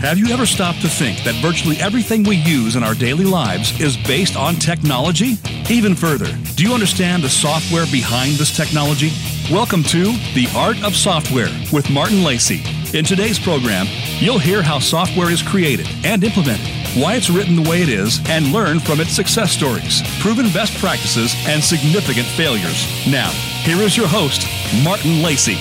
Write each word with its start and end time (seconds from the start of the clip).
Have 0.00 0.16
you 0.16 0.28
ever 0.32 0.46
stopped 0.46 0.80
to 0.82 0.88
think 0.88 1.24
that 1.24 1.34
virtually 1.42 1.76
everything 1.78 2.22
we 2.22 2.36
use 2.36 2.76
in 2.76 2.84
our 2.84 2.94
daily 2.94 3.24
lives 3.24 3.78
is 3.80 3.96
based 3.96 4.36
on 4.36 4.54
technology? 4.54 5.34
Even 5.68 5.96
further, 5.96 6.30
do 6.54 6.62
you 6.62 6.72
understand 6.72 7.24
the 7.24 7.28
software 7.28 7.84
behind 7.90 8.34
this 8.34 8.56
technology? 8.56 9.10
Welcome 9.50 9.82
to 9.82 10.12
The 10.34 10.46
Art 10.54 10.80
of 10.84 10.94
Software 10.94 11.50
with 11.72 11.90
Martin 11.90 12.22
Lacey. 12.22 12.62
In 12.96 13.04
today's 13.04 13.40
program, 13.40 13.86
you'll 14.20 14.38
hear 14.38 14.62
how 14.62 14.78
software 14.78 15.32
is 15.32 15.42
created 15.42 15.88
and 16.04 16.22
implemented, 16.22 16.68
why 17.02 17.16
it's 17.16 17.28
written 17.28 17.56
the 17.56 17.68
way 17.68 17.82
it 17.82 17.88
is, 17.88 18.20
and 18.28 18.52
learn 18.52 18.78
from 18.78 19.00
its 19.00 19.10
success 19.10 19.50
stories, 19.50 20.00
proven 20.20 20.46
best 20.52 20.78
practices, 20.78 21.34
and 21.48 21.62
significant 21.62 22.28
failures. 22.28 22.86
Now, 23.10 23.30
here 23.66 23.82
is 23.82 23.96
your 23.96 24.06
host, 24.06 24.46
Martin 24.84 25.24
Lacey. 25.24 25.58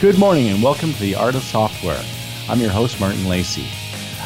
Good 0.00 0.20
morning 0.20 0.50
and 0.50 0.62
welcome 0.62 0.92
to 0.92 1.00
The 1.00 1.16
Art 1.16 1.34
of 1.34 1.42
Software. 1.42 2.04
I'm 2.48 2.60
your 2.60 2.70
host, 2.70 3.00
Martin 3.00 3.28
Lacey. 3.28 3.66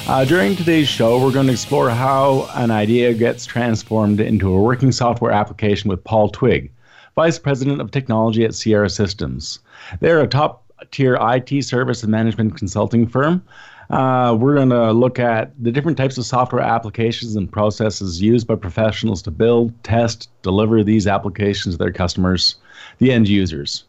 Uh, 0.06 0.26
during 0.26 0.54
today's 0.54 0.88
show, 0.88 1.24
we're 1.24 1.32
going 1.32 1.46
to 1.46 1.52
explore 1.52 1.88
how 1.88 2.50
an 2.54 2.70
idea 2.70 3.14
gets 3.14 3.46
transformed 3.46 4.20
into 4.20 4.52
a 4.52 4.60
working 4.60 4.92
software 4.92 5.32
application 5.32 5.88
with 5.88 6.04
Paul 6.04 6.28
Twigg, 6.28 6.70
Vice 7.16 7.38
President 7.38 7.80
of 7.80 7.90
Technology 7.90 8.44
at 8.44 8.54
Sierra 8.54 8.90
Systems. 8.90 9.60
They're 10.00 10.20
a 10.20 10.26
top 10.26 10.64
tier 10.90 11.16
IT 11.18 11.64
service 11.64 12.02
and 12.02 12.12
management 12.12 12.58
consulting 12.58 13.06
firm. 13.06 13.42
Uh, 13.88 14.36
we're 14.38 14.54
going 14.54 14.68
to 14.68 14.92
look 14.92 15.18
at 15.18 15.52
the 15.58 15.72
different 15.72 15.96
types 15.96 16.18
of 16.18 16.26
software 16.26 16.62
applications 16.62 17.36
and 17.36 17.50
processes 17.50 18.20
used 18.20 18.46
by 18.46 18.54
professionals 18.54 19.22
to 19.22 19.30
build, 19.30 19.72
test, 19.82 20.28
deliver 20.42 20.84
these 20.84 21.06
applications 21.06 21.74
to 21.74 21.78
their 21.78 21.92
customers, 21.92 22.56
the 22.98 23.12
end 23.12 23.28
users. 23.28 23.84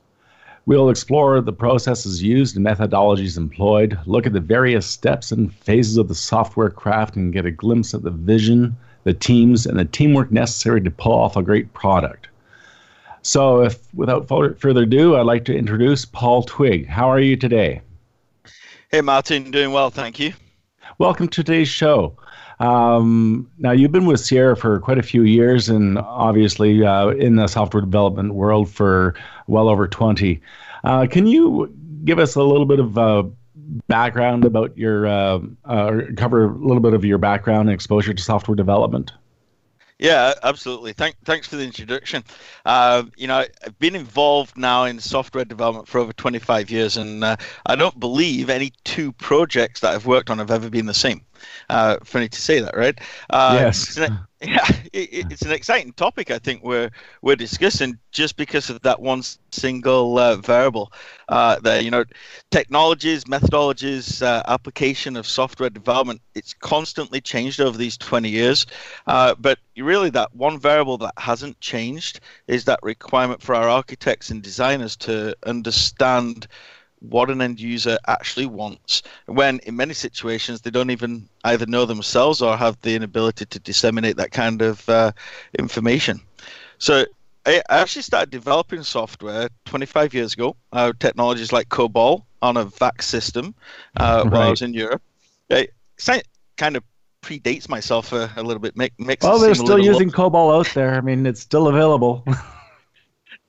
We'll 0.67 0.89
explore 0.89 1.41
the 1.41 1.53
processes 1.53 2.21
used 2.21 2.55
and 2.55 2.65
methodologies 2.65 3.35
employed, 3.35 3.97
look 4.05 4.27
at 4.27 4.33
the 4.33 4.39
various 4.39 4.85
steps 4.85 5.31
and 5.31 5.51
phases 5.51 5.97
of 5.97 6.07
the 6.07 6.15
software 6.15 6.69
craft, 6.69 7.15
and 7.15 7.33
get 7.33 7.47
a 7.47 7.51
glimpse 7.51 7.95
at 7.95 8.03
the 8.03 8.11
vision, 8.11 8.77
the 9.03 9.13
teams, 9.13 9.65
and 9.65 9.79
the 9.79 9.85
teamwork 9.85 10.31
necessary 10.31 10.79
to 10.81 10.91
pull 10.91 11.13
off 11.13 11.35
a 11.35 11.41
great 11.41 11.73
product. 11.73 12.27
So, 13.23 13.63
if 13.63 13.79
without 13.95 14.27
further 14.27 14.83
ado, 14.83 15.15
I'd 15.15 15.25
like 15.25 15.45
to 15.45 15.55
introduce 15.55 16.05
Paul 16.05 16.43
Twigg. 16.43 16.87
How 16.87 17.09
are 17.09 17.19
you 17.19 17.35
today? 17.35 17.81
Hey, 18.91 19.01
Martin, 19.01 19.49
doing 19.49 19.71
well, 19.71 19.89
thank 19.89 20.19
you. 20.19 20.33
Welcome 20.99 21.27
to 21.29 21.43
today's 21.43 21.69
show. 21.69 22.15
Um, 22.61 23.49
now, 23.57 23.71
you've 23.71 23.91
been 23.91 24.05
with 24.05 24.19
Sierra 24.19 24.55
for 24.55 24.79
quite 24.79 24.99
a 24.99 25.03
few 25.03 25.23
years, 25.23 25.67
and 25.67 25.97
obviously 25.97 26.85
uh, 26.85 27.09
in 27.09 27.35
the 27.35 27.47
software 27.47 27.81
development 27.81 28.35
world 28.35 28.69
for 28.69 29.15
well 29.47 29.67
over 29.67 29.87
20. 29.87 30.39
Uh, 30.83 31.07
can 31.09 31.25
you 31.25 31.75
give 32.05 32.19
us 32.19 32.35
a 32.35 32.43
little 32.43 32.67
bit 32.67 32.79
of 32.79 32.97
uh, 32.99 33.23
background 33.87 34.45
about 34.45 34.77
your, 34.77 35.07
uh, 35.07 35.39
uh, 35.65 36.01
cover 36.17 36.45
a 36.45 36.57
little 36.57 36.81
bit 36.81 36.93
of 36.93 37.03
your 37.03 37.17
background 37.17 37.67
and 37.67 37.73
exposure 37.73 38.13
to 38.13 38.21
software 38.21 38.55
development? 38.55 39.11
Yeah, 40.01 40.33
absolutely. 40.41 40.93
Thank, 40.93 41.15
thanks 41.25 41.47
for 41.47 41.57
the 41.57 41.63
introduction. 41.63 42.23
Uh, 42.65 43.03
you 43.15 43.27
know, 43.27 43.45
I've 43.63 43.77
been 43.77 43.95
involved 43.95 44.57
now 44.57 44.85
in 44.85 44.99
software 44.99 45.45
development 45.45 45.87
for 45.87 45.99
over 45.99 46.11
25 46.11 46.71
years, 46.71 46.97
and 46.97 47.23
uh, 47.23 47.35
I 47.67 47.75
don't 47.75 47.99
believe 47.99 48.49
any 48.49 48.73
two 48.83 49.11
projects 49.13 49.81
that 49.81 49.93
I've 49.93 50.07
worked 50.07 50.31
on 50.31 50.39
have 50.39 50.49
ever 50.49 50.71
been 50.71 50.87
the 50.87 50.93
same. 50.95 51.21
Uh, 51.69 51.97
funny 52.03 52.27
to 52.29 52.41
say 52.41 52.59
that, 52.61 52.75
right? 52.75 52.97
Uh, 53.29 53.59
yes. 53.61 53.99
Yeah, 54.41 54.65
it, 54.93 55.31
it's 55.31 55.43
an 55.43 55.51
exciting 55.51 55.93
topic. 55.93 56.31
I 56.31 56.39
think 56.39 56.63
we're 56.63 56.89
we're 57.21 57.35
discussing 57.35 57.97
just 58.11 58.37
because 58.37 58.69
of 58.69 58.81
that 58.81 58.99
one 58.99 59.23
single 59.51 60.17
uh, 60.17 60.35
variable. 60.37 60.91
Uh, 61.29 61.59
there, 61.59 61.81
you 61.81 61.91
know, 61.91 62.03
technologies, 62.49 63.23
methodologies, 63.25 64.21
uh, 64.21 64.43
application 64.47 65.15
of 65.15 65.27
software 65.27 65.69
development. 65.69 66.21
It's 66.35 66.53
constantly 66.53 67.21
changed 67.21 67.61
over 67.61 67.77
these 67.77 67.97
20 67.97 68.29
years. 68.29 68.65
Uh, 69.07 69.35
but 69.35 69.59
really, 69.77 70.09
that 70.09 70.33
one 70.35 70.59
variable 70.59 70.97
that 70.99 71.13
hasn't 71.17 71.59
changed 71.61 72.19
is 72.47 72.65
that 72.65 72.79
requirement 72.83 73.41
for 73.41 73.55
our 73.55 73.69
architects 73.69 74.29
and 74.29 74.41
designers 74.41 74.95
to 74.97 75.35
understand 75.45 76.47
what 77.01 77.29
an 77.29 77.41
end 77.41 77.59
user 77.59 77.97
actually 78.07 78.45
wants 78.45 79.01
when 79.25 79.59
in 79.59 79.75
many 79.75 79.93
situations 79.93 80.61
they 80.61 80.69
don't 80.69 80.91
even 80.91 81.27
either 81.45 81.65
know 81.65 81.85
themselves 81.85 82.41
or 82.41 82.55
have 82.55 82.79
the 82.81 82.95
inability 82.95 83.45
to 83.45 83.59
disseminate 83.59 84.17
that 84.17 84.31
kind 84.31 84.61
of 84.61 84.87
uh, 84.87 85.11
information 85.57 86.21
so 86.77 87.05
I 87.45 87.61
actually 87.69 88.03
started 88.03 88.29
developing 88.29 88.83
software 88.83 89.49
25 89.65 90.13
years 90.13 90.33
ago. 90.33 90.55
Uh, 90.71 90.93
technologies 90.99 91.51
like 91.51 91.69
COBOL 91.69 92.23
on 92.41 92.57
a 92.57 92.65
VAX 92.65 93.07
system 93.07 93.55
uh, 93.99 94.21
right. 94.23 94.31
while 94.31 94.41
I 94.41 94.49
was 94.49 94.61
in 94.61 94.73
Europe. 94.73 95.01
It 95.49 95.73
kind 96.57 96.75
of 96.75 96.83
predates 97.21 97.69
myself 97.69 98.13
a, 98.13 98.31
a 98.35 98.43
little 98.43 98.59
bit. 98.59 98.75
Make, 98.77 98.99
makes 98.99 99.23
well, 99.23 99.39
they're 99.39 99.55
still 99.55 99.79
using 99.79 100.11
COBOL 100.11 100.59
out 100.59 100.73
there. 100.73 100.95
I 100.95 101.01
mean, 101.01 101.25
it's 101.25 101.41
still 101.41 101.67
available. 101.67 102.23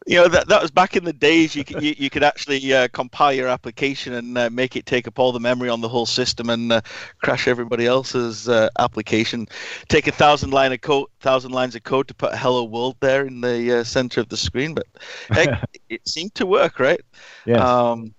you 0.06 0.16
know 0.16 0.28
that 0.28 0.48
that 0.48 0.60
was 0.60 0.70
back 0.70 0.96
in 0.96 1.04
the 1.04 1.12
days 1.12 1.54
you 1.54 1.64
could 1.64 1.82
you, 1.82 1.94
you 1.96 2.10
could 2.10 2.22
actually 2.22 2.72
uh, 2.72 2.88
compile 2.92 3.32
your 3.32 3.48
application 3.48 4.14
and 4.14 4.36
uh, 4.36 4.50
make 4.50 4.76
it 4.76 4.86
take 4.86 5.06
up 5.06 5.18
all 5.18 5.32
the 5.32 5.40
memory 5.40 5.68
on 5.68 5.80
the 5.80 5.88
whole 5.88 6.06
system 6.06 6.50
and 6.50 6.72
uh, 6.72 6.80
crash 7.22 7.46
everybody 7.46 7.86
else's 7.86 8.48
uh, 8.48 8.68
application. 8.78 9.46
Take 9.88 10.06
a 10.06 10.12
thousand 10.12 10.50
line 10.50 10.72
of 10.72 10.80
code 10.80 11.08
thousand 11.20 11.52
lines 11.52 11.74
of 11.74 11.82
code 11.84 12.08
to 12.08 12.14
put 12.14 12.34
hello 12.34 12.64
world 12.64 12.96
there 13.00 13.24
in 13.26 13.40
the 13.40 13.80
uh, 13.80 13.84
center 13.84 14.20
of 14.20 14.28
the 14.28 14.36
screen 14.36 14.74
but 14.74 14.86
heck, 15.30 15.48
it 15.88 16.06
seemed 16.06 16.34
to 16.34 16.46
work 16.46 16.78
right? 16.78 17.00
Yeah 17.44 17.56
um, 17.56 18.14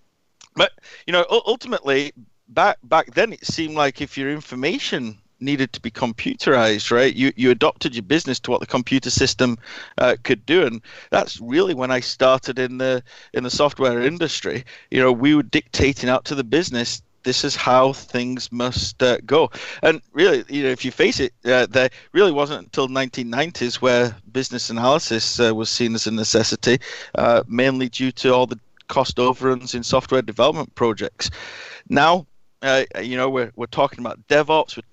but 0.55 0.71
you 1.07 1.13
know 1.13 1.25
ultimately 1.29 2.13
back 2.49 2.77
back 2.83 3.13
then 3.13 3.33
it 3.33 3.45
seemed 3.45 3.75
like 3.75 4.01
if 4.01 4.17
your 4.17 4.31
information 4.31 5.19
needed 5.43 5.73
to 5.73 5.81
be 5.81 5.91
computerized, 5.91 6.91
right? 6.91 7.13
You 7.13 7.31
you 7.35 7.51
adopted 7.51 7.95
your 7.95 8.03
business 8.03 8.39
to 8.41 8.51
what 8.51 8.59
the 8.59 8.65
computer 8.65 9.09
system 9.09 9.57
uh, 9.97 10.15
could 10.23 10.45
do, 10.45 10.65
and 10.65 10.81
that's 11.11 11.39
really 11.39 11.73
when 11.73 11.91
I 11.91 11.99
started 11.99 12.59
in 12.59 12.77
the 12.77 13.03
in 13.33 13.43
the 13.43 13.49
software 13.49 14.01
industry. 14.01 14.63
You 14.91 15.01
know, 15.01 15.11
we 15.11 15.35
were 15.35 15.43
dictating 15.43 16.09
out 16.09 16.25
to 16.25 16.35
the 16.35 16.43
business. 16.43 17.01
This 17.23 17.45
is 17.45 17.55
how 17.55 17.93
things 17.93 18.51
must 18.51 19.01
uh, 19.01 19.17
go, 19.25 19.49
and 19.81 20.01
really, 20.11 20.43
you 20.49 20.63
know, 20.63 20.69
if 20.69 20.83
you 20.83 20.91
face 20.91 21.21
it, 21.21 21.33
uh, 21.45 21.67
there 21.67 21.89
really 22.11 22.33
wasn't 22.33 22.65
until 22.65 22.89
1990s 22.89 23.75
where 23.75 24.13
business 24.33 24.69
analysis 24.69 25.39
uh, 25.39 25.55
was 25.55 25.69
seen 25.69 25.95
as 25.95 26.05
a 26.05 26.11
necessity, 26.11 26.79
uh, 27.15 27.43
mainly 27.47 27.87
due 27.87 28.11
to 28.11 28.33
all 28.33 28.45
the 28.45 28.59
cost 28.89 29.19
overruns 29.19 29.73
in 29.73 29.83
software 29.83 30.21
development 30.21 30.75
projects. 30.75 31.29
Now, 31.89 32.27
uh, 32.61 32.83
you 33.01 33.17
know, 33.17 33.29
we're, 33.29 33.51
we're 33.55 33.65
talking 33.65 33.99
about 33.99 34.25
DevOps, 34.27 34.77
we're 34.77 34.83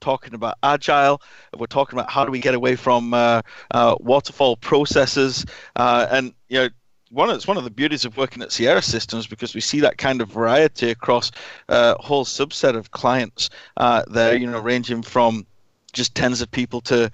talking 0.00 0.34
about 0.34 0.58
agile. 0.62 1.20
We're 1.56 1.66
talking 1.66 1.98
about 1.98 2.10
how 2.10 2.24
do 2.24 2.32
we 2.32 2.38
get 2.38 2.54
away 2.54 2.76
from 2.76 3.14
uh, 3.14 3.42
uh, 3.70 3.96
waterfall 4.00 4.56
processes. 4.56 5.44
Uh, 5.76 6.06
and 6.10 6.34
you 6.48 6.58
know, 6.58 6.68
one 7.10 7.30
of, 7.30 7.36
it's 7.36 7.46
one 7.46 7.56
of 7.56 7.64
the 7.64 7.70
beauties 7.70 8.04
of 8.04 8.16
working 8.16 8.42
at 8.42 8.52
Sierra 8.52 8.82
Systems 8.82 9.26
because 9.26 9.54
we 9.54 9.60
see 9.60 9.80
that 9.80 9.98
kind 9.98 10.20
of 10.20 10.28
variety 10.28 10.90
across 10.90 11.30
a 11.68 12.00
whole 12.02 12.24
subset 12.24 12.76
of 12.76 12.90
clients 12.90 13.50
uh, 13.76 14.02
there. 14.08 14.36
You 14.36 14.46
know, 14.46 14.60
ranging 14.60 15.02
from 15.02 15.46
just 15.92 16.14
tens 16.14 16.40
of 16.40 16.50
people 16.50 16.80
to 16.82 17.10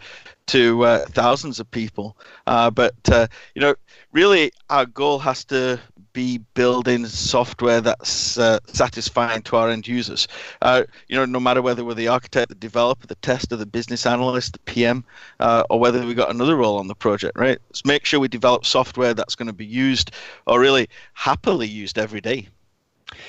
to 0.47 0.85
uh, 0.85 1.07
thousands 1.11 1.61
of 1.61 1.71
people. 1.71 2.17
Uh, 2.47 2.71
but 2.71 2.95
uh, 3.11 3.27
you 3.55 3.63
know, 3.63 3.75
really, 4.13 4.53
our 4.71 4.87
goal 4.87 5.19
has 5.19 5.45
to 5.47 5.79
be 6.13 6.39
building 6.55 7.07
software 7.07 7.81
that's 7.81 8.39
uh, 8.39 8.59
satisfying 8.67 9.43
to 9.43 9.57
our 9.57 9.71
end 9.71 9.87
users. 9.89 10.29
Uh, 10.61 10.83
you 11.09 11.17
know, 11.17 11.25
no 11.25 11.41
matter 11.41 11.63
whether 11.63 11.85
we're 11.85 11.95
the 11.95 12.09
architect, 12.09 12.49
the 12.49 12.55
developer, 12.55 13.07
the 13.07 13.15
tester, 13.17 13.57
the 13.57 13.67
business 13.67 14.07
analyst, 14.07 14.55
the 14.55 14.59
PM, 14.61 15.05
uh, 15.41 15.65
or 15.71 15.81
whether 15.81 16.05
we've 16.05 16.17
got 16.17 16.31
another 16.31 16.57
role 16.57 16.79
on 16.79 16.89
the 16.89 16.95
project, 16.95 17.39
right? 17.39 17.59
Let's 17.69 17.85
make 17.85 18.05
sure 18.05 18.21
we 18.21 18.29
develop 18.29 18.65
software 18.65 19.15
that's 19.15 19.35
going 19.35 19.49
to 19.49 19.53
be 19.53 19.67
used 19.67 20.11
or 20.47 20.61
really 20.61 20.89
happily 21.15 21.69
used 21.69 21.99
every 21.99 22.21
day. 22.21 22.49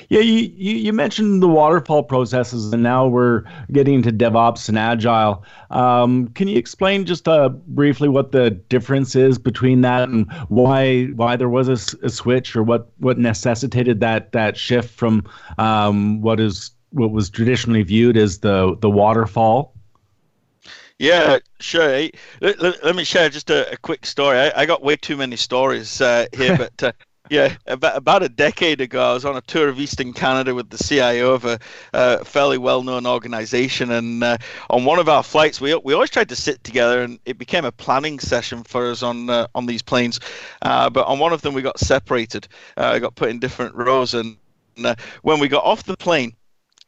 Yeah, 0.10 0.22
you, 0.22 0.52
you, 0.56 0.76
you, 0.76 0.94
mentioned 0.94 1.42
the 1.42 1.48
waterfall 1.48 2.04
processes, 2.04 2.72
and 2.74 2.84
now 2.84 3.08
we're 3.08 3.44
getting 3.72 3.96
into 3.96 4.12
DevOps 4.12 4.70
and 4.70 4.78
Agile. 4.78 5.44
Um, 5.70 6.28
can 6.30 6.48
you 6.48 6.58
explain 6.58 7.06
just 7.06 7.28
uh, 7.28 7.50
briefly 7.50 8.10
what 8.10 8.32
the 8.32 8.52
difference 8.52 9.16
is 9.16 9.38
between 9.38 9.82
that 9.82 10.10
and 10.10 10.32
why 10.50 11.06
why 11.16 11.36
there 11.36 11.50
was 11.50 11.68
a, 11.68 12.06
a 12.06 12.10
switch, 12.10 12.56
or 12.56 12.64
what, 12.64 12.92
what 12.98 13.18
necessitated 13.18 14.00
that 14.02 14.32
that 14.34 14.58
shift 14.58 14.90
from 14.90 15.24
um, 15.58 16.22
what 16.22 16.40
is 16.40 16.72
what 16.92 17.12
was 17.12 17.30
traditionally 17.30 17.84
viewed 17.84 18.18
as 18.18 18.40
the 18.40 18.78
the 18.82 18.90
waterfall? 18.90 19.74
Yeah, 21.00 21.40
sure. 21.60 22.08
Let, 22.40 22.62
let, 22.62 22.84
let 22.84 22.96
me 22.96 23.04
share 23.04 23.30
just 23.30 23.50
a, 23.50 23.72
a 23.74 23.78
quick 23.78 24.06
story. 24.06 24.38
I, 24.38 24.62
I, 24.62 24.66
got 24.66 24.84
way 24.84 24.96
too 24.96 25.18
many 25.18 25.36
stories 25.36 26.00
uh, 26.00 26.28
here, 26.34 26.58
but 26.58 26.84
uh, 26.84 26.92
yeah, 27.34 27.56
about, 27.66 27.98
about 27.98 28.22
a 28.22 28.30
decade 28.30 28.80
ago, 28.80 29.10
I 29.10 29.14
was 29.14 29.26
on 29.26 29.36
a 29.36 29.42
tour 29.42 29.68
of 29.68 29.80
Eastern 29.80 30.14
Canada 30.14 30.54
with 30.54 30.70
the 30.70 30.78
CIO 30.78 31.34
of 31.34 31.46
a 31.46 31.60
uh, 31.92 32.24
fairly 32.24 32.60
well-known 32.60 33.08
organization, 33.08 33.90
and 33.90 34.24
uh, 34.24 34.38
on 34.70 34.86
one 34.86 35.00
of 35.00 35.10
our 35.10 35.24
flights, 35.24 35.60
we 35.60 35.74
we 35.84 35.94
always 35.94 36.12
tried 36.12 36.30
to 36.30 36.36
sit 36.36 36.64
together, 36.64 37.02
and 37.02 37.18
it 37.26 37.40
became 37.40 37.66
a 37.66 37.72
planning 37.72 38.20
session 38.20 38.64
for 38.64 38.92
us 38.92 39.02
on 39.02 39.32
uh, 39.32 39.48
on 39.56 39.66
these 39.66 39.82
planes. 39.82 40.20
Uh, 40.62 40.92
but 40.92 41.08
on 41.08 41.18
one 41.18 41.34
of 41.34 41.42
them, 41.42 41.56
we 41.56 41.64
got 41.64 41.80
separated. 41.80 42.48
I 42.78 42.98
uh, 42.98 43.00
got 43.00 43.16
put 43.16 43.30
in 43.30 43.40
different 43.40 43.74
rows, 43.74 44.14
and 44.14 44.38
uh, 44.86 44.94
when 45.24 45.40
we 45.40 45.48
got 45.48 45.64
off 45.64 45.84
the 45.86 45.98
plane, 45.98 46.36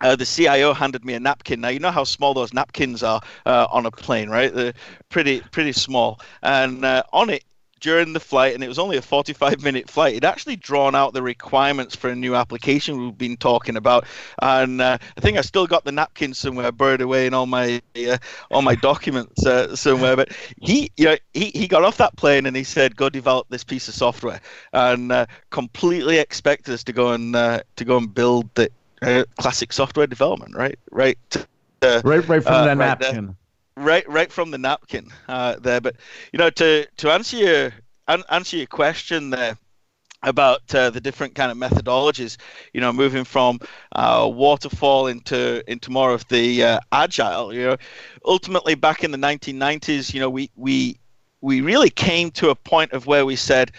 uh, 0.02 0.16
the 0.16 0.26
CIO 0.26 0.74
handed 0.76 1.04
me 1.04 1.16
a 1.16 1.20
napkin. 1.20 1.60
Now 1.60 1.70
you 1.70 1.80
know 1.80 1.90
how 1.90 2.04
small 2.04 2.36
those 2.36 2.54
napkins 2.54 3.02
are 3.02 3.20
uh, 3.48 3.66
on 3.72 3.88
a 3.88 3.92
plane, 3.92 4.30
right? 4.30 4.54
They're 4.54 4.74
pretty 5.10 5.42
pretty 5.52 5.72
small, 5.72 6.20
and 6.44 6.86
uh, 6.86 7.02
on 7.14 7.32
it 7.32 7.44
during 7.86 8.14
the 8.14 8.20
flight, 8.20 8.56
and 8.56 8.64
it 8.64 8.68
was 8.68 8.80
only 8.80 8.98
a 8.98 9.02
45 9.02 9.62
minute 9.62 9.88
flight. 9.88 10.16
It 10.16 10.24
actually 10.24 10.56
drawn 10.56 10.96
out 10.96 11.14
the 11.14 11.22
requirements 11.22 11.96
for 11.96 12.10
a 12.10 12.16
new 12.16 12.34
application 12.34 13.00
we've 13.00 13.16
been 13.16 13.38
talking 13.38 13.78
about, 13.78 14.06
and 14.42 14.82
uh, 14.82 14.98
I 15.16 15.22
think 15.22 15.38
I 15.38 15.42
still 15.42 15.68
got 15.68 15.86
the 15.86 15.92
napkin 15.92 16.34
somewhere 16.34 16.72
buried 16.72 17.02
away 17.02 17.28
in 17.28 17.36
all 17.36 17.46
my 17.46 17.80
uh, 17.96 18.18
all 18.50 18.64
my 18.64 18.74
documents 18.74 19.46
uh, 19.46 19.76
somewhere. 19.76 20.16
But 20.16 20.32
he, 20.60 20.90
you 20.98 21.06
know, 21.06 21.18
he, 21.36 21.52
he 21.54 21.68
got 21.68 21.84
off 21.84 21.98
that 21.98 22.18
plane 22.18 22.48
and 22.48 22.58
he 22.58 22.64
said, 22.64 22.96
"Go 22.96 23.08
develop 23.08 23.46
this 23.50 23.64
piece 23.64 23.88
of 23.88 23.94
software," 23.94 24.42
and 24.74 25.12
uh, 25.12 25.28
completely 25.52 26.18
expected 26.18 26.74
us 26.74 26.84
to 26.86 26.92
go 26.92 27.12
and 27.12 27.36
uh, 27.36 27.62
to 27.76 27.86
go 27.86 27.98
and 27.98 28.12
build 28.12 28.50
the 28.56 28.68
uh, 29.04 29.26
classic 29.38 29.72
software 29.72 30.08
development, 30.08 30.56
right? 30.56 30.80
Right. 30.92 31.20
right, 31.84 32.04
right 32.04 32.26
from 32.26 32.66
that 32.66 32.78
right 32.80 33.00
napkin. 33.00 33.26
There 33.28 33.36
right 33.78 34.08
right 34.10 34.32
from 34.32 34.52
the 34.52 34.58
napkin 34.58 35.10
uh, 35.28 35.56
there. 35.60 35.82
But 35.82 35.98
you 36.32 36.40
know, 36.40 36.50
to 36.52 36.88
to 36.98 37.12
answer 37.12 37.38
your 37.38 37.74
answer 38.30 38.58
your 38.58 38.68
question 38.68 39.30
there 39.30 39.58
about 40.24 40.74
uh, 40.74 40.90
the 40.90 41.00
different 41.00 41.36
kind 41.36 41.52
of 41.52 41.58
methodologies, 41.58 42.38
you 42.74 42.82
know, 42.82 42.92
moving 42.92 43.24
from 43.24 43.60
uh, 43.94 44.28
waterfall 44.32 45.08
into 45.08 45.64
into 45.72 45.92
more 45.92 46.14
of 46.14 46.28
the 46.30 46.64
uh, 46.64 46.80
agile. 46.92 47.54
You 47.54 47.62
know, 47.68 47.78
ultimately 48.26 48.76
back 48.76 49.04
in 49.04 49.12
the 49.12 49.18
1990s, 49.18 50.14
you 50.14 50.20
know, 50.20 50.30
we 50.30 50.50
we 50.56 51.00
we 51.42 51.62
really 51.62 51.90
came 51.90 52.32
to 52.32 52.50
a 52.50 52.56
point 52.56 52.92
of 52.94 53.06
where 53.06 53.26
we 53.26 53.36
said 53.36 53.72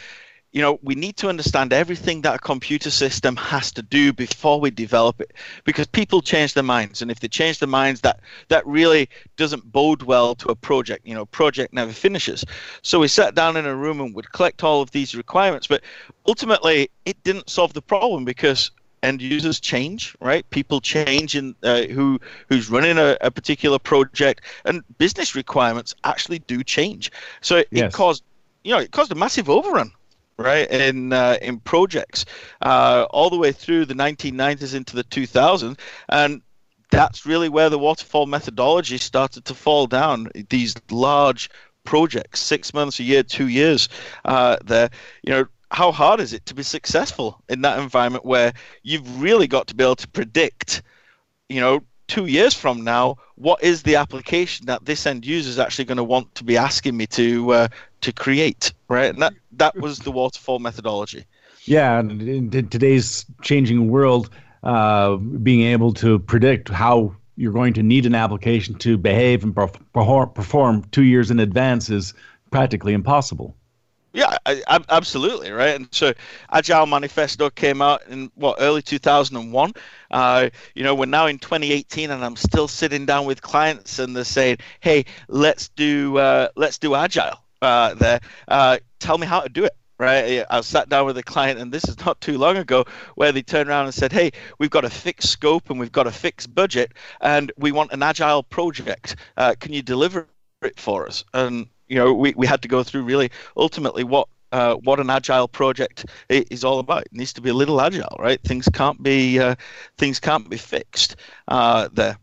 you 0.56 0.62
know, 0.62 0.80
we 0.82 0.94
need 0.94 1.18
to 1.18 1.28
understand 1.28 1.74
everything 1.74 2.22
that 2.22 2.36
a 2.36 2.38
computer 2.38 2.90
system 2.90 3.36
has 3.36 3.70
to 3.72 3.82
do 3.82 4.10
before 4.10 4.58
we 4.58 4.70
develop 4.70 5.20
it, 5.20 5.34
because 5.64 5.86
people 5.86 6.22
change 6.22 6.54
their 6.54 6.62
minds, 6.62 7.02
and 7.02 7.10
if 7.10 7.20
they 7.20 7.28
change 7.28 7.58
their 7.58 7.68
minds, 7.68 8.00
that 8.00 8.20
that 8.48 8.66
really 8.66 9.10
doesn't 9.36 9.70
bode 9.70 10.00
well 10.04 10.34
to 10.36 10.48
a 10.48 10.54
project. 10.54 11.06
You 11.06 11.14
know, 11.14 11.26
project 11.26 11.74
never 11.74 11.92
finishes. 11.92 12.42
So 12.80 12.98
we 13.00 13.06
sat 13.06 13.34
down 13.34 13.58
in 13.58 13.66
a 13.66 13.76
room 13.76 14.00
and 14.00 14.14
would 14.14 14.32
collect 14.32 14.64
all 14.64 14.80
of 14.80 14.92
these 14.92 15.14
requirements, 15.14 15.66
but 15.66 15.82
ultimately 16.26 16.88
it 17.04 17.22
didn't 17.22 17.50
solve 17.50 17.74
the 17.74 17.82
problem 17.82 18.24
because 18.24 18.70
end 19.02 19.20
users 19.20 19.60
change, 19.60 20.16
right? 20.22 20.48
People 20.48 20.80
change 20.80 21.36
in 21.36 21.54
uh, 21.64 21.82
who 21.82 22.18
who's 22.48 22.70
running 22.70 22.96
a, 22.96 23.18
a, 23.20 23.30
particular 23.30 23.78
project, 23.78 24.40
and 24.64 24.82
business 24.96 25.34
requirements 25.34 25.94
actually 26.04 26.38
do 26.38 26.64
change. 26.64 27.12
So 27.42 27.58
it, 27.58 27.68
yes. 27.70 27.92
it 27.92 27.94
caused 27.94 28.24
you 28.64 28.72
know 28.72 28.80
it 28.80 28.90
caused 28.90 29.12
a 29.12 29.16
massive 29.16 29.50
overrun 29.50 29.92
right? 30.38 30.70
In 30.70 31.12
uh, 31.12 31.38
in 31.42 31.60
projects 31.60 32.24
uh, 32.62 33.06
all 33.10 33.30
the 33.30 33.36
way 33.36 33.52
through 33.52 33.86
the 33.86 33.94
1990s 33.94 34.74
into 34.74 34.96
the 34.96 35.04
2000s 35.04 35.78
and 36.08 36.42
that's 36.90 37.26
really 37.26 37.48
where 37.48 37.68
the 37.68 37.78
waterfall 37.78 38.26
methodology 38.26 38.96
started 38.96 39.44
to 39.44 39.54
fall 39.54 39.86
down. 39.86 40.28
These 40.50 40.74
large 40.90 41.50
projects 41.84 42.40
six 42.40 42.74
months 42.74 42.98
a 42.98 43.04
year 43.04 43.22
two 43.22 43.48
years 43.48 43.88
uh, 44.24 44.56
there 44.64 44.90
you 45.22 45.32
know 45.32 45.46
how 45.70 45.92
hard 45.92 46.20
is 46.20 46.32
it 46.32 46.44
to 46.46 46.54
be 46.54 46.62
successful 46.62 47.40
in 47.48 47.60
that 47.62 47.78
environment 47.78 48.24
where 48.24 48.52
you've 48.82 49.20
really 49.20 49.46
got 49.46 49.66
to 49.68 49.74
be 49.74 49.84
able 49.84 49.96
to 49.96 50.08
predict 50.08 50.82
you 51.48 51.60
know 51.60 51.80
two 52.08 52.26
years 52.26 52.54
from 52.54 52.82
now, 52.82 53.16
what 53.34 53.62
is 53.62 53.82
the 53.82 53.96
application 53.96 54.66
that 54.66 54.84
this 54.84 55.06
end 55.06 55.26
user 55.26 55.48
is 55.48 55.58
actually 55.58 55.84
going 55.84 55.96
to 55.96 56.04
want 56.04 56.34
to 56.34 56.44
be 56.44 56.56
asking 56.56 56.96
me 56.96 57.06
to 57.06 57.52
uh, 57.52 57.68
to 58.06 58.12
create, 58.12 58.72
right? 58.88 59.10
And 59.10 59.20
that 59.20 59.34
that 59.52 59.76
was 59.84 59.98
the 59.98 60.10
waterfall 60.10 60.58
methodology. 60.58 61.24
Yeah, 61.64 61.98
and 61.98 62.22
in 62.22 62.68
today's 62.68 63.26
changing 63.42 63.90
world, 63.90 64.30
uh, 64.62 65.16
being 65.16 65.62
able 65.62 65.92
to 65.94 66.20
predict 66.20 66.68
how 66.68 67.14
you're 67.36 67.52
going 67.52 67.74
to 67.74 67.82
need 67.82 68.06
an 68.06 68.14
application 68.14 68.76
to 68.76 68.96
behave 68.96 69.42
and 69.42 69.54
perform, 69.54 70.30
perform 70.30 70.84
two 70.92 71.02
years 71.02 71.30
in 71.30 71.40
advance 71.40 71.90
is 71.90 72.14
practically 72.50 72.94
impossible. 72.94 73.54
Yeah, 74.12 74.38
I, 74.46 74.62
I, 74.68 74.80
absolutely, 74.88 75.50
right. 75.50 75.74
And 75.74 75.88
so, 75.90 76.14
Agile 76.50 76.86
Manifesto 76.86 77.50
came 77.50 77.82
out 77.82 78.02
in 78.08 78.30
what 78.34 78.56
early 78.60 78.80
2001. 78.80 79.72
Uh, 80.10 80.48
you 80.74 80.84
know, 80.84 80.94
we're 80.94 81.04
now 81.04 81.26
in 81.26 81.38
2018, 81.38 82.10
and 82.10 82.24
I'm 82.24 82.36
still 82.36 82.66
sitting 82.66 83.04
down 83.04 83.26
with 83.26 83.42
clients, 83.42 83.98
and 83.98 84.16
they're 84.16 84.24
saying, 84.24 84.58
"Hey, 84.80 85.04
let's 85.28 85.68
do 85.68 86.16
uh, 86.16 86.48
let's 86.56 86.78
do 86.78 86.94
Agile." 86.94 87.42
Uh, 87.66 87.94
there, 87.94 88.20
uh, 88.46 88.78
tell 89.00 89.18
me 89.18 89.26
how 89.26 89.40
to 89.40 89.48
do 89.48 89.64
it 89.64 89.76
right? 89.98 90.44
I 90.50 90.60
sat 90.60 90.88
down 90.88 91.06
with 91.06 91.16
a 91.16 91.22
client, 91.22 91.58
and 91.58 91.72
this 91.72 91.88
is 91.88 91.98
not 92.04 92.20
too 92.20 92.36
long 92.38 92.56
ago, 92.58 92.84
where 93.14 93.32
they 93.32 93.42
turned 93.42 93.68
around 93.68 93.86
and 93.86 93.94
said, 93.94 94.12
"Hey, 94.12 94.30
we've 94.58 94.70
got 94.70 94.84
a 94.84 94.90
fixed 94.90 95.30
scope 95.30 95.70
and 95.70 95.80
we've 95.80 95.92
got 95.92 96.06
a 96.06 96.12
fixed 96.12 96.54
budget, 96.54 96.92
and 97.20 97.50
we 97.56 97.72
want 97.72 97.92
an 97.92 98.02
agile 98.02 98.42
project. 98.42 99.16
Uh, 99.36 99.54
can 99.58 99.72
you 99.72 99.82
deliver 99.82 100.28
it 100.62 100.78
for 100.78 101.06
us?" 101.06 101.24
And 101.32 101.66
you 101.88 101.96
know, 101.96 102.12
we, 102.12 102.34
we 102.36 102.46
had 102.46 102.62
to 102.62 102.68
go 102.68 102.82
through 102.82 103.02
really 103.04 103.30
ultimately 103.56 104.04
what 104.04 104.28
uh, 104.52 104.74
what 104.76 105.00
an 105.00 105.10
agile 105.10 105.48
project 105.48 106.06
is 106.28 106.64
all 106.64 106.78
about. 106.78 107.02
It 107.02 107.12
needs 107.12 107.32
to 107.34 107.40
be 107.40 107.50
a 107.50 107.54
little 107.54 107.80
agile, 107.80 108.16
right? 108.18 108.40
Things 108.42 108.68
can't 108.72 109.02
be 109.02 109.38
uh, 109.38 109.54
things 109.98 110.20
can't 110.20 110.48
be 110.48 110.58
fixed 110.58 111.16
uh, 111.48 111.88
there. 111.92 112.18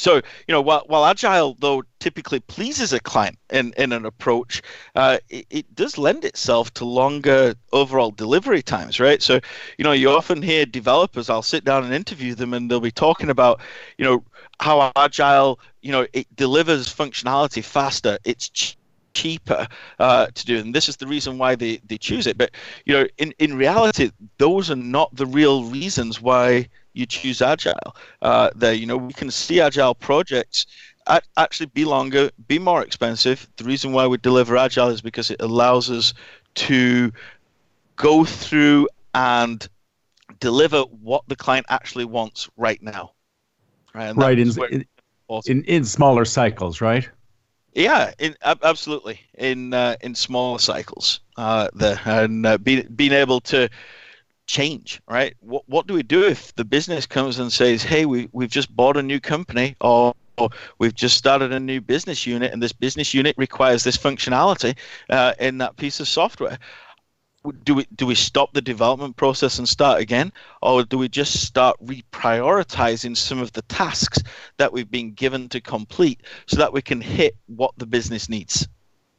So 0.00 0.16
you 0.16 0.52
know, 0.52 0.60
while, 0.62 0.84
while 0.86 1.04
agile 1.04 1.56
though 1.58 1.82
typically 1.98 2.40
pleases 2.40 2.92
a 2.92 3.00
client 3.00 3.38
in, 3.50 3.74
in 3.76 3.92
an 3.92 4.06
approach, 4.06 4.62
uh, 4.94 5.18
it, 5.28 5.46
it, 5.50 5.74
does 5.74 5.98
lend 5.98 6.24
itself 6.24 6.72
to 6.74 6.84
longer 6.84 7.54
overall 7.72 8.10
delivery 8.10 8.62
times, 8.62 8.98
right? 8.98 9.22
So 9.22 9.40
you 9.76 9.84
know, 9.84 9.92
you 9.92 10.10
often 10.10 10.40
hear 10.40 10.64
developers. 10.64 11.28
I'll 11.28 11.42
sit 11.42 11.64
down 11.64 11.84
and 11.84 11.92
interview 11.92 12.34
them, 12.34 12.54
and 12.54 12.70
they'll 12.70 12.80
be 12.80 12.90
talking 12.90 13.30
about 13.30 13.60
you 13.98 14.04
know 14.04 14.24
how 14.58 14.90
agile 14.96 15.60
you 15.82 15.92
know 15.92 16.06
it 16.12 16.26
delivers 16.34 16.88
functionality 16.88 17.62
faster. 17.62 18.18
It's 18.24 18.76
cheaper 19.12 19.66
uh, 19.98 20.26
to 20.34 20.46
do 20.46 20.58
and 20.58 20.74
this 20.74 20.88
is 20.88 20.96
the 20.96 21.06
reason 21.06 21.36
why 21.36 21.54
they, 21.56 21.78
they 21.84 21.98
choose 21.98 22.28
it 22.28 22.38
but 22.38 22.52
you 22.86 22.94
know 22.94 23.06
in, 23.18 23.32
in 23.40 23.56
reality 23.56 24.08
those 24.38 24.70
are 24.70 24.76
not 24.76 25.14
the 25.16 25.26
real 25.26 25.64
reasons 25.64 26.20
why 26.20 26.66
you 26.92 27.06
choose 27.06 27.42
agile. 27.42 27.96
Uh, 28.22 28.50
there 28.54 28.74
you 28.74 28.86
know 28.86 28.96
we 28.96 29.12
can 29.12 29.30
see 29.30 29.60
agile 29.60 29.94
projects 29.94 30.66
actually 31.36 31.66
be 31.66 31.84
longer 31.84 32.30
be 32.46 32.58
more 32.58 32.82
expensive. 32.82 33.48
The 33.56 33.64
reason 33.64 33.92
why 33.92 34.06
we 34.06 34.18
deliver 34.18 34.56
agile 34.56 34.88
is 34.88 35.00
because 35.00 35.30
it 35.30 35.40
allows 35.40 35.90
us 35.90 36.14
to 36.54 37.12
go 37.96 38.24
through 38.24 38.88
and 39.14 39.66
deliver 40.38 40.82
what 40.82 41.24
the 41.28 41.36
client 41.36 41.66
actually 41.68 42.04
wants 42.04 42.48
right 42.56 42.80
now. 42.82 43.12
Right, 43.92 44.14
right 44.14 44.38
in, 44.38 44.52
in, 45.46 45.64
in, 45.64 45.84
smaller 45.84 46.24
cycles 46.24 46.80
right? 46.80 47.08
Yeah, 47.74 48.12
in, 48.18 48.36
absolutely. 48.42 49.20
In 49.34 49.74
uh, 49.74 49.96
in 50.00 50.14
smaller 50.14 50.58
cycles, 50.58 51.20
uh, 51.36 51.68
the 51.74 52.00
and 52.04 52.46
uh, 52.46 52.58
be, 52.58 52.82
being 52.82 53.12
able 53.12 53.40
to 53.42 53.68
change, 54.50 55.00
right? 55.08 55.34
What 55.40 55.62
what 55.68 55.86
do 55.86 55.94
we 55.94 56.02
do 56.02 56.24
if 56.24 56.54
the 56.56 56.64
business 56.64 57.06
comes 57.06 57.38
and 57.38 57.52
says, 57.52 57.82
"Hey, 57.82 58.04
we 58.04 58.28
we've 58.32 58.50
just 58.50 58.74
bought 58.74 58.96
a 58.96 59.02
new 59.02 59.20
company," 59.20 59.76
or 59.80 60.14
or 60.36 60.50
we've 60.78 60.94
just 60.94 61.16
started 61.16 61.52
a 61.52 61.60
new 61.60 61.80
business 61.80 62.26
unit 62.26 62.52
and 62.52 62.62
this 62.62 62.72
business 62.72 63.14
unit 63.14 63.34
requires 63.38 63.84
this 63.84 63.96
functionality 63.96 64.76
uh, 65.08 65.34
in 65.38 65.58
that 65.58 65.76
piece 65.76 66.00
of 66.00 66.08
software? 66.08 66.58
Do 67.64 67.74
we 67.74 67.86
do 67.94 68.06
we 68.06 68.14
stop 68.14 68.52
the 68.52 68.60
development 68.60 69.16
process 69.16 69.58
and 69.58 69.68
start 69.68 70.00
again 70.00 70.32
or 70.60 70.82
do 70.84 70.98
we 70.98 71.08
just 71.08 71.42
start 71.46 71.76
reprioritizing 71.82 73.16
some 73.16 73.40
of 73.40 73.52
the 73.52 73.62
tasks 73.62 74.18
that 74.58 74.72
we've 74.72 74.90
been 74.90 75.12
given 75.12 75.48
to 75.50 75.60
complete 75.60 76.20
so 76.46 76.56
that 76.56 76.72
we 76.72 76.82
can 76.82 77.00
hit 77.00 77.36
what 77.46 77.72
the 77.78 77.86
business 77.86 78.28
needs? 78.28 78.68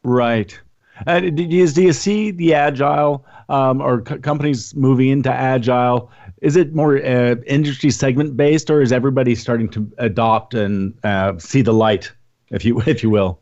Right 0.03 0.59
uh, 1.07 1.19
do, 1.19 1.43
you, 1.43 1.67
do 1.67 1.81
you 1.83 1.93
see 1.93 2.31
the 2.31 2.53
agile 2.53 3.25
um, 3.49 3.81
or 3.81 4.01
companies 4.01 4.75
moving 4.75 5.09
into 5.09 5.31
agile 5.31 6.11
is 6.41 6.55
it 6.55 6.73
more 6.73 6.97
uh, 6.97 7.35
industry 7.45 7.91
segment 7.91 8.35
based 8.35 8.69
or 8.69 8.81
is 8.81 8.91
everybody 8.91 9.35
starting 9.35 9.69
to 9.69 9.91
adopt 9.97 10.53
and 10.53 10.97
uh, 11.03 11.37
see 11.37 11.61
the 11.61 11.73
light 11.73 12.11
if 12.49 12.65
you 12.65 12.81
if 12.85 13.03
you 13.03 13.09
will 13.09 13.41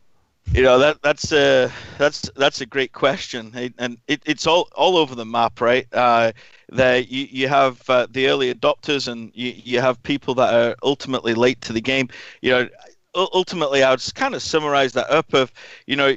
you 0.53 0.63
know 0.63 0.79
that 0.79 1.01
that's 1.03 1.31
a 1.31 1.71
that's 1.99 2.29
that's 2.35 2.59
a 2.59 2.65
great 2.65 2.91
question, 2.91 3.53
and 3.77 3.97
it, 4.07 4.23
it's 4.25 4.47
all 4.47 4.67
all 4.75 4.97
over 4.97 5.13
the 5.13 5.25
map, 5.25 5.61
right? 5.61 5.85
Uh, 5.93 6.31
you, 6.71 7.27
you 7.29 7.47
have 7.47 7.87
uh, 7.87 8.07
the 8.09 8.27
early 8.27 8.51
adopters, 8.51 9.07
and 9.07 9.31
you, 9.35 9.53
you 9.55 9.79
have 9.79 10.01
people 10.01 10.33
that 10.35 10.53
are 10.53 10.75
ultimately 10.81 11.35
late 11.35 11.61
to 11.61 11.73
the 11.73 11.81
game. 11.81 12.09
You 12.41 12.51
know, 12.51 12.69
ultimately, 13.15 13.83
I 13.83 13.91
would 13.91 14.15
kind 14.15 14.35
of 14.35 14.41
summarize 14.41 14.93
that 14.93 15.09
up 15.09 15.33
of, 15.33 15.51
you 15.87 15.95
know, 15.95 16.15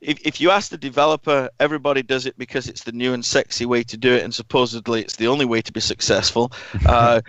if 0.00 0.18
if 0.26 0.40
you 0.40 0.50
ask 0.50 0.70
the 0.70 0.78
developer, 0.78 1.48
everybody 1.60 2.02
does 2.02 2.26
it 2.26 2.36
because 2.38 2.68
it's 2.68 2.84
the 2.84 2.92
new 2.92 3.14
and 3.14 3.24
sexy 3.24 3.66
way 3.66 3.82
to 3.84 3.96
do 3.96 4.12
it, 4.12 4.22
and 4.22 4.34
supposedly 4.34 5.00
it's 5.00 5.16
the 5.16 5.28
only 5.28 5.44
way 5.44 5.62
to 5.62 5.72
be 5.72 5.80
successful, 5.80 6.52
uh, 6.86 7.20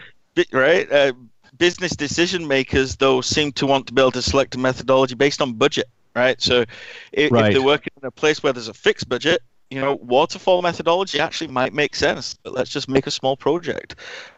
right? 0.51 0.91
Uh, 0.91 1.13
business 1.57 1.95
decision 1.95 2.47
makers, 2.47 2.97
though, 2.97 3.21
seem 3.21 3.51
to 3.53 3.65
want 3.65 3.87
to 3.87 3.93
be 3.93 4.01
able 4.01 4.11
to 4.11 4.21
select 4.21 4.55
a 4.55 4.59
methodology 4.59 5.15
based 5.15 5.41
on 5.41 5.53
budget 5.53 5.87
right? 6.15 6.41
So 6.41 6.63
if, 7.11 7.31
right. 7.31 7.47
if, 7.47 7.53
they're 7.53 7.61
working 7.61 7.91
in 8.01 8.07
a 8.07 8.11
place 8.11 8.41
where 8.41 8.53
there's 8.53 8.69
a 8.69 8.73
fixed 8.73 9.09
budget, 9.09 9.41
you 9.69 9.81
know, 9.81 9.95
waterfall 9.95 10.61
methodology 10.61 11.19
actually 11.19 11.47
might 11.47 11.73
make 11.73 11.95
sense, 11.95 12.35
but 12.43 12.53
let's 12.53 12.69
just 12.69 12.87
make 12.87 13.07
a 13.07 13.11
small 13.11 13.35
project. 13.35 13.95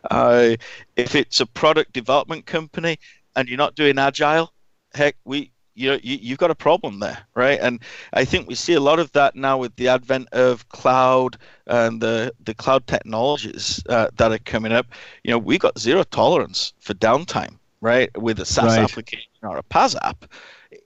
Uh, 0.10 0.56
if 0.96 1.16
it's 1.16 1.40
a 1.40 1.46
product 1.46 1.94
development 1.94 2.46
company 2.46 2.98
and 3.36 3.48
you're 3.48 3.58
not 3.58 3.76
doing 3.76 4.00
agile, 4.00 4.52
heck, 4.94 5.16
we 5.26 5.52
you 5.76 5.92
know 5.92 6.00
you, 6.02 6.18
you've 6.22 6.40
got 6.40 6.52
a 6.52 6.56
problem 6.56 7.00
there 7.00 7.20
right? 7.36 7.60
And 7.62 7.80
i 8.14 8.26
think 8.26 8.48
we 8.48 8.56
see 8.56 8.74
a 8.74 8.80
lot 8.80 9.00
of 9.00 9.12
that 9.12 9.36
now 9.36 9.58
with 9.58 9.76
the 9.76 9.88
advent 9.90 10.28
of 10.32 10.68
cloud 10.70 11.38
and 11.68 12.02
the 12.02 12.34
the 12.44 12.56
cloud 12.56 12.88
technologies 12.88 13.84
uh, 13.90 14.08
that 14.18 14.32
are 14.32 14.40
coming 14.40 14.72
up. 14.72 14.88
You 15.24 15.32
know 15.32 15.38
we've 15.38 15.60
got 15.60 15.80
zero 15.80 16.04
tolerance 16.04 16.74
for 16.80 16.94
downtime 16.94 17.58
right? 17.80 18.10
With 18.20 18.40
a 18.40 18.46
saas 18.46 18.76
right. 18.76 18.84
application 18.84 19.30
or 19.44 19.58
a 19.58 19.64
PaaS 19.64 19.96
app 20.02 20.26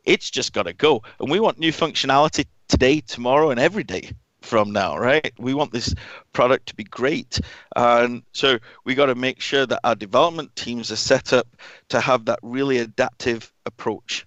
it's 0.05 0.29
just 0.29 0.53
got 0.53 0.63
to 0.63 0.73
go. 0.73 1.03
And 1.19 1.29
we 1.29 1.39
want 1.39 1.59
new 1.59 1.71
functionality 1.71 2.45
today 2.67 3.01
tomorrow 3.01 3.49
and 3.49 3.59
every 3.59 3.83
day 3.83 4.11
from 4.41 4.71
now, 4.71 4.97
right? 4.97 5.31
We 5.37 5.53
want 5.53 5.71
this 5.71 5.93
product 6.33 6.67
to 6.67 6.75
be 6.75 6.83
great. 6.83 7.39
And 7.75 8.23
so 8.33 8.57
we 8.85 8.95
got 8.95 9.05
to 9.07 9.15
make 9.15 9.39
sure 9.39 9.65
that 9.65 9.79
our 9.83 9.95
development 9.95 10.55
teams 10.55 10.91
are 10.91 10.97
set 10.97 11.31
up 11.33 11.47
to 11.89 12.01
have 12.01 12.25
that 12.25 12.39
really 12.41 12.79
adaptive 12.79 13.53
approach. 13.65 14.25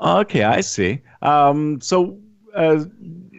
Okay, 0.00 0.42
I 0.42 0.60
see. 0.60 1.00
Um, 1.22 1.80
so, 1.80 2.18
uh, 2.54 2.84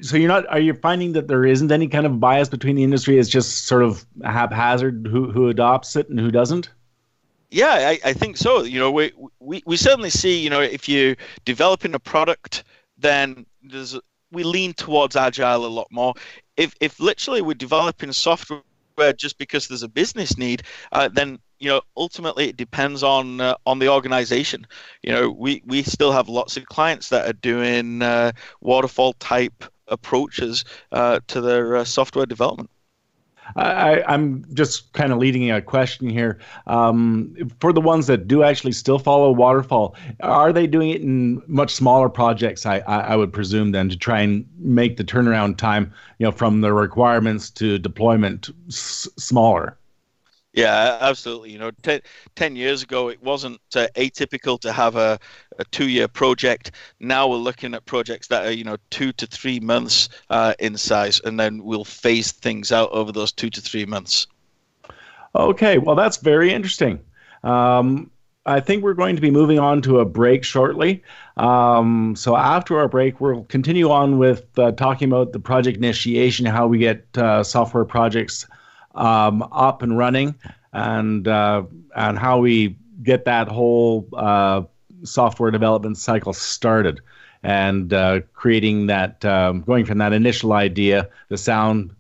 so 0.02 0.18
you're 0.18 0.28
not? 0.28 0.48
Are 0.50 0.60
you 0.60 0.74
finding 0.74 1.14
that 1.14 1.28
there 1.28 1.46
isn't 1.46 1.72
any 1.72 1.88
kind 1.88 2.06
of 2.06 2.20
bias 2.20 2.50
between 2.50 2.76
the 2.76 2.84
industry? 2.84 3.20
It's 3.20 3.30
just 3.30 3.66
sort 3.66 3.84
of 3.84 4.06
haphazard 4.24 5.08
who 5.10 5.32
who 5.32 5.50
adopts 5.50 5.96
it 5.96 6.10
and 6.10 6.20
who 6.20 6.32
doesn't. 6.32 6.70
Yeah, 7.52 7.74
I, 7.74 8.00
I 8.04 8.14
think 8.14 8.38
so. 8.38 8.64
You 8.64 8.80
know, 8.80 8.92
we, 8.92 9.12
we 9.40 9.64
we 9.66 9.78
certainly 9.78 10.10
see. 10.10 10.40
You 10.40 10.50
know, 10.50 10.62
if 10.62 10.90
you're 10.90 11.16
developing 11.44 11.94
a 11.94 12.00
product, 12.00 12.64
then 12.98 13.46
there's 13.62 13.98
we 14.32 14.44
lean 14.44 14.74
towards 14.74 15.16
agile 15.16 15.66
a 15.66 15.68
lot 15.68 15.88
more. 15.92 16.14
If 16.58 16.76
if 16.80 17.00
literally 17.00 17.42
we're 17.42 17.54
developing 17.54 18.12
software 18.12 18.62
just 19.18 19.38
because 19.38 19.68
there's 19.68 19.84
a 19.84 19.90
business 19.90 20.38
need, 20.38 20.64
uh, 20.92 21.10
then 21.10 21.40
you 21.60 21.70
know 21.70 21.82
ultimately 21.98 22.50
it 22.50 22.58
depends 22.58 23.04
on 23.04 23.42
uh, 23.42 23.56
on 23.66 23.80
the 23.80 23.90
organization. 23.90 24.68
You 25.04 25.12
know, 25.14 25.30
we 25.30 25.62
we 25.66 25.84
still 25.84 26.12
have 26.12 26.30
lots 26.30 26.58
of 26.58 26.66
clients 26.66 27.10
that 27.10 27.28
are 27.28 27.34
doing 27.34 28.02
uh, 28.02 28.32
waterfall 28.62 29.14
type 29.14 29.64
approaches 29.88 30.66
uh, 30.92 31.20
to 31.28 31.42
their 31.42 31.78
uh, 31.78 31.84
software 31.84 32.26
development. 32.26 32.70
I, 33.56 34.14
am 34.14 34.46
just 34.54 34.92
kind 34.94 35.12
of 35.12 35.20
leading 35.20 35.52
a 35.52 35.62
question 35.62 36.10
here. 36.10 36.40
Um, 36.68 37.36
for 37.60 37.72
the 37.72 37.82
ones 37.82 38.08
that 38.08 38.28
do 38.28 38.44
actually 38.44 38.72
still 38.72 39.00
follow 39.00 39.32
waterfall, 39.32 39.96
are 40.22 40.52
they 40.52 40.68
doing 40.68 40.90
it 40.90 41.02
in 41.02 41.42
much 41.48 41.74
smaller 41.74 42.10
projects? 42.10 42.66
I, 42.66 42.80
I, 42.80 43.00
I 43.00 43.16
would 43.16 43.32
presume 43.32 43.72
then 43.72 43.90
to 43.90 43.98
try 43.98 44.22
and 44.22 44.46
make 44.58 44.98
the 44.98 45.04
turnaround 45.04 45.58
time, 45.58 45.94
you 46.20 46.26
know, 46.26 46.32
from 46.32 46.62
the 46.62 46.74
requirements 46.74 47.50
to 47.52 47.78
deployment 47.78 48.50
s- 48.68 49.08
smaller. 49.18 49.78
Yeah, 50.56 50.98
absolutely. 51.02 51.52
You 51.52 51.60
know, 51.60 51.72
ten, 52.36 52.56
years 52.56 52.82
ago, 52.82 53.10
it 53.10 53.22
wasn't 53.22 53.60
uh, 53.76 53.88
atypical 53.96 54.58
to 54.62 54.72
have 54.72 54.96
a, 54.96 55.20
a 55.60 55.66
two 55.66 55.90
year 55.90 56.08
project. 56.08 56.72
Now 57.02 57.28
we're 57.28 57.36
looking 57.36 57.74
at 57.74 57.86
projects 57.86 58.28
that 58.28 58.46
are, 58.46 58.52
you 58.52 58.64
know, 58.64 58.78
two 58.90 59.12
to 59.14 59.28
three 59.28 59.60
months 59.60 60.08
uh, 60.30 60.54
in 60.60 60.78
size, 60.78 61.20
and 61.26 61.38
then 61.38 61.62
we'll 61.62 61.84
phase 61.84 62.32
things 62.32 62.72
out 62.72 62.90
over 62.92 63.12
those 63.12 63.34
two 63.34 63.50
to 63.50 63.60
three 63.60 63.86
months. 63.86 64.28
Okay, 65.36 65.78
well, 65.78 65.96
that's 65.96 66.18
very 66.18 66.54
interesting. 66.54 67.02
Um, 67.44 68.10
I 68.46 68.62
think 68.62 68.82
we're 68.82 68.94
going 68.94 69.18
to 69.18 69.22
be 69.22 69.32
moving 69.32 69.60
on 69.60 69.82
to 69.82 70.00
a 70.00 70.06
break 70.06 70.46
shortly. 70.46 71.04
Um, 71.36 72.16
so 72.16 72.38
after 72.38 72.78
our 72.80 72.88
break, 72.88 73.20
we'll 73.20 73.44
continue 73.46 73.90
on 73.90 74.20
with 74.20 74.46
uh, 74.58 74.72
talking 74.72 75.10
about 75.10 75.34
the 75.34 75.40
project 75.40 75.76
initiation, 75.78 76.46
how 76.46 76.68
we 76.68 76.78
get 76.78 77.06
uh, 77.18 77.44
software 77.44 77.84
projects 77.84 78.48
um, 78.96 79.48
up 79.52 79.82
and 79.82 79.98
running, 79.98 80.36
and 80.74 81.28
uh, 81.28 81.64
and 81.96 82.18
how 82.18 82.40
we 82.40 82.76
get 83.04 83.26
that 83.26 83.48
whole 83.48 84.08
uh, 84.14 84.64
software 85.04 85.52
development 85.52 85.98
cycle 85.98 86.34
started, 86.34 87.02
and 87.44 87.94
uh, 87.94 88.22
creating 88.34 88.88
that 88.88 89.24
um, 89.26 89.62
going 89.62 89.86
from 89.86 90.00
that 90.00 90.14
initial 90.14 90.54
idea, 90.54 91.10
the 91.30 91.38
sound 91.38 91.94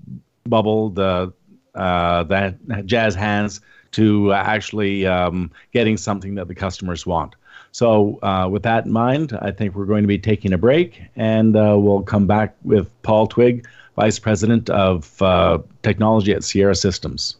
bubble, 0.46 0.90
the 0.90 1.32
uh, 1.76 2.24
that 2.24 2.86
jazz 2.86 3.16
hands 3.16 3.62
to 3.92 4.34
actually 4.34 5.06
um, 5.06 5.52
getting 5.74 5.98
something 5.98 6.36
that 6.36 6.48
the 6.48 6.56
customers 6.56 7.06
want. 7.06 7.36
So, 7.72 8.20
uh, 8.24 8.48
with 8.50 8.64
that 8.64 8.86
in 8.86 8.92
mind, 8.92 9.38
I 9.42 9.52
think 9.52 9.76
we're 9.76 9.86
going 9.86 10.04
to 10.04 10.08
be 10.08 10.18
taking 10.18 10.54
a 10.54 10.58
break 10.58 11.02
and 11.18 11.58
uh, 11.58 11.76
we'll 11.78 12.04
come 12.04 12.26
back 12.26 12.56
with 12.64 12.90
Paul 13.04 13.28
Twigg 13.28 13.66
Vice 13.96 14.20
President 14.20 14.70
of 14.70 15.22
uh, 15.22 15.60
Technology 15.84 16.34
at 16.34 16.44
Sierra 16.44 16.76
Systems. 16.76 17.38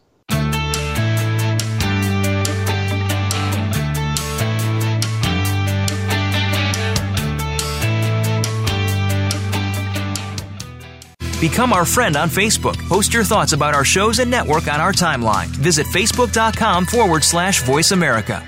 Become 11.40 11.74
our 11.74 11.84
friend 11.84 12.16
on 12.16 12.30
Facebook. 12.30 12.76
Post 12.88 13.12
your 13.12 13.22
thoughts 13.22 13.52
about 13.52 13.74
our 13.74 13.84
shows 13.84 14.20
and 14.20 14.30
network 14.30 14.68
on 14.68 14.80
our 14.80 14.92
timeline. 14.92 15.48
Visit 15.48 15.86
facebook.com 15.86 16.86
forward 16.86 17.22
slash 17.22 17.62
voice 17.62 17.92
America. 17.92 18.42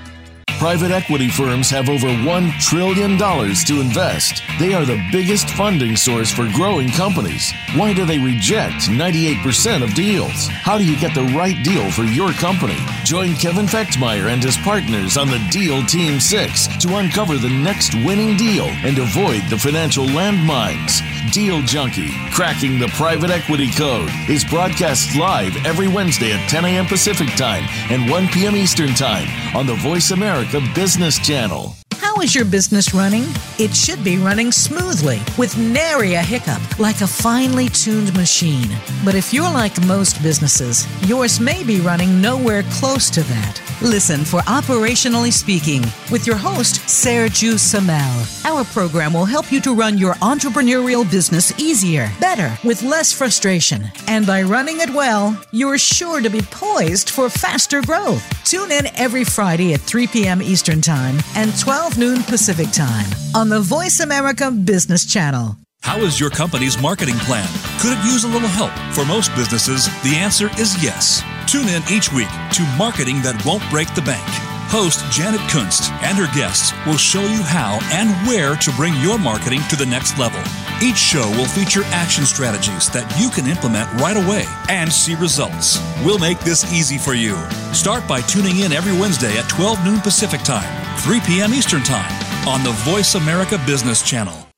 Private 0.58 0.90
equity 0.90 1.28
firms 1.28 1.70
have 1.70 1.88
over 1.88 2.08
$1 2.08 2.58
trillion 2.58 3.16
to 3.16 3.80
invest. 3.80 4.42
They 4.58 4.74
are 4.74 4.84
the 4.84 5.00
biggest 5.12 5.50
funding 5.50 5.94
source 5.94 6.32
for 6.32 6.50
growing 6.52 6.88
companies. 6.90 7.52
Why 7.76 7.94
do 7.94 8.04
they 8.04 8.18
reject 8.18 8.88
98% 8.88 9.84
of 9.84 9.94
deals? 9.94 10.48
How 10.48 10.76
do 10.76 10.84
you 10.84 10.98
get 10.98 11.14
the 11.14 11.32
right 11.36 11.62
deal 11.62 11.88
for 11.92 12.02
your 12.02 12.32
company? 12.32 12.76
Join 13.04 13.36
Kevin 13.36 13.66
Fechtmeyer 13.66 14.32
and 14.32 14.42
his 14.42 14.56
partners 14.56 15.16
on 15.16 15.28
the 15.28 15.38
Deal 15.52 15.84
Team 15.84 16.18
6 16.18 16.66
to 16.78 16.96
uncover 16.96 17.36
the 17.36 17.48
next 17.62 17.94
winning 17.94 18.36
deal 18.36 18.66
and 18.66 18.98
avoid 18.98 19.42
the 19.48 19.58
financial 19.58 20.06
landmines. 20.06 21.02
Deal 21.30 21.62
Junkie, 21.62 22.10
Cracking 22.30 22.78
the 22.78 22.88
Private 22.88 23.30
Equity 23.30 23.70
Code, 23.70 24.10
is 24.28 24.44
broadcast 24.44 25.14
live 25.14 25.54
every 25.66 25.86
Wednesday 25.86 26.32
at 26.32 26.48
10 26.48 26.64
a.m. 26.64 26.86
Pacific 26.86 27.28
Time 27.36 27.64
and 27.90 28.10
1 28.10 28.28
p.m. 28.28 28.56
Eastern 28.56 28.94
Time 28.94 29.28
on 29.54 29.66
the 29.66 29.74
Voice 29.74 30.10
America 30.10 30.47
Business 30.74 31.18
Channel. 31.18 31.87
How 32.00 32.20
is 32.22 32.34
your 32.34 32.44
business 32.44 32.94
running? 32.94 33.24
It 33.58 33.74
should 33.74 34.02
be 34.02 34.18
running 34.18 34.52
smoothly 34.52 35.20
with 35.36 35.56
nary 35.58 36.14
a 36.14 36.22
hiccup, 36.22 36.60
like 36.78 37.00
a 37.00 37.06
finely 37.06 37.68
tuned 37.68 38.14
machine. 38.16 38.68
But 39.04 39.14
if 39.14 39.32
you're 39.32 39.42
like 39.50 39.80
most 39.86 40.22
businesses, 40.22 40.86
yours 41.08 41.40
may 41.40 41.62
be 41.64 41.80
running 41.80 42.20
nowhere 42.20 42.62
close 42.70 43.10
to 43.10 43.22
that. 43.24 43.60
Listen 43.80 44.24
for 44.24 44.40
Operationally 44.40 45.32
Speaking 45.32 45.82
with 46.10 46.26
your 46.26 46.36
host, 46.36 46.80
Sergio 46.86 47.58
Samel. 47.58 48.26
Our 48.44 48.64
program 48.64 49.12
will 49.12 49.24
help 49.24 49.52
you 49.52 49.60
to 49.60 49.74
run 49.74 49.98
your 49.98 50.14
entrepreneurial 50.14 51.08
business 51.08 51.56
easier, 51.60 52.10
better, 52.20 52.56
with 52.64 52.82
less 52.82 53.12
frustration. 53.12 53.84
And 54.08 54.26
by 54.26 54.42
running 54.42 54.80
it 54.80 54.90
well, 54.90 55.40
you're 55.52 55.78
sure 55.78 56.20
to 56.20 56.28
be 56.28 56.42
poised 56.42 57.10
for 57.10 57.30
faster 57.30 57.80
growth. 57.82 58.24
Tune 58.44 58.72
in 58.72 58.86
every 58.96 59.24
Friday 59.24 59.74
at 59.74 59.80
3 59.80 60.06
p.m. 60.08 60.42
Eastern 60.42 60.80
Time 60.80 61.18
and 61.36 61.56
12 61.58 61.87
noon 61.96 62.22
Pacific 62.24 62.70
Time 62.72 63.06
on 63.34 63.48
the 63.48 63.60
Voice 63.60 64.00
America 64.00 64.50
Business 64.50 65.06
Channel. 65.06 65.56
How 65.82 65.98
is 65.98 66.18
your 66.18 66.28
company's 66.28 66.80
marketing 66.82 67.14
plan? 67.20 67.48
Could 67.80 67.96
it 67.96 68.04
use 68.04 68.24
a 68.24 68.28
little 68.28 68.48
help? 68.48 68.72
For 68.94 69.06
most 69.06 69.34
businesses, 69.36 69.86
the 70.02 70.16
answer 70.16 70.50
is 70.58 70.82
yes. 70.82 71.22
Tune 71.46 71.68
in 71.68 71.82
each 71.90 72.12
week 72.12 72.28
to 72.52 72.62
Marketing 72.76 73.22
That 73.22 73.40
Won't 73.46 73.62
Break 73.70 73.94
the 73.94 74.02
Bank. 74.02 74.57
Host 74.68 75.00
Janet 75.10 75.40
Kunst 75.48 75.90
and 76.04 76.18
her 76.18 76.28
guests 76.36 76.72
will 76.86 76.98
show 76.98 77.22
you 77.22 77.42
how 77.42 77.78
and 77.90 78.10
where 78.28 78.54
to 78.56 78.70
bring 78.72 78.94
your 78.96 79.18
marketing 79.18 79.60
to 79.70 79.76
the 79.76 79.86
next 79.86 80.18
level. 80.18 80.40
Each 80.82 80.98
show 80.98 81.28
will 81.30 81.46
feature 81.46 81.82
action 81.86 82.24
strategies 82.24 82.90
that 82.90 83.08
you 83.18 83.30
can 83.30 83.50
implement 83.50 83.90
right 84.00 84.16
away 84.16 84.44
and 84.68 84.92
see 84.92 85.14
results. 85.14 85.80
We'll 86.04 86.18
make 86.18 86.38
this 86.40 86.70
easy 86.72 86.98
for 86.98 87.14
you. 87.14 87.36
Start 87.72 88.06
by 88.06 88.20
tuning 88.20 88.58
in 88.58 88.72
every 88.72 88.92
Wednesday 88.92 89.38
at 89.38 89.48
12 89.48 89.84
noon 89.84 90.00
Pacific 90.00 90.42
Time, 90.42 90.68
3 90.98 91.20
p.m. 91.20 91.54
Eastern 91.54 91.82
Time 91.82 92.12
on 92.46 92.62
the 92.62 92.72
Voice 92.84 93.14
America 93.14 93.58
Business 93.66 94.02
Channel 94.02 94.48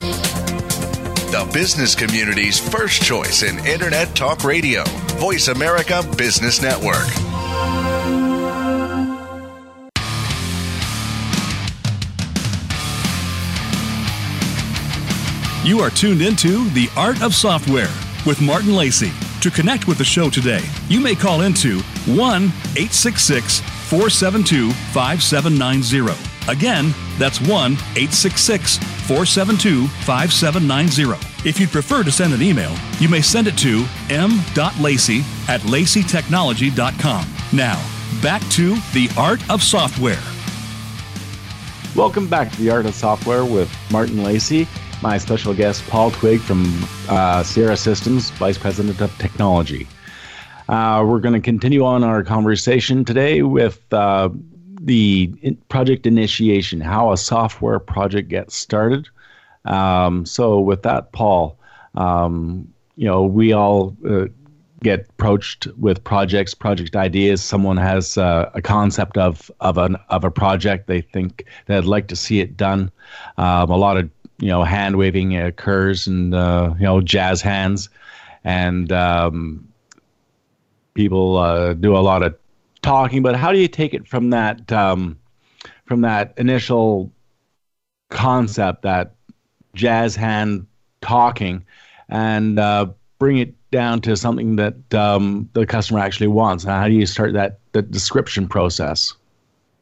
the 1.31 1.49
business 1.53 1.95
community's 1.95 2.59
first 2.59 3.05
choice 3.05 3.45
in 3.45 3.65
Internet 3.65 4.17
Talk 4.17 4.43
Radio. 4.43 4.83
Voice 5.21 5.47
America 5.47 6.03
Business 6.17 6.61
Network. 6.61 7.30
You 15.71 15.79
are 15.79 15.91
tuned 15.91 16.21
into 16.21 16.69
The 16.71 16.89
Art 16.97 17.23
of 17.23 17.33
Software 17.33 17.95
with 18.27 18.41
Martin 18.41 18.75
Lacey. 18.75 19.13
To 19.41 19.53
connect 19.53 19.87
with 19.87 19.99
the 19.99 20.05
show 20.05 20.29
today, 20.29 20.65
you 20.89 20.99
may 20.99 21.15
call 21.15 21.43
into 21.43 21.79
1 22.09 22.17
866 22.17 23.61
472 23.61 24.73
5790. 24.73 26.51
Again, 26.51 26.93
that's 27.21 27.41
1 27.43 27.75
866 27.75 28.79
472 28.79 29.87
5790 29.87 31.49
If 31.49 31.61
you'd 31.61 31.71
prefer 31.71 32.03
to 32.03 32.11
send 32.11 32.35
an 32.35 32.43
email, 32.43 32.75
you 32.99 33.09
may 33.09 33.21
send 33.21 33.47
it 33.47 33.57
to 33.59 33.87
m.lacey 34.09 35.21
at 35.47 35.61
laceytechnology.com. 35.61 37.27
Now, 37.53 37.81
back 38.21 38.43
to 38.51 38.75
the 38.93 39.09
art 39.17 39.49
of 39.49 39.63
software. 39.63 40.19
Welcome 41.95 42.27
back 42.27 42.51
to 42.51 42.59
the 42.61 42.71
Art 42.71 42.87
of 42.87 42.95
Software 42.95 43.45
with 43.45 43.69
Martin 43.91 44.23
Lacey. 44.23 44.67
My 45.03 45.17
special 45.17 45.55
guest, 45.55 45.87
Paul 45.89 46.11
Twigg 46.11 46.41
from 46.41 46.67
uh, 47.09 47.43
Sierra 47.43 47.77
Systems, 47.77 48.29
Vice 48.33 48.59
President 48.59 49.01
of 49.01 49.17
Technology. 49.17 49.87
Uh, 50.69 51.03
we're 51.09 51.21
going 51.21 51.33
to 51.33 51.41
continue 51.41 51.87
on 51.87 52.05
our 52.05 52.23
conversation 52.23 53.03
today 53.07 53.41
with 53.41 53.81
uh, 53.95 54.29
the 54.79 55.29
project 55.71 56.07
initiation, 56.07 56.83
how 56.83 57.13
a 57.13 57.17
software 57.17 57.79
project 57.79 58.29
gets 58.29 58.55
started. 58.55 59.09
Um, 59.65 60.27
so, 60.27 60.61
with 60.61 60.83
that, 60.83 61.13
Paul, 61.13 61.59
um, 61.95 62.69
you 62.97 63.07
know, 63.07 63.25
we 63.25 63.55
all 63.55 63.97
uh, 64.07 64.27
get 64.83 65.07
approached 65.09 65.67
with 65.79 66.05
projects, 66.05 66.53
project 66.53 66.95
ideas. 66.95 67.43
Someone 67.43 67.79
has 67.79 68.19
uh, 68.19 68.51
a 68.53 68.61
concept 68.61 69.17
of 69.17 69.51
of 69.61 69.79
an 69.79 69.97
of 70.11 70.25
a 70.25 70.31
project 70.31 70.89
they 70.89 71.01
think 71.01 71.47
they'd 71.67 71.85
like 71.85 72.09
to 72.09 72.17
see 72.17 72.41
it 72.41 72.55
done. 72.59 72.91
Um, 73.39 73.71
a 73.71 73.77
lot 73.77 73.97
of 73.97 74.11
you 74.41 74.49
know 74.49 74.65
hand 74.65 74.97
waving 74.97 75.37
occurs 75.37 76.07
and 76.07 76.35
uh, 76.35 76.75
you 76.79 76.85
know 76.85 77.01
jazz 77.01 77.41
hands, 77.41 77.89
and 78.45 78.91
um, 78.91 79.69
people 80.95 81.37
uh, 81.37 81.75
do 81.75 81.97
a 81.97 81.99
lot 81.99 82.23
of 82.23 82.35
talking. 82.83 83.23
But 83.23 83.37
how 83.37 83.53
do 83.53 83.59
you 83.59 83.69
take 83.69 83.95
it 83.95 84.07
from 84.09 84.31
that 84.31 84.73
um, 84.73 85.19
from 85.85 86.01
that 86.01 86.35
initial 86.37 87.13
concept, 88.11 88.83
that 88.83 89.15
jazz 89.75 90.17
hand 90.17 90.67
talking, 91.01 91.65
and 92.09 92.59
uh, 92.59 92.87
bring 93.19 93.39
it 93.39 93.55
down 93.71 94.01
to 94.01 94.17
something 94.17 94.57
that 94.57 94.95
um, 94.95 95.49
the 95.53 95.67
customer 95.67 96.01
actually 96.01 96.29
wants? 96.29 96.65
And 96.65 96.73
how 96.73 96.89
do 96.89 96.95
you 96.95 97.07
start 97.07 97.35
that 97.35 97.61
that 97.73 97.91
description 97.91 98.49
process? 98.49 99.15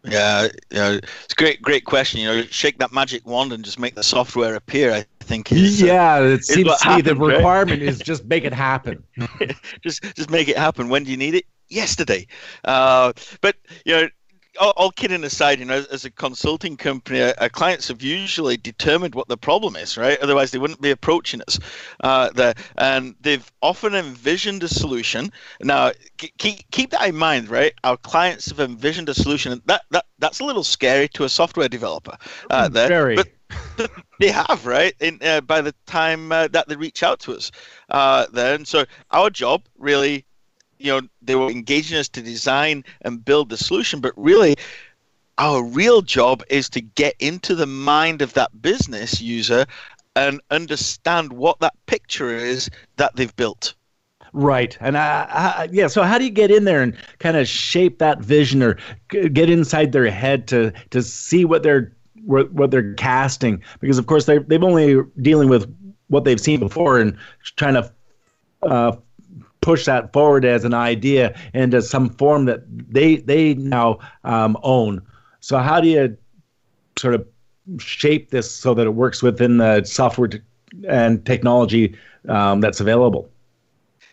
Yeah, 0.05 0.49
yeah, 0.71 0.99
it's 1.25 1.33
a 1.33 1.37
great, 1.37 1.61
great 1.61 1.85
question. 1.85 2.21
You 2.21 2.29
know, 2.29 2.43
shake 2.43 2.79
that 2.79 2.93
magic 2.93 3.27
wand 3.27 3.53
and 3.53 3.65
just 3.65 3.79
make 3.79 3.95
the 3.95 4.03
software 4.03 4.55
appear. 4.55 4.93
I 4.93 5.05
think. 5.21 5.51
Is, 5.53 5.83
uh, 5.83 5.87
yeah, 5.87 6.21
it 6.21 6.45
seems 6.45 6.77
to 6.81 6.97
me 6.97 7.03
the 7.03 7.17
requirement 7.17 7.81
right? 7.81 7.89
is 7.89 7.99
just 8.05 8.25
make 8.25 8.45
it 8.45 8.53
happen. 8.53 9.03
just, 9.83 10.03
just 10.15 10.31
make 10.31 10.49
it 10.49 10.57
happen. 10.57 10.89
When 10.89 11.05
do 11.05 11.11
you 11.11 11.17
need 11.17 11.35
it? 11.35 11.45
Yesterday. 11.69 12.27
Uh, 12.65 13.13
but 13.41 13.57
you 13.85 13.95
know, 13.95 14.09
all, 14.61 14.73
all, 14.77 14.91
kidding 14.91 15.25
aside, 15.25 15.59
you 15.59 15.65
know, 15.65 15.85
as 15.91 16.05
a 16.05 16.11
consulting 16.11 16.77
company, 16.77 17.23
our, 17.23 17.35
our, 17.39 17.49
clients 17.49 17.89
have 17.89 18.03
usually 18.03 18.57
determined 18.57 19.15
what 19.15 19.29
the 19.29 19.37
problem 19.37 19.77
is, 19.77 19.97
right? 19.97 20.19
Otherwise, 20.21 20.51
they 20.51 20.59
wouldn't 20.59 20.81
be 20.81 20.91
approaching 20.91 21.41
us. 21.49 21.59
Uh, 22.01 22.31
there, 22.31 22.55
and 22.77 23.15
they've 23.21 23.51
often 23.63 23.95
envisioned 23.95 24.63
a 24.63 24.69
solution. 24.69 25.33
Now, 25.61 25.93
keep 26.17 26.71
keep 26.71 26.91
that 26.91 27.09
in 27.09 27.17
mind, 27.17 27.49
right? 27.49 27.73
Our 27.85 27.97
clients 27.97 28.49
have 28.51 28.61
envisioned 28.61 29.09
a 29.09 29.15
solution. 29.15 29.61
That 29.67 29.83
that 29.91 30.07
that's 30.19 30.41
a 30.41 30.45
little 30.45 30.65
scary 30.65 31.09
to 31.11 31.25
a 31.25 31.29
software 31.29 31.69
developer. 31.69 32.17
Uh, 32.51 32.69
there, 32.69 32.89
Very. 32.89 33.17
But, 33.17 33.29
they 34.21 34.29
have 34.29 34.67
right 34.67 34.95
in, 35.01 35.19
uh, 35.23 35.41
by 35.41 35.63
the 35.63 35.75
time 35.87 36.31
uh, 36.33 36.49
that 36.49 36.69
they 36.69 36.77
reach 36.77 37.03
out 37.03 37.19
to 37.21 37.35
us 37.35 37.51
uh, 37.89 38.27
then 38.31 38.65
so 38.67 38.85
our 39.11 39.31
job 39.31 39.63
really 39.79 40.27
you 40.79 40.93
know 40.93 41.07
they 41.23 41.35
were 41.35 41.51
engaging 41.51 41.99
us 41.99 42.09
to 42.09 42.23
design 42.23 42.85
and 43.03 43.25
build 43.25 43.49
the 43.49 43.57
solution 43.57 44.01
but 44.01 44.13
really 44.17 44.57
our 45.39 45.63
real 45.63 46.03
job 46.03 46.43
is 46.49 46.69
to 46.69 46.81
get 46.81 47.15
into 47.21 47.55
the 47.55 47.67
mind 47.67 48.23
of 48.23 48.33
that 48.35 48.61
business 48.61 49.21
user 49.21 49.65
and 50.17 50.41
understand 50.51 51.33
what 51.33 51.61
that 51.61 51.75
picture 51.87 52.31
is 52.31 52.69
that 52.97 53.15
they've 53.17 53.37
built 53.37 53.75
Right, 54.33 54.77
and 54.81 54.97
I, 54.99 55.27
I, 55.31 55.69
yeah. 55.73 55.87
So 55.87 56.03
how 56.03 56.19
do 56.19 56.25
you 56.25 56.31
get 56.31 56.51
in 56.51 56.65
there 56.65 56.83
and 56.83 56.95
kind 57.19 57.37
of 57.37 57.49
shape 57.49 57.99
that 57.99 58.21
vision, 58.21 58.63
or 58.63 58.77
get 59.09 59.49
inside 59.49 59.93
their 59.93 60.11
head 60.11 60.47
to 60.49 60.73
to 60.91 61.03
see 61.03 61.45
what 61.45 61.63
they're 61.63 61.93
what, 62.25 62.71
they're 62.71 62.95
casting? 62.95 63.63
Because 63.81 63.99
of 63.99 64.07
course 64.07 64.27
they 64.27 64.39
they've 64.39 64.63
only 64.63 65.01
dealing 65.23 65.49
with 65.49 65.75
what 66.09 66.25
they've 66.25 66.41
seen 66.41 66.61
before 66.61 66.99
and 66.99 67.17
trying 67.57 67.75
to 67.75 67.93
uh, 68.63 68.97
push 69.61 69.85
that 69.85 70.13
forward 70.13 70.45
as 70.45 70.65
an 70.65 70.75
idea 70.75 71.39
into 71.55 71.83
some 71.83 72.11
form 72.11 72.45
that 72.47 72.63
they 72.69 73.17
they 73.17 73.55
now 73.55 73.99
um, 74.25 74.57
own. 74.63 75.03
So 75.41 75.59
how 75.59 75.81
do 75.81 75.89
you 75.89 76.17
sort 76.99 77.15
of 77.15 77.27
shape 77.79 78.31
this 78.31 78.51
so 78.51 78.75
that 78.75 78.87
it 78.87 78.95
works 78.95 79.23
within 79.23 79.59
the 79.59 79.85
software 79.85 80.29
t- 80.29 80.41
and 80.89 81.25
technology 81.25 81.97
um, 82.29 82.61
that's 82.61 82.81
available? 82.81 83.29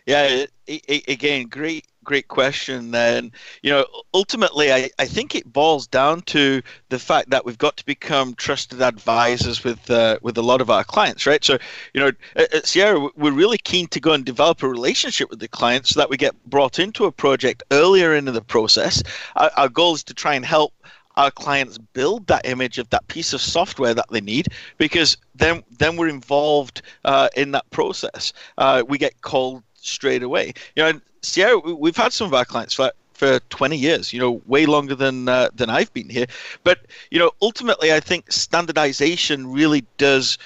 Yeah, 0.05 0.45
it, 0.67 0.83
it, 0.87 1.07
again, 1.07 1.47
great 1.47 1.87
great 2.05 2.29
question. 2.29 2.91
Then, 2.91 3.31
you 3.61 3.71
know, 3.71 3.85
ultimately, 4.13 4.71
I, 4.71 4.89
I 4.99 5.05
think 5.05 5.35
it 5.35 5.51
boils 5.51 5.87
down 5.87 6.21
to 6.21 6.61
the 6.89 6.99
fact 6.99 7.31
that 7.31 7.45
we've 7.45 7.57
got 7.57 7.75
to 7.77 7.85
become 7.85 8.35
trusted 8.35 8.81
advisors 8.81 9.63
with 9.63 9.89
uh, 9.89 10.19
with 10.21 10.37
a 10.37 10.41
lot 10.41 10.61
of 10.61 10.69
our 10.69 10.83
clients, 10.83 11.25
right? 11.25 11.43
So, 11.43 11.57
you 11.93 12.01
know, 12.01 12.11
at, 12.35 12.53
at 12.53 12.67
Sierra, 12.67 13.09
we're 13.17 13.31
really 13.31 13.57
keen 13.57 13.87
to 13.87 13.99
go 13.99 14.13
and 14.13 14.23
develop 14.23 14.63
a 14.63 14.69
relationship 14.69 15.29
with 15.29 15.39
the 15.39 15.49
clients 15.49 15.89
so 15.89 15.99
that 15.99 16.09
we 16.09 16.17
get 16.17 16.33
brought 16.45 16.79
into 16.79 17.05
a 17.05 17.11
project 17.11 17.63
earlier 17.71 18.15
into 18.15 18.31
the 18.31 18.41
process. 18.41 19.03
Our, 19.35 19.51
our 19.57 19.69
goal 19.69 19.95
is 19.95 20.03
to 20.05 20.13
try 20.13 20.35
and 20.35 20.45
help 20.45 20.73
our 21.17 21.31
clients 21.31 21.77
build 21.77 22.27
that 22.27 22.45
image 22.45 22.77
of 22.77 22.89
that 22.89 23.07
piece 23.07 23.33
of 23.33 23.41
software 23.41 23.93
that 23.93 24.07
they 24.11 24.21
need 24.21 24.47
because 24.77 25.17
then 25.33 25.63
then 25.79 25.95
we're 25.95 26.09
involved 26.09 26.81
uh, 27.05 27.29
in 27.35 27.51
that 27.51 27.69
process. 27.71 28.33
Uh, 28.57 28.83
we 28.87 28.97
get 28.97 29.21
called 29.21 29.63
straight 29.75 30.23
away. 30.23 30.53
You 30.75 30.83
know, 30.83 31.01
Sierra, 31.25 31.57
we've 31.57 31.97
had 31.97 32.13
some 32.13 32.27
of 32.27 32.33
our 32.33 32.45
clients 32.45 32.73
for 32.73 32.91
for 33.13 33.39
20 33.49 33.77
years, 33.77 34.11
you 34.11 34.19
know, 34.19 34.41
way 34.45 34.65
longer 34.65 34.93
than 34.93 35.29
uh, 35.29 35.49
than 35.55 35.69
I've 35.69 35.93
been 35.93 36.09
here. 36.09 36.25
But 36.63 36.79
you 37.11 37.19
know, 37.19 37.31
ultimately, 37.41 37.93
I 37.93 37.99
think 37.99 38.31
standardization 38.31 39.51
really 39.51 39.85
does 39.97 40.37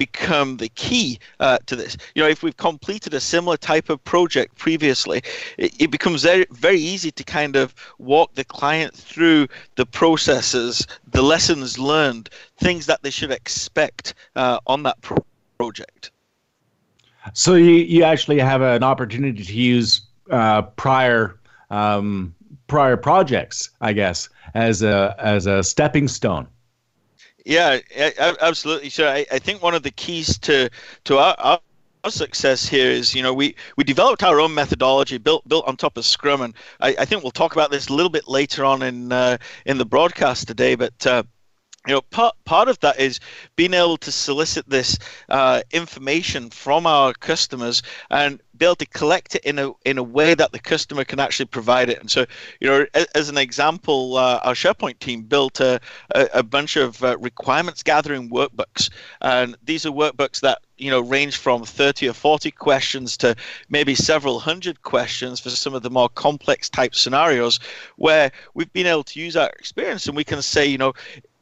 become 0.00 0.56
the 0.56 0.70
key 0.70 1.18
uh, 1.40 1.58
to 1.66 1.76
this. 1.76 1.96
You 2.14 2.22
know, 2.22 2.28
if 2.28 2.42
we've 2.42 2.56
completed 2.56 3.12
a 3.12 3.20
similar 3.20 3.58
type 3.58 3.90
of 3.90 4.02
project 4.04 4.56
previously, 4.56 5.22
it, 5.58 5.78
it, 5.78 5.90
becomes 5.90 6.22
very, 6.22 6.46
very 6.52 6.78
easy 6.78 7.10
to 7.10 7.22
kind 7.22 7.54
of 7.54 7.74
walk 7.98 8.34
the 8.34 8.44
client 8.44 8.94
through 8.94 9.46
the 9.74 9.84
processes, 9.84 10.86
the 11.12 11.20
lessons 11.20 11.78
learned, 11.78 12.30
things 12.56 12.86
that 12.86 13.02
they 13.02 13.10
should 13.10 13.30
expect 13.30 14.14
uh, 14.36 14.58
on 14.66 14.84
that 14.84 14.98
pro- 15.02 15.24
project. 15.58 16.12
So 17.34 17.56
you, 17.56 17.74
you 17.74 18.02
actually 18.02 18.38
have 18.38 18.62
an 18.62 18.82
opportunity 18.82 19.44
to 19.44 19.52
use 19.52 20.00
uh, 20.30 20.62
prior 20.62 21.38
um, 21.70 22.34
prior 22.66 22.96
projects, 22.96 23.70
I 23.80 23.92
guess, 23.92 24.28
as 24.54 24.82
a 24.82 25.14
as 25.18 25.46
a 25.46 25.62
stepping 25.62 26.08
stone. 26.08 26.46
Yeah, 27.44 27.78
absolutely. 28.40 28.90
So 28.90 29.08
I, 29.08 29.26
I 29.32 29.38
think 29.38 29.62
one 29.62 29.74
of 29.74 29.82
the 29.82 29.90
keys 29.90 30.38
to 30.40 30.70
to 31.04 31.18
our, 31.18 31.34
our 31.38 31.60
our 32.04 32.10
success 32.10 32.66
here 32.66 32.90
is, 32.90 33.14
you 33.14 33.22
know, 33.22 33.34
we, 33.34 33.54
we 33.76 33.84
developed 33.84 34.22
our 34.22 34.40
own 34.40 34.54
methodology 34.54 35.18
built 35.18 35.46
built 35.48 35.66
on 35.66 35.76
top 35.76 35.96
of 35.96 36.04
Scrum, 36.04 36.40
and 36.42 36.54
I, 36.80 36.96
I 37.00 37.04
think 37.04 37.22
we'll 37.22 37.30
talk 37.30 37.52
about 37.52 37.70
this 37.70 37.88
a 37.88 37.94
little 37.94 38.10
bit 38.10 38.26
later 38.28 38.64
on 38.64 38.82
in 38.82 39.12
uh, 39.12 39.36
in 39.66 39.78
the 39.78 39.84
broadcast 39.84 40.48
today. 40.48 40.74
But 40.74 41.06
uh, 41.06 41.22
you 41.86 41.94
know 41.94 42.02
part 42.02 42.34
part 42.44 42.68
of 42.68 42.78
that 42.80 42.98
is 42.98 43.20
being 43.56 43.74
able 43.74 43.96
to 43.98 44.12
solicit 44.12 44.68
this 44.68 44.98
uh, 45.28 45.62
information 45.70 46.50
from 46.50 46.86
our 46.86 47.12
customers 47.14 47.82
and 48.10 48.40
be 48.60 48.66
able 48.66 48.76
to 48.76 48.86
collect 48.86 49.34
it 49.34 49.44
in 49.44 49.58
a 49.58 49.72
in 49.84 49.98
a 49.98 50.02
way 50.02 50.34
that 50.34 50.52
the 50.52 50.58
customer 50.58 51.02
can 51.02 51.18
actually 51.18 51.46
provide 51.46 51.88
it. 51.88 51.98
And 51.98 52.10
so 52.10 52.26
you 52.60 52.68
know 52.68 52.86
as, 52.94 53.06
as 53.14 53.28
an 53.28 53.38
example 53.38 54.16
uh, 54.16 54.38
our 54.44 54.52
sharepoint 54.52 54.98
team 55.00 55.22
built 55.22 55.60
a, 55.60 55.80
a, 56.14 56.28
a 56.34 56.42
bunch 56.42 56.76
of 56.76 57.02
uh, 57.02 57.16
requirements 57.18 57.82
gathering 57.82 58.28
workbooks. 58.30 58.90
And 59.22 59.56
these 59.64 59.86
are 59.86 59.90
workbooks 59.90 60.40
that 60.40 60.58
you 60.76 60.90
know 60.90 61.00
range 61.00 61.38
from 61.38 61.64
30 61.64 62.10
or 62.10 62.12
40 62.12 62.50
questions 62.50 63.16
to 63.18 63.34
maybe 63.70 63.94
several 63.94 64.38
hundred 64.38 64.82
questions 64.82 65.40
for 65.40 65.50
some 65.50 65.74
of 65.74 65.82
the 65.82 65.90
more 65.90 66.10
complex 66.10 66.68
type 66.68 66.94
scenarios 66.94 67.58
where 67.96 68.30
we've 68.54 68.72
been 68.72 68.86
able 68.86 69.04
to 69.04 69.20
use 69.20 69.36
our 69.36 69.50
experience 69.58 70.06
and 70.06 70.16
we 70.16 70.24
can 70.24 70.42
say 70.42 70.66
you 70.66 70.78
know 70.78 70.92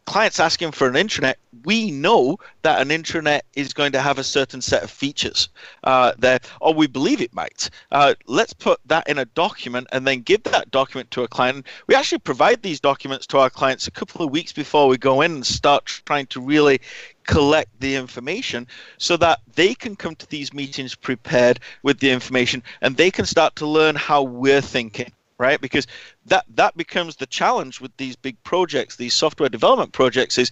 clients 0.08 0.40
asking 0.40 0.72
for 0.72 0.88
an 0.88 0.94
intranet, 0.94 1.34
we 1.64 1.90
know 1.90 2.38
that 2.62 2.80
an 2.80 2.88
intranet 2.88 3.42
is 3.54 3.74
going 3.74 3.92
to 3.92 4.00
have 4.00 4.18
a 4.18 4.24
certain 4.24 4.62
set 4.62 4.82
of 4.82 4.90
features 4.90 5.50
uh, 5.84 6.12
there, 6.18 6.40
or 6.62 6.72
we 6.72 6.86
believe 6.86 7.20
it 7.20 7.34
might. 7.34 7.68
Uh, 7.92 8.14
let's 8.26 8.54
put 8.54 8.80
that 8.86 9.06
in 9.06 9.18
a 9.18 9.26
document 9.26 9.86
and 9.92 10.06
then 10.06 10.22
give 10.22 10.42
that 10.44 10.70
document 10.70 11.10
to 11.10 11.24
a 11.24 11.28
client. 11.28 11.66
We 11.88 11.94
actually 11.94 12.20
provide 12.20 12.62
these 12.62 12.80
documents 12.80 13.26
to 13.26 13.38
our 13.38 13.50
clients 13.50 13.86
a 13.86 13.90
couple 13.90 14.24
of 14.24 14.32
weeks 14.32 14.50
before 14.50 14.88
we 14.88 14.96
go 14.96 15.20
in 15.20 15.32
and 15.32 15.46
start 15.46 15.84
trying 16.06 16.26
to 16.28 16.40
really 16.40 16.80
collect 17.26 17.68
the 17.80 17.94
information 17.94 18.66
so 18.96 19.14
that 19.18 19.40
they 19.56 19.74
can 19.74 19.94
come 19.94 20.16
to 20.16 20.26
these 20.30 20.54
meetings 20.54 20.94
prepared 20.94 21.60
with 21.82 22.00
the 22.00 22.10
information 22.10 22.62
and 22.80 22.96
they 22.96 23.10
can 23.10 23.26
start 23.26 23.54
to 23.56 23.66
learn 23.66 23.94
how 23.94 24.22
we're 24.22 24.62
thinking 24.62 25.12
right? 25.38 25.60
Because 25.60 25.86
that 26.26 26.44
that 26.54 26.76
becomes 26.76 27.16
the 27.16 27.26
challenge 27.26 27.80
with 27.80 27.96
these 27.96 28.16
big 28.16 28.42
projects, 28.42 28.96
these 28.96 29.14
software 29.14 29.48
development 29.48 29.92
projects, 29.92 30.38
is 30.38 30.50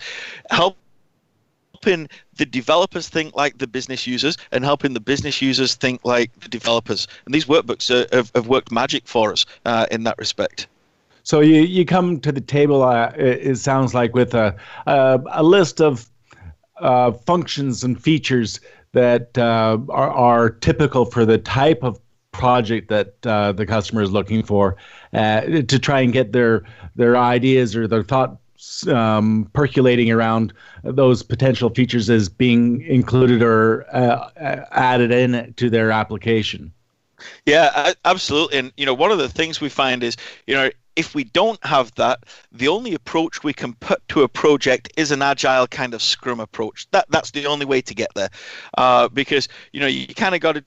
helping 0.50 0.80
helping 1.76 2.08
the 2.36 2.46
developers 2.46 3.08
think 3.08 3.34
like 3.36 3.58
the 3.58 3.66
business 3.66 4.06
users 4.06 4.36
and 4.50 4.64
helping 4.64 4.94
the 4.94 5.00
business 5.00 5.42
users 5.42 5.74
think 5.74 6.00
like 6.04 6.30
the 6.40 6.48
developers. 6.48 7.06
And 7.26 7.34
these 7.34 7.44
workbooks 7.44 7.90
uh, 7.90 8.06
have, 8.16 8.30
have 8.34 8.48
worked 8.48 8.72
magic 8.72 9.06
for 9.06 9.32
us 9.32 9.44
uh, 9.66 9.86
in 9.90 10.04
that 10.04 10.16
respect. 10.18 10.68
So 11.22 11.40
you, 11.40 11.62
you 11.62 11.84
come 11.84 12.20
to 12.20 12.32
the 12.32 12.40
table, 12.40 12.82
uh, 12.82 13.12
it, 13.16 13.50
it, 13.50 13.58
sounds 13.58 13.94
like, 13.94 14.14
with 14.14 14.32
a, 14.34 14.56
a, 14.86 15.20
a 15.32 15.42
list 15.42 15.80
of 15.80 16.08
uh, 16.80 17.12
functions 17.12 17.84
and 17.84 18.00
features 18.00 18.60
that 18.92 19.36
uh, 19.36 19.78
are, 19.90 20.10
are 20.10 20.50
typical 20.50 21.04
for 21.04 21.26
the 21.26 21.38
type 21.38 21.82
of 21.82 22.00
project 22.38 22.88
that 22.88 23.14
uh, 23.26 23.52
the 23.52 23.66
customer 23.66 24.02
is 24.02 24.10
looking 24.10 24.42
for 24.42 24.76
uh, 25.12 25.40
to 25.40 25.78
try 25.78 26.00
and 26.00 26.12
get 26.12 26.32
their 26.32 26.64
their 26.94 27.16
ideas 27.16 27.76
or 27.76 27.86
their 27.86 28.02
thoughts 28.02 28.86
um, 28.88 29.50
percolating 29.52 30.10
around 30.10 30.52
those 30.82 31.22
potential 31.22 31.70
features 31.70 32.08
as 32.10 32.28
being 32.28 32.82
included 32.82 33.42
or 33.42 33.86
uh, 33.94 34.30
added 34.70 35.12
in 35.12 35.52
to 35.54 35.70
their 35.70 35.90
application. 35.90 36.72
Yeah, 37.44 37.92
absolutely. 38.04 38.58
And 38.58 38.72
you 38.76 38.86
know, 38.86 38.94
one 38.94 39.10
of 39.10 39.18
the 39.18 39.28
things 39.28 39.60
we 39.60 39.68
find 39.68 40.02
is, 40.02 40.16
you 40.46 40.54
know, 40.54 40.70
if 40.96 41.14
we 41.14 41.24
don't 41.24 41.62
have 41.64 41.94
that, 41.96 42.24
the 42.52 42.68
only 42.68 42.94
approach 42.94 43.44
we 43.44 43.52
can 43.52 43.74
put 43.74 44.06
to 44.08 44.22
a 44.22 44.28
project 44.28 44.90
is 44.96 45.10
an 45.10 45.22
agile 45.22 45.66
kind 45.66 45.94
of 45.94 46.02
scrum 46.02 46.40
approach. 46.40 46.86
That 46.90 47.06
that's 47.10 47.30
the 47.30 47.46
only 47.46 47.66
way 47.66 47.82
to 47.82 47.94
get 47.94 48.12
there, 48.14 48.30
uh, 48.78 49.08
because 49.08 49.48
you 49.72 49.80
know 49.80 49.86
you 49.86 50.06
kind 50.14 50.34
of 50.34 50.40
got 50.40 50.52
to 50.52 50.64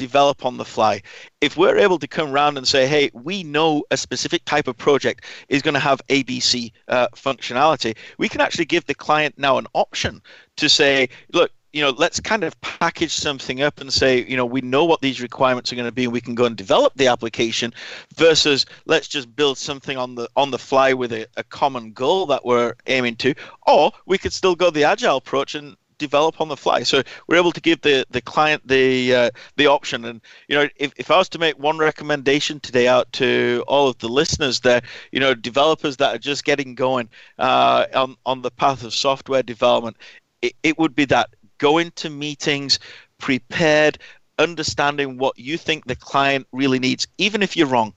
develop 0.00 0.46
on 0.46 0.56
the 0.56 0.64
fly. 0.64 1.02
If 1.42 1.58
we're 1.58 1.76
able 1.76 1.98
to 1.98 2.08
come 2.08 2.32
around 2.32 2.56
and 2.56 2.66
say, 2.66 2.86
hey, 2.86 3.10
we 3.12 3.42
know 3.42 3.84
a 3.90 3.98
specific 3.98 4.42
type 4.46 4.66
of 4.66 4.76
project 4.78 5.26
is 5.50 5.60
going 5.60 5.74
to 5.74 5.80
have 5.80 6.00
ABC 6.08 6.72
uh, 6.88 7.08
functionality, 7.14 7.94
we 8.16 8.28
can 8.28 8.40
actually 8.40 8.64
give 8.64 8.86
the 8.86 8.94
client 8.94 9.34
now 9.36 9.58
an 9.58 9.66
option 9.74 10.22
to 10.56 10.68
say, 10.70 11.10
look, 11.34 11.52
you 11.72 11.82
know, 11.82 11.90
let's 11.90 12.18
kind 12.18 12.44
of 12.44 12.58
package 12.62 13.12
something 13.12 13.62
up 13.62 13.80
and 13.80 13.92
say, 13.92 14.24
you 14.24 14.36
know, 14.36 14.46
we 14.46 14.62
know 14.62 14.84
what 14.86 15.02
these 15.02 15.20
requirements 15.20 15.70
are 15.70 15.76
going 15.76 15.86
to 15.86 15.92
be, 15.92 16.04
and 16.04 16.12
we 16.12 16.20
can 16.20 16.34
go 16.34 16.46
and 16.46 16.56
develop 16.56 16.94
the 16.96 17.06
application. 17.06 17.72
Versus, 18.16 18.66
let's 18.86 19.06
just 19.06 19.36
build 19.36 19.56
something 19.56 19.96
on 19.96 20.14
the 20.16 20.28
on 20.34 20.50
the 20.50 20.58
fly 20.58 20.92
with 20.94 21.12
a, 21.12 21.26
a 21.36 21.44
common 21.44 21.92
goal 21.92 22.26
that 22.26 22.44
we're 22.44 22.74
aiming 22.86 23.16
to. 23.16 23.34
Or 23.66 23.92
we 24.06 24.18
could 24.18 24.32
still 24.32 24.56
go 24.56 24.70
the 24.70 24.84
agile 24.84 25.18
approach 25.18 25.54
and 25.54 25.76
develop 26.00 26.40
on 26.40 26.48
the 26.48 26.56
fly. 26.56 26.82
So 26.82 27.02
we're 27.28 27.36
able 27.36 27.52
to 27.52 27.60
give 27.60 27.80
the 27.82 28.04
the 28.10 28.20
client 28.20 28.66
the 28.66 29.14
uh, 29.14 29.30
the 29.56 29.66
option. 29.66 30.04
And 30.04 30.20
you 30.48 30.56
know, 30.56 30.68
if, 30.76 30.92
if 30.96 31.10
I 31.10 31.18
was 31.18 31.28
to 31.28 31.38
make 31.38 31.56
one 31.58 31.78
recommendation 31.78 32.58
today 32.58 32.88
out 32.88 33.12
to 33.12 33.62
all 33.68 33.86
of 33.86 33.98
the 33.98 34.08
listeners 34.08 34.60
there, 34.60 34.82
you 35.12 35.20
know, 35.20 35.34
developers 35.34 35.96
that 35.98 36.14
are 36.14 36.18
just 36.18 36.44
getting 36.44 36.74
going 36.74 37.08
uh, 37.38 37.86
on 37.94 38.16
on 38.26 38.42
the 38.42 38.50
path 38.50 38.82
of 38.82 38.92
software 38.92 39.44
development, 39.44 39.96
it, 40.42 40.54
it 40.64 40.78
would 40.78 40.96
be 40.96 41.04
that 41.04 41.28
go 41.58 41.78
into 41.78 42.10
meetings 42.10 42.80
prepared, 43.18 43.98
understanding 44.38 45.18
what 45.18 45.38
you 45.38 45.58
think 45.58 45.84
the 45.84 45.96
client 45.96 46.46
really 46.52 46.78
needs, 46.78 47.06
even 47.18 47.42
if 47.42 47.56
you're 47.56 47.66
wrong, 47.66 47.92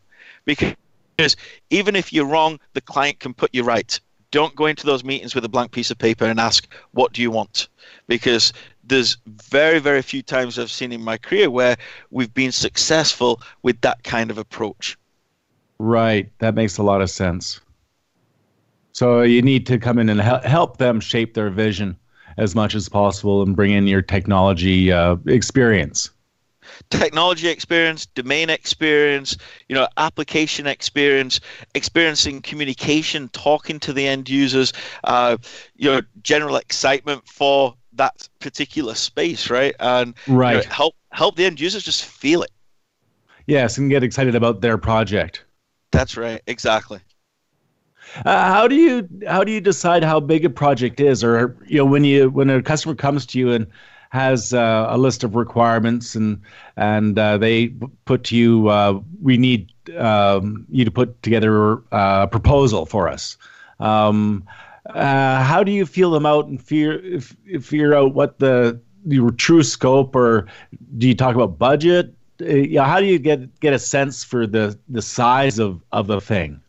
because 0.45 1.37
even 1.69 1.95
if 1.95 2.11
you're 2.11 2.25
wrong, 2.25 2.59
the 2.73 2.81
client 2.81 3.19
can 3.19 3.33
put 3.33 3.49
you 3.53 3.63
right 3.63 3.99
don't 4.33 4.55
go 4.55 4.65
into 4.65 4.87
those 4.87 5.03
meetings 5.03 5.35
with 5.35 5.45
a 5.45 5.49
blank 5.49 5.71
piece 5.71 5.91
of 5.91 5.97
paper 5.99 6.25
and 6.25 6.39
ask, 6.39 6.67
what 6.91 7.13
do 7.13 7.21
you 7.21 7.29
want? 7.29 7.67
Because 8.07 8.51
there's 8.83 9.15
very, 9.27 9.77
very 9.77 10.01
few 10.01 10.23
times 10.23 10.57
I've 10.57 10.71
seen 10.71 10.91
in 10.91 11.03
my 11.03 11.19
career 11.19 11.51
where 11.51 11.77
we've 12.09 12.33
been 12.33 12.51
successful 12.51 13.41
with 13.61 13.79
that 13.81 14.03
kind 14.03 14.31
of 14.31 14.39
approach. 14.39 14.97
Right. 15.77 16.31
That 16.39 16.55
makes 16.55 16.79
a 16.79 16.83
lot 16.83 17.01
of 17.01 17.11
sense. 17.11 17.61
So 18.91 19.21
you 19.21 19.43
need 19.43 19.67
to 19.67 19.77
come 19.77 19.99
in 19.99 20.09
and 20.09 20.19
help 20.19 20.77
them 20.77 20.99
shape 20.99 21.35
their 21.35 21.51
vision 21.51 21.95
as 22.37 22.55
much 22.55 22.73
as 22.73 22.89
possible 22.89 23.43
and 23.43 23.55
bring 23.55 23.69
in 23.69 23.85
your 23.85 24.01
technology 24.01 24.91
uh, 24.91 25.15
experience 25.27 26.09
technology 26.89 27.47
experience, 27.47 28.05
domain 28.05 28.49
experience, 28.49 29.37
you 29.67 29.75
know, 29.75 29.87
application 29.97 30.67
experience, 30.67 31.39
experiencing 31.75 32.41
communication, 32.41 33.29
talking 33.29 33.79
to 33.79 33.93
the 33.93 34.07
end 34.07 34.29
users, 34.29 34.73
uh, 35.03 35.37
you 35.75 35.91
know, 35.91 36.01
general 36.21 36.55
excitement 36.55 37.27
for 37.27 37.75
that 37.93 38.27
particular 38.39 38.95
space, 38.95 39.49
right? 39.49 39.75
And 39.79 40.15
right. 40.27 40.55
You 40.55 40.57
know, 40.63 40.69
help 40.69 40.95
help 41.11 41.35
the 41.35 41.45
end 41.45 41.59
users 41.59 41.83
just 41.83 42.05
feel 42.05 42.43
it. 42.43 42.51
Yes, 43.45 43.77
and 43.77 43.89
get 43.89 44.03
excited 44.03 44.35
about 44.35 44.61
their 44.61 44.77
project. 44.77 45.43
That's 45.91 46.17
right, 46.17 46.41
exactly. 46.47 46.99
Uh, 48.25 48.53
how 48.53 48.67
do 48.67 48.75
you 48.75 49.07
how 49.27 49.43
do 49.43 49.51
you 49.51 49.61
decide 49.61 50.03
how 50.03 50.19
big 50.19 50.45
a 50.45 50.49
project 50.49 50.99
is, 50.99 51.23
or 51.23 51.57
you 51.65 51.77
know 51.77 51.85
when 51.85 52.03
you 52.03 52.29
when 52.29 52.49
a 52.49 52.61
customer 52.61 52.95
comes 52.95 53.25
to 53.27 53.39
you 53.39 53.51
and 53.51 53.67
has 54.13 54.53
uh, 54.53 54.85
a 54.89 54.97
list 54.97 55.23
of 55.23 55.35
requirements 55.35 56.15
and 56.15 56.39
and 56.77 57.17
uh, 57.17 57.35
they 57.35 57.69
put 58.05 58.23
to 58.25 58.37
you 58.37 58.67
uh, 58.67 58.99
we 59.23 59.37
need 59.37 59.73
um, 59.97 60.67
you 60.69 60.85
to 60.85 60.91
put 60.91 61.21
together 61.23 61.77
uh, 61.91 62.21
a 62.23 62.27
proposal 62.27 62.85
for 62.85 63.09
us. 63.09 63.37
Um, 63.79 64.47
uh, 64.85 65.43
how 65.43 65.63
do 65.63 65.71
you 65.71 65.87
feel 65.87 66.11
them 66.11 66.27
out 66.27 66.45
and 66.45 66.61
fear, 66.61 67.19
figure 67.59 67.95
out 67.95 68.13
what 68.13 68.37
the 68.37 68.79
your 69.05 69.31
true 69.31 69.63
scope, 69.63 70.15
or 70.15 70.47
do 70.99 71.07
you 71.07 71.15
talk 71.15 71.33
about 71.33 71.57
budget? 71.57 72.13
Uh, 72.39 72.45
yeah, 72.45 72.85
how 72.85 72.99
do 72.99 73.07
you 73.07 73.17
get 73.17 73.59
get 73.61 73.73
a 73.73 73.79
sense 73.79 74.23
for 74.23 74.45
the 74.45 74.77
the 74.89 75.01
size 75.01 75.57
of 75.57 75.81
of 75.91 76.05
the 76.05 76.21
thing? 76.21 76.61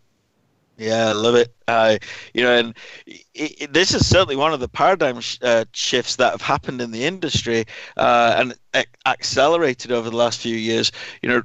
Yeah, 0.77 1.09
I 1.09 1.13
love 1.13 1.37
it. 1.37 1.55
Uh, 1.69 1.99
you 2.33 2.43
know, 2.43 2.53
and 2.59 2.77
it, 3.07 3.23
it, 3.35 3.73
this 3.73 3.95
is 3.95 4.09
certainly 4.09 4.35
one 4.35 4.53
of 4.53 4.59
the 4.59 4.69
paradigm 4.69 5.21
sh- 5.21 5.39
uh, 5.41 5.67
shifts 5.73 6.17
that 6.17 6.33
have 6.33 6.43
happened 6.43 6.81
in 6.81 6.91
the 6.91 7.05
industry 7.05 7.65
uh, 7.97 8.35
and 8.39 8.55
a- 8.75 8.85
accelerated 9.07 9.93
over 9.93 10.11
the 10.11 10.17
last 10.17 10.41
few 10.41 10.57
years. 10.57 10.91
You 11.23 11.29
know, 11.29 11.43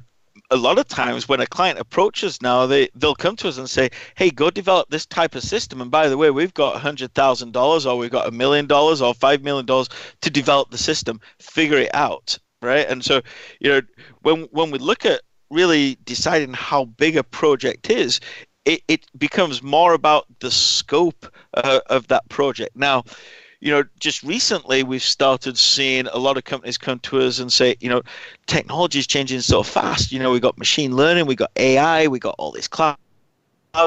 a 0.50 0.56
lot 0.56 0.78
of 0.80 0.88
times 0.88 1.28
when 1.28 1.40
a 1.40 1.46
client 1.46 1.78
approaches 1.78 2.42
now, 2.42 2.66
they 2.66 2.88
they'll 2.96 3.14
come 3.14 3.36
to 3.36 3.46
us 3.48 3.56
and 3.56 3.70
say, 3.70 3.90
"Hey, 4.16 4.30
go 4.30 4.50
develop 4.50 4.90
this 4.90 5.06
type 5.06 5.36
of 5.36 5.44
system." 5.44 5.80
And 5.80 5.92
by 5.92 6.08
the 6.08 6.16
way, 6.18 6.30
we've 6.32 6.54
got 6.54 6.80
hundred 6.80 7.14
thousand 7.14 7.52
dollars, 7.52 7.86
or 7.86 7.96
we've 7.96 8.10
got 8.10 8.26
a 8.26 8.32
million 8.32 8.66
dollars, 8.66 9.00
or 9.00 9.14
five 9.14 9.42
million 9.42 9.64
dollars 9.66 9.88
to 10.22 10.30
develop 10.30 10.70
the 10.72 10.78
system. 10.78 11.20
Figure 11.38 11.78
it 11.78 11.94
out, 11.94 12.36
right? 12.62 12.86
And 12.88 13.04
so, 13.04 13.22
you 13.60 13.70
know, 13.70 13.80
when 14.22 14.42
when 14.50 14.72
we 14.72 14.78
look 14.78 15.06
at 15.06 15.20
really 15.50 15.98
deciding 16.04 16.52
how 16.52 16.84
big 16.84 17.16
a 17.16 17.24
project 17.24 17.90
is, 17.90 18.20
it, 18.64 18.82
it 18.88 19.06
becomes 19.18 19.62
more 19.62 19.94
about 19.94 20.26
the 20.40 20.50
scope 20.50 21.26
uh, 21.54 21.80
of 21.86 22.06
that 22.08 22.28
project. 22.28 22.76
Now, 22.76 23.04
you 23.60 23.70
know, 23.70 23.84
just 23.98 24.22
recently 24.22 24.82
we've 24.82 25.02
started 25.02 25.58
seeing 25.58 26.06
a 26.08 26.18
lot 26.18 26.36
of 26.36 26.44
companies 26.44 26.78
come 26.78 26.98
to 27.00 27.20
us 27.20 27.38
and 27.38 27.52
say, 27.52 27.76
you 27.80 27.88
know, 27.88 28.02
technology 28.46 28.98
is 28.98 29.06
changing 29.06 29.40
so 29.40 29.62
fast. 29.62 30.12
You 30.12 30.18
know, 30.18 30.30
we've 30.30 30.40
got 30.40 30.56
machine 30.58 30.96
learning, 30.96 31.26
we've 31.26 31.36
got 31.36 31.50
AI, 31.56 32.06
we've 32.06 32.22
got 32.22 32.34
all 32.38 32.52
this 32.52 32.68
cloud 32.68 32.96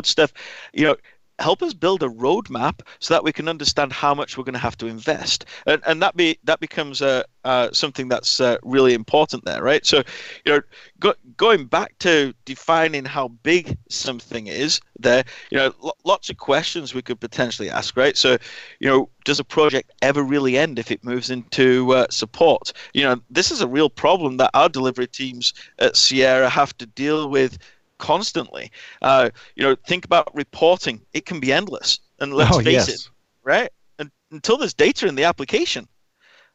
stuff. 0.03 0.31
You 0.73 0.85
know, 0.85 0.95
help 1.43 1.61
us 1.61 1.73
build 1.73 2.01
a 2.01 2.07
roadmap 2.07 2.79
so 2.99 3.13
that 3.13 3.23
we 3.23 3.33
can 3.33 3.49
understand 3.49 3.91
how 3.91 4.13
much 4.15 4.37
we're 4.37 4.45
going 4.45 4.53
to 4.53 4.59
have 4.59 4.77
to 4.77 4.87
invest. 4.87 5.45
And, 5.67 5.81
and 5.85 6.01
that 6.01 6.15
be 6.15 6.39
that 6.45 6.59
becomes 6.61 7.01
uh, 7.01 7.23
uh, 7.43 7.69
something 7.73 8.07
that's 8.07 8.39
uh, 8.39 8.57
really 8.63 8.93
important 8.93 9.43
there 9.43 9.61
right? 9.61 9.85
So 9.85 9.97
you 10.45 10.53
know 10.53 10.61
go, 10.99 11.13
going 11.35 11.65
back 11.65 11.97
to 11.99 12.33
defining 12.45 13.03
how 13.03 13.27
big 13.27 13.77
something 13.89 14.47
is 14.47 14.79
there 14.99 15.23
you 15.51 15.57
know 15.57 15.73
l- 15.83 15.97
lots 16.05 16.29
of 16.29 16.37
questions 16.37 16.93
we 16.93 17.01
could 17.01 17.19
potentially 17.19 17.69
ask 17.69 17.97
right? 17.97 18.15
So 18.15 18.37
you 18.79 18.87
know 18.87 19.09
does 19.25 19.39
a 19.39 19.43
project 19.43 19.91
ever 20.01 20.23
really 20.23 20.57
end 20.57 20.79
if 20.79 20.91
it 20.91 21.03
moves 21.03 21.29
into 21.29 21.93
uh, 21.93 22.07
support? 22.09 22.71
You 22.93 23.03
know 23.03 23.21
this 23.29 23.51
is 23.51 23.59
a 23.61 23.67
real 23.67 23.89
problem 23.89 24.37
that 24.37 24.51
our 24.53 24.69
delivery 24.69 25.07
teams 25.07 25.53
at 25.79 25.97
sierra 25.97 26.49
have 26.49 26.77
to 26.77 26.85
deal 26.85 27.29
with 27.29 27.57
constantly. 27.97 28.71
Uh, 29.01 29.29
you 29.55 29.63
know, 29.63 29.75
think 29.87 30.05
about 30.05 30.33
reporting; 30.35 31.01
it 31.13 31.25
can 31.25 31.39
be 31.39 31.51
endless. 31.51 31.99
And 32.19 32.33
let's 32.33 32.55
oh, 32.55 32.59
face 32.61 32.87
yes. 32.87 32.89
it, 32.89 33.09
right? 33.43 33.69
And, 33.99 34.11
until 34.31 34.57
there's 34.57 34.73
data 34.73 35.07
in 35.07 35.15
the 35.15 35.23
application, 35.23 35.87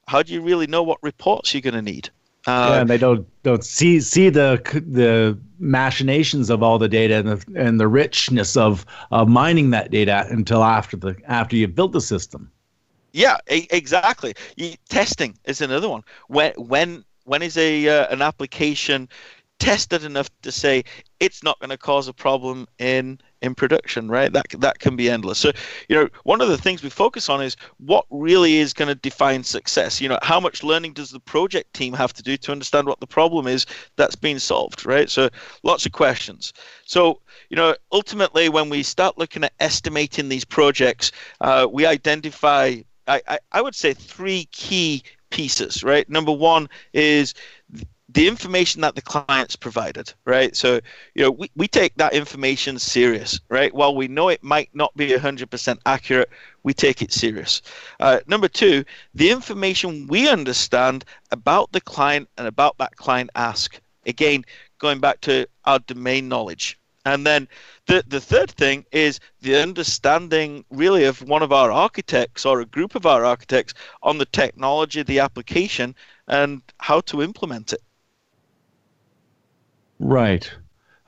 how 0.06 0.22
do 0.22 0.32
you 0.32 0.40
really 0.40 0.66
know 0.66 0.82
what 0.82 0.98
reports 1.02 1.52
you're 1.52 1.60
going 1.60 1.74
to 1.74 1.82
need? 1.82 2.10
Uh, 2.46 2.70
yeah, 2.70 2.80
and 2.80 2.90
they 2.90 2.96
don't 2.96 3.26
don't 3.42 3.64
see 3.64 4.00
see 4.00 4.30
the 4.30 4.60
the 4.86 5.38
machinations 5.58 6.48
of 6.50 6.62
all 6.62 6.78
the 6.78 6.88
data 6.88 7.16
and 7.16 7.28
the 7.28 7.44
and 7.60 7.80
the 7.80 7.88
richness 7.88 8.56
of 8.56 8.86
of 9.10 9.28
mining 9.28 9.70
that 9.70 9.90
data 9.90 10.26
until 10.30 10.64
after 10.64 10.96
the 10.96 11.16
after 11.26 11.56
you've 11.56 11.74
built 11.74 11.92
the 11.92 12.00
system. 12.00 12.50
Yeah, 13.12 13.38
exactly. 13.48 14.34
You, 14.56 14.74
testing 14.88 15.36
is 15.44 15.60
another 15.60 15.88
one. 15.88 16.02
When 16.28 16.52
when 16.56 17.04
when 17.24 17.42
is 17.42 17.56
a 17.56 17.88
uh, 17.88 18.06
an 18.12 18.22
application 18.22 19.08
tested 19.58 20.04
enough 20.04 20.28
to 20.42 20.52
say 20.52 20.84
it's 21.20 21.42
not 21.42 21.58
going 21.58 21.70
to 21.70 21.76
cause 21.76 22.08
a 22.08 22.12
problem 22.12 22.66
in 22.78 23.20
in 23.40 23.54
production 23.54 24.08
right? 24.08 24.32
That 24.32 24.46
that 24.58 24.78
can 24.78 24.96
be 24.96 25.10
endless. 25.10 25.38
So 25.38 25.52
you 25.88 25.96
know 25.96 26.08
one 26.24 26.40
of 26.40 26.48
the 26.48 26.58
things 26.58 26.82
we 26.82 26.90
focus 26.90 27.28
on 27.28 27.42
is 27.42 27.56
what 27.78 28.04
really 28.10 28.56
is 28.56 28.72
going 28.72 28.88
to 28.88 28.94
define 28.94 29.42
success. 29.44 30.00
You 30.00 30.08
know 30.08 30.18
how 30.22 30.40
much 30.40 30.62
learning 30.62 30.92
does 30.92 31.10
the 31.10 31.20
project 31.20 31.74
team 31.74 31.92
have 31.94 32.12
to 32.14 32.22
do 32.22 32.36
to 32.36 32.52
understand 32.52 32.86
what 32.86 33.00
the 33.00 33.06
problem 33.06 33.46
is 33.46 33.66
that's 33.96 34.16
been 34.16 34.38
solved 34.38 34.86
right? 34.86 35.10
So 35.10 35.28
lots 35.62 35.86
of 35.86 35.92
questions. 35.92 36.52
So 36.84 37.20
you 37.50 37.56
know 37.56 37.74
ultimately 37.92 38.48
when 38.48 38.70
we 38.70 38.82
start 38.82 39.18
looking 39.18 39.44
at 39.44 39.52
estimating 39.60 40.28
these 40.28 40.44
projects 40.44 41.12
uh, 41.40 41.66
we 41.70 41.86
identify 41.86 42.76
I, 43.08 43.38
I 43.52 43.62
would 43.62 43.74
say 43.74 43.94
three 43.94 44.48
key 44.52 45.02
pieces, 45.30 45.82
right? 45.82 46.08
Number 46.08 46.32
one 46.32 46.68
is 46.92 47.34
the 48.18 48.26
information 48.26 48.80
that 48.80 48.96
the 48.96 49.00
clients 49.00 49.54
provided, 49.54 50.12
right? 50.24 50.56
So, 50.56 50.80
you 51.14 51.22
know, 51.22 51.30
we, 51.30 51.52
we 51.54 51.68
take 51.68 51.94
that 51.98 52.14
information 52.14 52.76
serious, 52.80 53.38
right? 53.48 53.72
While 53.72 53.94
we 53.94 54.08
know 54.08 54.28
it 54.28 54.42
might 54.42 54.70
not 54.74 54.92
be 54.96 55.10
100% 55.10 55.78
accurate, 55.86 56.28
we 56.64 56.74
take 56.74 57.00
it 57.00 57.12
serious. 57.12 57.62
Uh, 58.00 58.18
number 58.26 58.48
two, 58.48 58.84
the 59.14 59.30
information 59.30 60.08
we 60.08 60.28
understand 60.28 61.04
about 61.30 61.70
the 61.70 61.80
client 61.80 62.28
and 62.36 62.48
about 62.48 62.76
that 62.78 62.96
client 62.96 63.30
ask. 63.36 63.80
Again, 64.04 64.44
going 64.80 64.98
back 64.98 65.20
to 65.20 65.46
our 65.64 65.78
domain 65.78 66.28
knowledge. 66.28 66.76
And 67.04 67.24
then 67.24 67.46
the, 67.86 68.02
the 68.04 68.20
third 68.20 68.50
thing 68.50 68.84
is 68.90 69.20
the 69.42 69.62
understanding 69.62 70.64
really 70.70 71.04
of 71.04 71.22
one 71.22 71.44
of 71.44 71.52
our 71.52 71.70
architects 71.70 72.44
or 72.44 72.60
a 72.60 72.66
group 72.66 72.96
of 72.96 73.06
our 73.06 73.24
architects 73.24 73.74
on 74.02 74.18
the 74.18 74.26
technology, 74.26 75.04
the 75.04 75.20
application, 75.20 75.94
and 76.26 76.62
how 76.80 77.00
to 77.02 77.22
implement 77.22 77.72
it. 77.72 77.80
Right. 79.98 80.50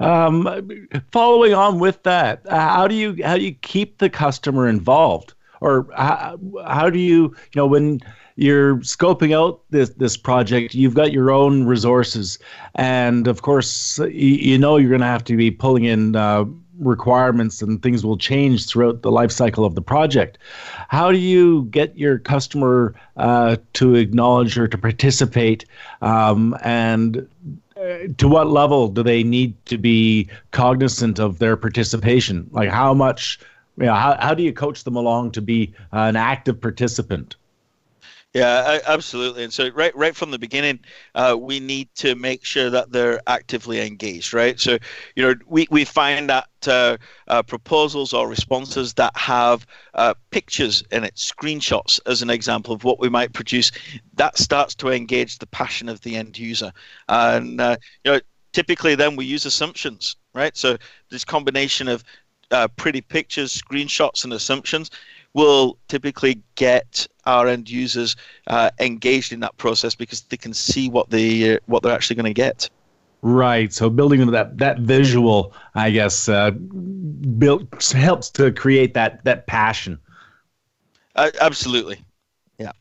Um, 0.01 0.89
following 1.13 1.53
on 1.53 1.79
with 1.79 2.03
that, 2.05 2.41
how 2.49 2.89
do 2.89 2.95
you 2.95 3.23
how 3.23 3.37
do 3.37 3.45
you 3.45 3.53
keep 3.53 3.99
the 3.99 4.09
customer 4.09 4.67
involved, 4.67 5.35
or 5.61 5.87
how, 5.95 6.39
how 6.67 6.89
do 6.89 6.99
you 6.99 7.25
you 7.25 7.57
know 7.57 7.67
when 7.67 8.01
you're 8.37 8.77
scoping 8.77 9.37
out 9.37 9.61
this 9.69 9.91
this 9.91 10.17
project, 10.17 10.75
you've 10.75 10.95
got 10.95 11.13
your 11.13 11.31
own 11.31 11.67
resources, 11.67 12.39
and 12.77 13.29
of 13.29 13.43
course 13.43 13.99
you, 13.99 14.09
you 14.09 14.59
know 14.59 14.79
you're 14.79 14.89
going 14.89 15.03
to 15.03 15.07
have 15.07 15.25
to 15.25 15.37
be 15.37 15.51
pulling 15.51 15.85
in. 15.85 16.17
Uh, 16.17 16.45
requirements 16.81 17.61
and 17.61 17.83
things 17.83 18.07
will 18.07 18.17
change 18.17 18.67
throughout 18.67 19.03
the 19.03 19.11
life 19.11 19.31
cycle 19.31 19.67
of 19.67 19.75
the 19.75 19.83
project. 19.83 20.39
How 20.89 21.13
do 21.13 21.19
you 21.19 21.65
get 21.65 21.95
your 21.97 22.19
customer 22.19 22.95
uh, 23.19 23.57
to 23.75 23.95
acknowledge 23.97 24.57
or 24.57 24.67
to 24.67 24.79
participate 24.79 25.67
um, 26.01 26.57
and 26.65 27.29
to 28.19 28.29
what 28.29 28.49
level 28.49 28.89
do 28.89 29.03
they 29.03 29.23
need 29.23 29.55
to 29.67 29.79
be 29.79 30.29
cognizant 30.51 31.19
of 31.19 31.39
their 31.39 31.57
participation? 31.57 32.49
Like 32.51 32.69
how 32.69 32.95
much, 32.95 33.39
you 33.79 33.87
know, 33.87 33.95
how, 33.95 34.17
how 34.21 34.35
do 34.35 34.43
you 34.43 34.53
coach 34.53 34.85
them 34.85 34.97
along 34.97 35.33
to 35.33 35.43
be 35.43 35.73
an 35.93 36.17
active 36.17 36.61
participant? 36.61 37.37
Yeah, 38.33 38.79
absolutely. 38.87 39.43
And 39.43 39.53
so 39.53 39.71
right 39.71 39.95
right 39.97 40.15
from 40.15 40.31
the 40.31 40.39
beginning, 40.39 40.79
uh, 41.17 41.37
we 41.39 41.59
need 41.59 41.89
to 41.97 42.15
make 42.15 42.45
sure 42.45 42.71
that 42.71 42.93
they're 42.93 43.21
actively 43.27 43.85
engaged, 43.85 44.33
right? 44.33 44.59
So 44.61 44.79
you 45.17 45.25
know, 45.25 45.35
we, 45.49 45.67
we 45.69 45.85
find 45.85 46.31
that 46.31 46.47
uh, 46.69 46.97
uh, 47.27 47.43
proposals 47.43 48.13
or 48.15 48.29
responses 48.29 48.95
that 48.95 49.17
have 49.17 49.67
uh, 49.95 50.15
pictures 50.31 50.85
in 50.93 51.03
it, 51.03 51.17
screenshots 51.17 51.99
as 52.07 52.23
an 52.23 52.31
example 52.31 52.73
of 52.73 52.85
what 52.85 53.01
we 53.01 53.09
might 53.09 53.33
produce, 53.33 53.73
that 54.15 54.39
starts 54.39 54.77
to 54.77 54.91
engage 54.91 55.39
the 55.39 55.49
passion 55.49 55.89
of 55.89 56.01
the 56.03 56.15
end 56.15 56.39
user. 56.39 56.73
And 57.09 57.61
uh, 57.61 57.79
you 58.05 58.13
know, 58.13 58.21
typically 58.53 58.95
then 58.95 59.17
we 59.17 59.25
use 59.25 59.45
assumptions, 59.45 60.15
right? 60.35 60.57
So 60.57 60.77
this 61.11 61.25
combination 61.25 61.89
of 61.89 62.05
uh, 62.53 62.69
pretty 62.77 63.01
pictures, 63.01 63.61
screenshots, 63.61 64.23
and 64.23 64.33
assumptions 64.33 64.91
will 65.35 65.79
typically 65.89 66.43
get 66.55 67.07
our 67.27 67.47
end 67.47 67.71
users 67.71 68.17
uh, 68.49 68.71
engaged 68.81 69.33
in 69.33 69.41
that 69.41 69.57
process 69.57 69.95
because 69.95 70.23
they 70.23 70.37
can 70.37 70.53
see 70.53 70.89
what 70.89 71.11
they 71.11 71.55
uh, 71.55 71.59
what 71.67 71.83
they're 71.83 71.95
actually 71.95 72.17
going 72.17 72.25
to 72.27 72.35
get. 72.35 72.69
Right. 73.23 73.73
So 73.73 73.91
building 73.91 74.21
into 74.21 74.33
that 74.33 74.59
that 74.59 74.81
visual, 74.81 75.53
I 75.75 75.91
guess, 75.91 76.29
uh, 76.29 76.51
built 76.51 77.93
helps 77.93 78.31
to 78.31 78.51
create 78.51 78.95
that 78.95 79.23
that 79.25 79.47
passion. 79.47 79.99
Uh, 81.15 81.31
absolutely. 81.41 82.01
Yeah. 82.59 82.73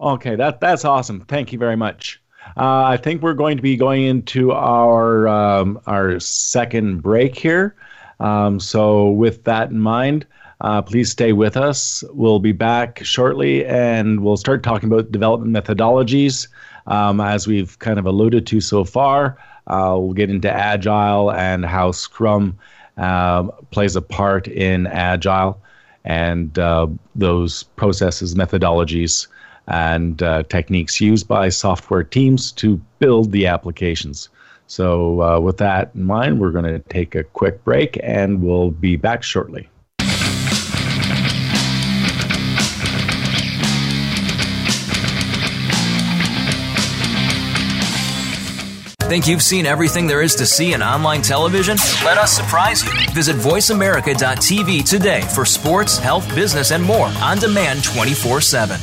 Okay. 0.00 0.36
That 0.36 0.60
that's 0.60 0.84
awesome. 0.84 1.22
Thank 1.22 1.52
you 1.52 1.58
very 1.58 1.76
much. 1.76 2.20
Uh, 2.58 2.84
I 2.84 2.98
think 2.98 3.22
we're 3.22 3.34
going 3.34 3.56
to 3.56 3.62
be 3.62 3.74
going 3.76 4.02
into 4.02 4.52
our 4.52 5.26
um, 5.28 5.80
our 5.86 6.20
second 6.20 7.02
break 7.02 7.34
here. 7.34 7.74
Um, 8.20 8.60
so 8.60 9.10
with 9.10 9.44
that 9.44 9.70
in 9.70 9.78
mind, 9.78 10.26
uh, 10.64 10.80
please 10.80 11.10
stay 11.10 11.34
with 11.34 11.58
us. 11.58 12.02
We'll 12.14 12.38
be 12.38 12.52
back 12.52 13.04
shortly 13.04 13.66
and 13.66 14.20
we'll 14.20 14.38
start 14.38 14.62
talking 14.62 14.90
about 14.90 15.12
development 15.12 15.54
methodologies. 15.54 16.48
Um, 16.86 17.20
as 17.20 17.46
we've 17.46 17.78
kind 17.80 17.98
of 17.98 18.06
alluded 18.06 18.46
to 18.46 18.62
so 18.62 18.82
far, 18.82 19.36
uh, 19.66 19.94
we'll 19.98 20.14
get 20.14 20.30
into 20.30 20.50
Agile 20.50 21.32
and 21.32 21.66
how 21.66 21.92
Scrum 21.92 22.58
uh, 22.96 23.42
plays 23.72 23.94
a 23.94 24.00
part 24.00 24.48
in 24.48 24.86
Agile 24.86 25.60
and 26.06 26.58
uh, 26.58 26.86
those 27.14 27.64
processes, 27.76 28.34
methodologies, 28.34 29.26
and 29.68 30.22
uh, 30.22 30.44
techniques 30.44 30.98
used 30.98 31.28
by 31.28 31.50
software 31.50 32.04
teams 32.04 32.50
to 32.52 32.80
build 33.00 33.32
the 33.32 33.46
applications. 33.46 34.30
So, 34.66 35.20
uh, 35.20 35.40
with 35.40 35.58
that 35.58 35.90
in 35.94 36.04
mind, 36.04 36.40
we're 36.40 36.52
going 36.52 36.64
to 36.64 36.78
take 36.78 37.14
a 37.14 37.24
quick 37.24 37.62
break 37.64 37.98
and 38.02 38.42
we'll 38.42 38.70
be 38.70 38.96
back 38.96 39.22
shortly. 39.22 39.68
Think 49.14 49.28
you've 49.28 49.42
seen 49.42 49.64
everything 49.64 50.08
there 50.08 50.22
is 50.22 50.34
to 50.34 50.44
see 50.44 50.72
in 50.72 50.82
online 50.82 51.22
television? 51.22 51.76
Let 52.04 52.18
us 52.18 52.32
surprise 52.32 52.82
you. 52.82 52.90
Visit 53.12 53.36
VoiceAmerica.tv 53.36 54.90
today 54.90 55.20
for 55.20 55.44
sports, 55.44 55.98
health, 55.98 56.28
business, 56.34 56.72
and 56.72 56.82
more 56.82 57.06
on 57.22 57.38
demand 57.38 57.84
24 57.84 58.40
7. 58.40 58.76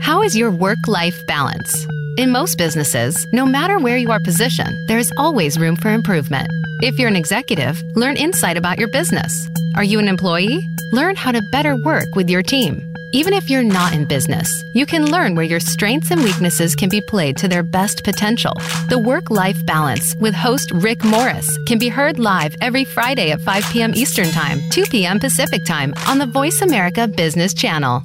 How 0.00 0.22
is 0.22 0.36
your 0.36 0.52
work 0.52 0.78
life 0.86 1.16
balance? 1.26 1.84
In 2.16 2.30
most 2.30 2.58
businesses, 2.58 3.26
no 3.32 3.44
matter 3.44 3.80
where 3.80 3.96
you 3.96 4.12
are 4.12 4.20
positioned, 4.20 4.76
there 4.86 4.98
is 4.98 5.12
always 5.16 5.58
room 5.58 5.74
for 5.74 5.92
improvement. 5.92 6.48
If 6.80 6.96
you're 7.00 7.08
an 7.08 7.16
executive, 7.16 7.82
learn 7.96 8.16
insight 8.16 8.56
about 8.56 8.78
your 8.78 8.92
business. 8.92 9.50
Are 9.74 9.82
you 9.82 9.98
an 9.98 10.06
employee? 10.06 10.64
Learn 10.92 11.16
how 11.16 11.32
to 11.32 11.42
better 11.50 11.74
work 11.84 12.14
with 12.14 12.30
your 12.30 12.44
team. 12.44 12.89
Even 13.12 13.32
if 13.34 13.50
you're 13.50 13.64
not 13.64 13.92
in 13.92 14.04
business, 14.04 14.48
you 14.72 14.86
can 14.86 15.10
learn 15.10 15.34
where 15.34 15.44
your 15.44 15.58
strengths 15.58 16.12
and 16.12 16.22
weaknesses 16.22 16.76
can 16.76 16.88
be 16.88 17.00
played 17.00 17.36
to 17.38 17.48
their 17.48 17.64
best 17.64 18.04
potential. 18.04 18.54
The 18.88 18.98
Work 18.98 19.30
Life 19.30 19.66
Balance 19.66 20.14
with 20.16 20.34
host 20.34 20.70
Rick 20.70 21.04
Morris 21.04 21.48
can 21.66 21.78
be 21.78 21.88
heard 21.88 22.20
live 22.20 22.54
every 22.60 22.84
Friday 22.84 23.32
at 23.32 23.40
5 23.40 23.64
p.m. 23.72 23.94
Eastern 23.94 24.30
Time, 24.30 24.60
2 24.70 24.84
p.m. 24.84 25.18
Pacific 25.18 25.64
Time 25.64 25.92
on 26.06 26.18
the 26.18 26.26
Voice 26.26 26.62
America 26.62 27.08
Business 27.08 27.52
Channel. 27.52 28.04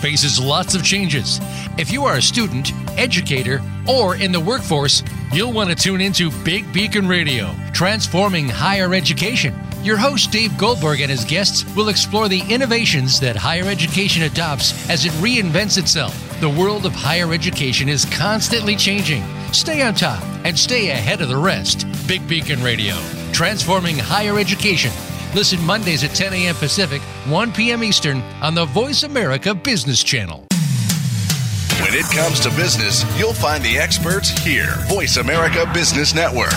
faces 0.01 0.39
lots 0.39 0.75
of 0.75 0.83
changes. 0.83 1.39
If 1.77 1.91
you 1.91 2.03
are 2.05 2.15
a 2.15 2.21
student, 2.21 2.73
educator, 2.97 3.61
or 3.87 4.15
in 4.15 4.31
the 4.31 4.39
workforce, 4.39 5.03
you'll 5.31 5.53
want 5.53 5.69
to 5.69 5.75
tune 5.75 6.01
into 6.01 6.31
Big 6.43 6.71
Beacon 6.73 7.07
Radio, 7.07 7.55
transforming 7.71 8.49
higher 8.49 8.93
education. 8.93 9.55
Your 9.83 9.97
host, 9.97 10.31
Dave 10.31 10.57
Goldberg, 10.57 11.01
and 11.01 11.09
his 11.09 11.25
guests 11.25 11.63
will 11.75 11.89
explore 11.89 12.27
the 12.27 12.43
innovations 12.49 13.19
that 13.19 13.35
higher 13.35 13.65
education 13.65 14.23
adopts 14.23 14.89
as 14.89 15.05
it 15.05 15.11
reinvents 15.13 15.77
itself. 15.77 16.39
The 16.39 16.49
world 16.49 16.85
of 16.85 16.93
higher 16.93 17.33
education 17.33 17.87
is 17.87 18.05
constantly 18.05 18.75
changing. 18.75 19.23
Stay 19.53 19.81
on 19.81 19.93
top 19.93 20.23
and 20.43 20.57
stay 20.57 20.89
ahead 20.89 21.21
of 21.21 21.29
the 21.29 21.37
rest. 21.37 21.85
Big 22.07 22.27
Beacon 22.27 22.61
Radio, 22.63 22.95
transforming 23.31 23.97
higher 23.97 24.37
education. 24.39 24.91
Listen 25.33 25.63
Mondays 25.65 26.03
at 26.03 26.13
10 26.13 26.33
a.m. 26.33 26.55
Pacific, 26.55 27.01
1 27.29 27.53
p.m. 27.53 27.85
Eastern 27.85 28.21
on 28.41 28.53
the 28.53 28.65
Voice 28.65 29.03
America 29.03 29.55
Business 29.55 30.03
Channel. 30.03 30.45
When 31.79 31.93
it 31.93 32.05
comes 32.13 32.41
to 32.41 32.49
business, 32.49 33.05
you'll 33.17 33.33
find 33.33 33.63
the 33.63 33.77
experts 33.77 34.29
here. 34.29 34.75
Voice 34.87 35.15
America 35.15 35.69
Business 35.73 36.13
Network. 36.13 36.51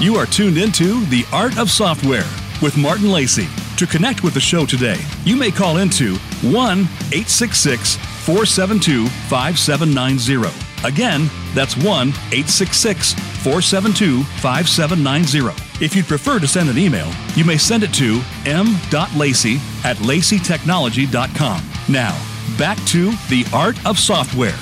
You 0.00 0.16
are 0.16 0.26
tuned 0.26 0.56
into 0.56 1.04
The 1.06 1.24
Art 1.30 1.58
of 1.58 1.70
Software 1.70 2.24
with 2.62 2.76
Martin 2.78 3.10
Lacey. 3.10 3.48
To 3.76 3.86
connect 3.86 4.22
with 4.22 4.32
the 4.32 4.40
show 4.40 4.64
today, 4.64 4.98
you 5.24 5.36
may 5.36 5.50
call 5.50 5.76
into 5.76 6.16
1 6.42 6.52
866 6.52 7.96
472 7.96 9.06
5790. 9.28 10.63
Again, 10.84 11.30
that's 11.54 11.76
1 11.76 12.08
866 12.08 13.14
472 13.42 14.22
5790. 14.22 15.84
If 15.84 15.96
you'd 15.96 16.06
prefer 16.06 16.38
to 16.38 16.46
send 16.46 16.68
an 16.68 16.76
email, 16.76 17.10
you 17.34 17.44
may 17.44 17.56
send 17.56 17.82
it 17.82 17.94
to 17.94 18.20
m.lacey 18.44 19.56
at 19.82 19.96
laceytechnology.com. 19.96 21.62
Now, 21.88 22.56
back 22.58 22.78
to 22.88 23.10
the 23.30 23.46
art 23.52 23.84
of 23.86 23.98
software. 23.98 24.58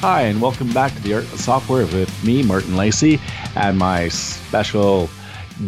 Hi, 0.00 0.22
and 0.22 0.42
welcome 0.42 0.72
back 0.72 0.94
to 0.94 1.02
the 1.02 1.14
Art 1.14 1.24
of 1.32 1.40
Software 1.40 1.86
with 1.86 2.24
me, 2.24 2.42
Martin 2.42 2.76
Lacey, 2.76 3.18
and 3.54 3.78
my 3.78 4.08
special 4.08 5.08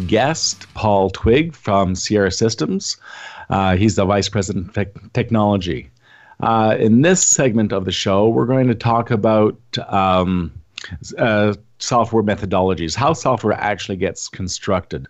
guest, 0.05 0.71
Paul 0.75 1.09
Twigg 1.09 1.55
from 1.55 1.95
Sierra 1.95 2.31
Systems. 2.31 2.97
Uh, 3.49 3.75
he's 3.75 3.95
the 3.95 4.05
Vice 4.05 4.29
President 4.29 4.77
of 4.77 5.13
Technology. 5.13 5.89
Uh, 6.41 6.75
in 6.79 7.01
this 7.01 7.25
segment 7.25 7.73
of 7.73 7.85
the 7.85 7.91
show, 7.91 8.29
we're 8.29 8.45
going 8.45 8.67
to 8.67 8.75
talk 8.75 9.11
about 9.11 9.57
um, 9.89 10.51
uh, 11.17 11.53
software 11.79 12.23
methodologies, 12.23 12.95
how 12.95 13.13
software 13.13 13.53
actually 13.53 13.97
gets 13.97 14.29
constructed. 14.29 15.07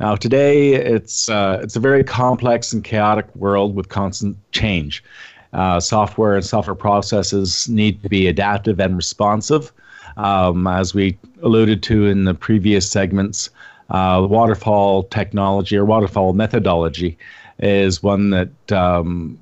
Now, 0.00 0.16
today 0.16 0.74
it's 0.74 1.28
uh, 1.28 1.60
it's 1.62 1.76
a 1.76 1.80
very 1.80 2.02
complex 2.02 2.72
and 2.72 2.82
chaotic 2.82 3.32
world 3.36 3.76
with 3.76 3.88
constant 3.88 4.36
change. 4.50 5.04
Uh, 5.52 5.78
software 5.78 6.34
and 6.34 6.44
software 6.44 6.74
processes 6.74 7.68
need 7.68 8.02
to 8.02 8.08
be 8.08 8.26
adaptive 8.26 8.80
and 8.80 8.96
responsive. 8.96 9.72
Um, 10.16 10.66
as 10.66 10.94
we 10.94 11.16
alluded 11.42 11.82
to 11.84 12.06
in 12.06 12.24
the 12.24 12.34
previous 12.34 12.90
segments, 12.90 13.50
uh, 13.90 14.26
waterfall 14.28 15.04
technology 15.04 15.76
or 15.76 15.84
waterfall 15.84 16.32
methodology 16.32 17.16
is 17.60 18.02
one 18.02 18.30
that 18.30 18.72
um, 18.72 19.38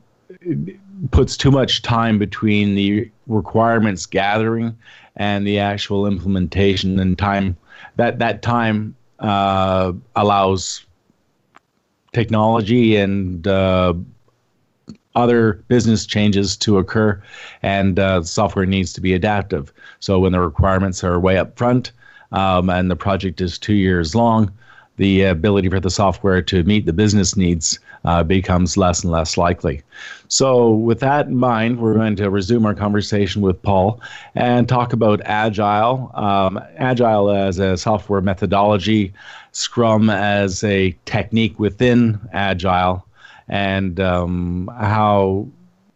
puts 1.10 1.36
too 1.36 1.50
much 1.50 1.82
time 1.82 2.18
between 2.18 2.74
the 2.74 3.10
requirements 3.26 4.06
gathering 4.06 4.76
and 5.16 5.46
the 5.46 5.58
actual 5.58 6.06
implementation 6.06 6.98
and 6.98 7.18
time 7.18 7.56
that 7.96 8.18
that 8.18 8.42
time 8.42 8.94
uh, 9.18 9.92
allows 10.16 10.84
technology 12.12 12.96
and 12.96 13.46
uh, 13.46 13.94
other 15.14 15.54
business 15.68 16.06
changes 16.06 16.56
to 16.56 16.78
occur, 16.78 17.22
and 17.62 17.98
uh, 17.98 18.22
software 18.22 18.66
needs 18.66 18.92
to 18.94 19.00
be 19.00 19.12
adaptive. 19.12 19.72
So 20.00 20.18
when 20.20 20.32
the 20.32 20.40
requirements 20.40 21.04
are 21.04 21.20
way 21.20 21.36
up 21.36 21.56
front 21.58 21.92
um, 22.32 22.70
and 22.70 22.90
the 22.90 22.96
project 22.96 23.40
is 23.40 23.58
two 23.58 23.74
years 23.74 24.14
long, 24.14 24.50
the 25.02 25.22
ability 25.22 25.68
for 25.68 25.80
the 25.80 25.90
software 25.90 26.40
to 26.40 26.62
meet 26.62 26.86
the 26.86 26.92
business 26.92 27.36
needs 27.36 27.80
uh, 28.04 28.22
becomes 28.22 28.76
less 28.76 29.02
and 29.02 29.10
less 29.10 29.36
likely. 29.36 29.82
So, 30.28 30.70
with 30.70 31.00
that 31.00 31.26
in 31.26 31.36
mind, 31.36 31.80
we're 31.80 31.94
going 31.94 32.14
to 32.16 32.30
resume 32.30 32.64
our 32.64 32.74
conversation 32.74 33.42
with 33.42 33.60
Paul 33.62 34.00
and 34.36 34.68
talk 34.68 34.92
about 34.92 35.20
Agile. 35.24 36.12
Um, 36.14 36.60
Agile 36.76 37.32
as 37.32 37.58
a 37.58 37.76
software 37.76 38.20
methodology, 38.20 39.12
Scrum 39.50 40.08
as 40.08 40.62
a 40.62 40.96
technique 41.04 41.58
within 41.58 42.20
Agile, 42.32 43.04
and 43.48 43.98
um, 43.98 44.70
how 44.78 45.48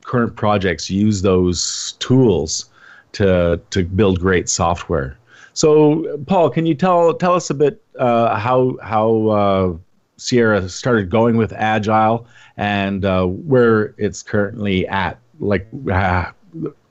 current 0.02 0.34
projects 0.34 0.90
use 0.90 1.22
those 1.22 1.94
tools 2.00 2.68
to 3.12 3.60
to 3.70 3.84
build 3.84 4.18
great 4.18 4.48
software. 4.48 5.16
So, 5.56 6.18
Paul, 6.26 6.50
can 6.50 6.66
you 6.66 6.74
tell 6.74 7.14
tell 7.14 7.32
us 7.32 7.48
a 7.48 7.54
bit 7.54 7.82
uh, 7.98 8.38
how 8.38 8.76
how 8.82 9.26
uh, 9.28 9.76
Sierra 10.18 10.68
started 10.68 11.08
going 11.08 11.38
with 11.38 11.50
Agile 11.54 12.26
and 12.58 13.06
uh, 13.06 13.24
where 13.24 13.94
it's 13.96 14.22
currently 14.22 14.86
at? 14.86 15.18
Like, 15.40 15.66
uh, 15.90 16.30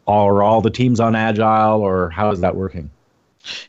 are 0.07 0.41
all 0.41 0.61
the 0.61 0.71
teams 0.71 0.99
on 0.99 1.15
Agile, 1.15 1.79
or 1.81 2.09
how 2.09 2.31
is 2.31 2.39
that 2.39 2.55
working? 2.55 2.89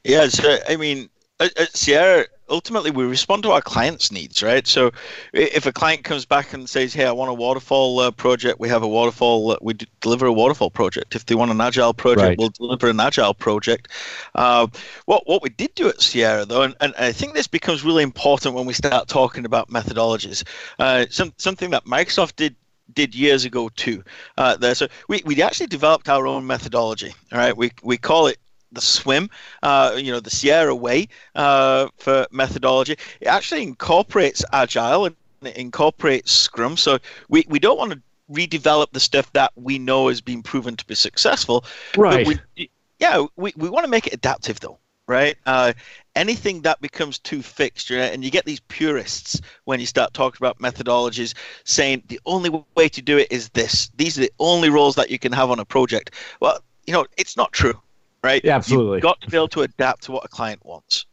Yeah, 0.03 0.29
so 0.29 0.57
I 0.67 0.77
mean, 0.77 1.11
at 1.41 1.77
Sierra, 1.77 2.25
ultimately 2.49 2.91
we 2.91 3.05
respond 3.05 3.43
to 3.43 3.51
our 3.51 3.61
clients' 3.61 4.13
needs, 4.13 4.43
right? 4.43 4.67
So 4.67 4.93
if 5.33 5.67
a 5.67 5.73
client 5.73 6.05
comes 6.05 6.25
back 6.25 6.53
and 6.53 6.69
says, 6.69 6.95
"Hey, 6.95 7.05
I 7.05 7.13
want 7.13 7.31
a 7.31 7.35
waterfall 7.35 8.01
uh, 8.01 8.11
project," 8.11 8.61
we 8.61 8.69
have 8.69 8.83
a 8.83 8.89
waterfall. 8.89 9.53
Uh, 9.53 9.57
we 9.61 9.75
d- 9.75 9.87
deliver 10.01 10.27
a 10.27 10.33
waterfall 10.33 10.71
project. 10.71 11.15
If 11.15 11.27
they 11.27 11.35
want 11.35 11.51
an 11.51 11.61
agile 11.61 11.95
project, 11.95 12.27
right. 12.27 12.39
we'll 12.39 12.51
deliver 12.51 12.89
an 12.89 13.01
agile 13.01 13.35
project. 13.35 13.89
Uh, 14.35 14.67
what 15.07 15.27
what 15.27 15.43
we 15.43 15.51
did 15.51 15.75
do 15.75 15.89
at 15.89 16.01
Sierra 16.01 16.45
though, 16.45 16.63
and, 16.63 16.75
and 16.81 16.95
I 16.99 17.13
think 17.13 17.35
this 17.35 17.47
becomes 17.47 17.85
really 17.85 18.03
important 18.03 18.55
when 18.55 18.67
we 18.67 18.73
start 18.73 19.09
talking 19.09 19.45
about 19.45 19.69
methodologies. 19.69 20.45
Uh, 20.79 21.07
some 21.11 21.33
something 21.39 21.71
that 21.71 21.85
Microsoft 21.85 22.37
did 22.37 22.57
did 22.93 23.15
years 23.15 23.45
ago 23.45 23.69
too. 23.71 24.03
Uh, 24.39 24.57
there, 24.57 24.75
so 24.75 24.87
we, 25.09 25.23
we 25.25 25.43
actually 25.43 25.67
developed 25.67 26.09
our 26.09 26.27
own 26.27 26.47
methodology. 26.47 27.15
All 27.33 27.39
right, 27.39 27.57
we 27.57 27.73
we 27.83 27.97
call 27.97 28.27
it 28.29 28.39
the 28.77 28.81
swim, 28.81 29.29
uh, 29.65 29.97
you 29.97 30.13
know, 30.13 30.21
the 30.21 30.31
Sierra 30.31 30.75
way 30.75 31.09
uh, 31.35 31.89
for 31.97 32.27
methodology. 32.31 32.93
It 33.21 33.27
actually 33.27 33.65
incorporates 33.65 34.45
agile 34.53 35.07
and 35.07 35.17
it 35.43 35.57
incorporates 35.57 36.31
Scrum. 36.31 36.77
So 36.77 36.99
we, 37.29 37.45
we 37.49 37.59
don't 37.59 37.79
want 37.79 37.93
to 37.93 38.01
redevelop 38.31 38.93
the 38.93 39.01
stuff 39.01 39.33
that 39.33 39.53
we 39.57 39.79
know 39.79 40.09
has 40.09 40.21
been 40.21 40.43
proven 40.43 40.77
to 40.77 40.87
be 40.87 40.95
successful. 40.95 41.65
Right. 41.97 42.27
We, 42.57 42.71
yeah, 43.01 43.27
we, 43.37 43.53
we 43.57 43.69
want 43.69 43.85
to 43.85 43.91
make 43.91 44.07
it 44.07 44.15
adaptive 44.15 44.61
though, 44.61 44.79
right? 45.07 45.37
Uh, 45.47 45.73
anything 46.15 46.63
that 46.63 46.81
becomes 46.81 47.19
too 47.19 47.43
fixed, 47.43 47.91
you 47.91 47.97
know, 47.99 48.05
and 48.05 48.25
you 48.25 48.31
get 48.31 48.45
these 48.45 48.61
purists 48.61 49.41
when 49.65 49.81
you 49.81 49.87
start 49.87 50.15
talking 50.15 50.39
about 50.45 50.59
methodologies 50.59 51.35
saying 51.65 52.03
the 52.09 52.21
only 52.27 52.65
way 52.77 52.89
to 52.89 53.03
do 53.03 53.19
it 53.19 53.29
is 53.31 53.49
this. 53.51 53.91
These 53.97 54.19
are 54.19 54.23
the 54.23 54.33
only 54.39 54.71
roles 54.71 54.97
that 54.97 55.11
you 55.11 55.19
can 55.19 55.33
have 55.33 55.51
on 55.51 55.61
a 55.61 55.65
project. 55.65 56.13
Well, 56.41 56.59
you 56.87 56.93
know, 56.93 57.07
it's 57.17 57.37
not 57.37 57.53
true 57.53 57.81
right? 58.27 58.43
Yeah, 58.45 58.57
absolutely. 58.57 58.97
You've 58.97 59.03
got 59.03 59.21
to 59.23 59.31
be 59.31 59.37
able 59.37 59.49
to 59.49 59.63
adapt 59.63 60.03
to 60.05 60.13
what 60.13 60.25
a 60.25 60.29
client 60.29 60.65
wants. 60.65 61.07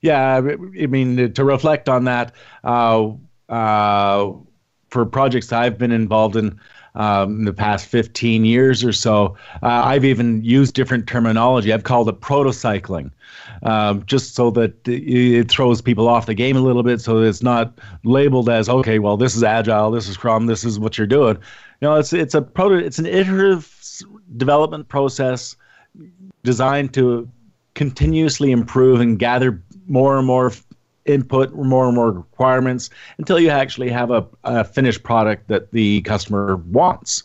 Yeah, 0.00 0.36
I 0.36 0.86
mean, 0.86 1.32
to 1.32 1.44
reflect 1.44 1.88
on 1.88 2.04
that, 2.04 2.34
uh, 2.64 3.10
uh, 3.48 4.32
for 4.90 5.06
projects 5.06 5.52
I've 5.52 5.78
been 5.78 5.92
involved 5.92 6.36
in 6.36 6.58
um, 6.94 7.38
in 7.38 7.44
the 7.46 7.54
past 7.54 7.86
15 7.86 8.44
years 8.44 8.84
or 8.84 8.92
so, 8.92 9.34
uh, 9.62 9.82
I've 9.84 10.04
even 10.04 10.44
used 10.44 10.74
different 10.74 11.06
terminology. 11.06 11.72
I've 11.72 11.84
called 11.84 12.06
it 12.10 12.20
protocycling, 12.20 13.10
um, 13.62 14.04
just 14.04 14.34
so 14.34 14.50
that 14.50 14.86
it 14.86 15.50
throws 15.50 15.80
people 15.80 16.06
off 16.06 16.26
the 16.26 16.34
game 16.34 16.54
a 16.54 16.60
little 16.60 16.82
bit, 16.82 17.00
so 17.00 17.22
it's 17.22 17.42
not 17.42 17.78
labeled 18.04 18.50
as 18.50 18.68
okay. 18.68 18.98
Well, 18.98 19.16
this 19.16 19.34
is 19.34 19.42
agile, 19.42 19.90
this 19.90 20.06
is 20.06 20.14
Scrum, 20.14 20.46
this 20.46 20.64
is 20.64 20.78
what 20.78 20.98
you're 20.98 21.06
doing. 21.06 21.36
You 21.80 21.88
know, 21.88 21.94
it's 21.94 22.12
it's 22.12 22.34
a 22.34 22.42
proto, 22.42 22.74
it's 22.74 22.98
an 22.98 23.06
iterative 23.06 23.72
development 24.36 24.88
process 24.88 25.56
designed 26.44 26.94
to 26.94 27.28
continuously 27.74 28.50
improve 28.52 29.00
and 29.00 29.18
gather 29.18 29.62
more 29.86 30.18
and 30.18 30.26
more 30.26 30.52
input, 31.04 31.52
more 31.54 31.86
and 31.86 31.94
more 31.94 32.12
requirements 32.12 32.90
until 33.18 33.40
you 33.40 33.48
actually 33.48 33.90
have 33.90 34.10
a, 34.10 34.26
a 34.44 34.64
finished 34.64 35.02
product 35.02 35.48
that 35.48 35.70
the 35.72 36.00
customer 36.02 36.56
wants. 36.56 37.24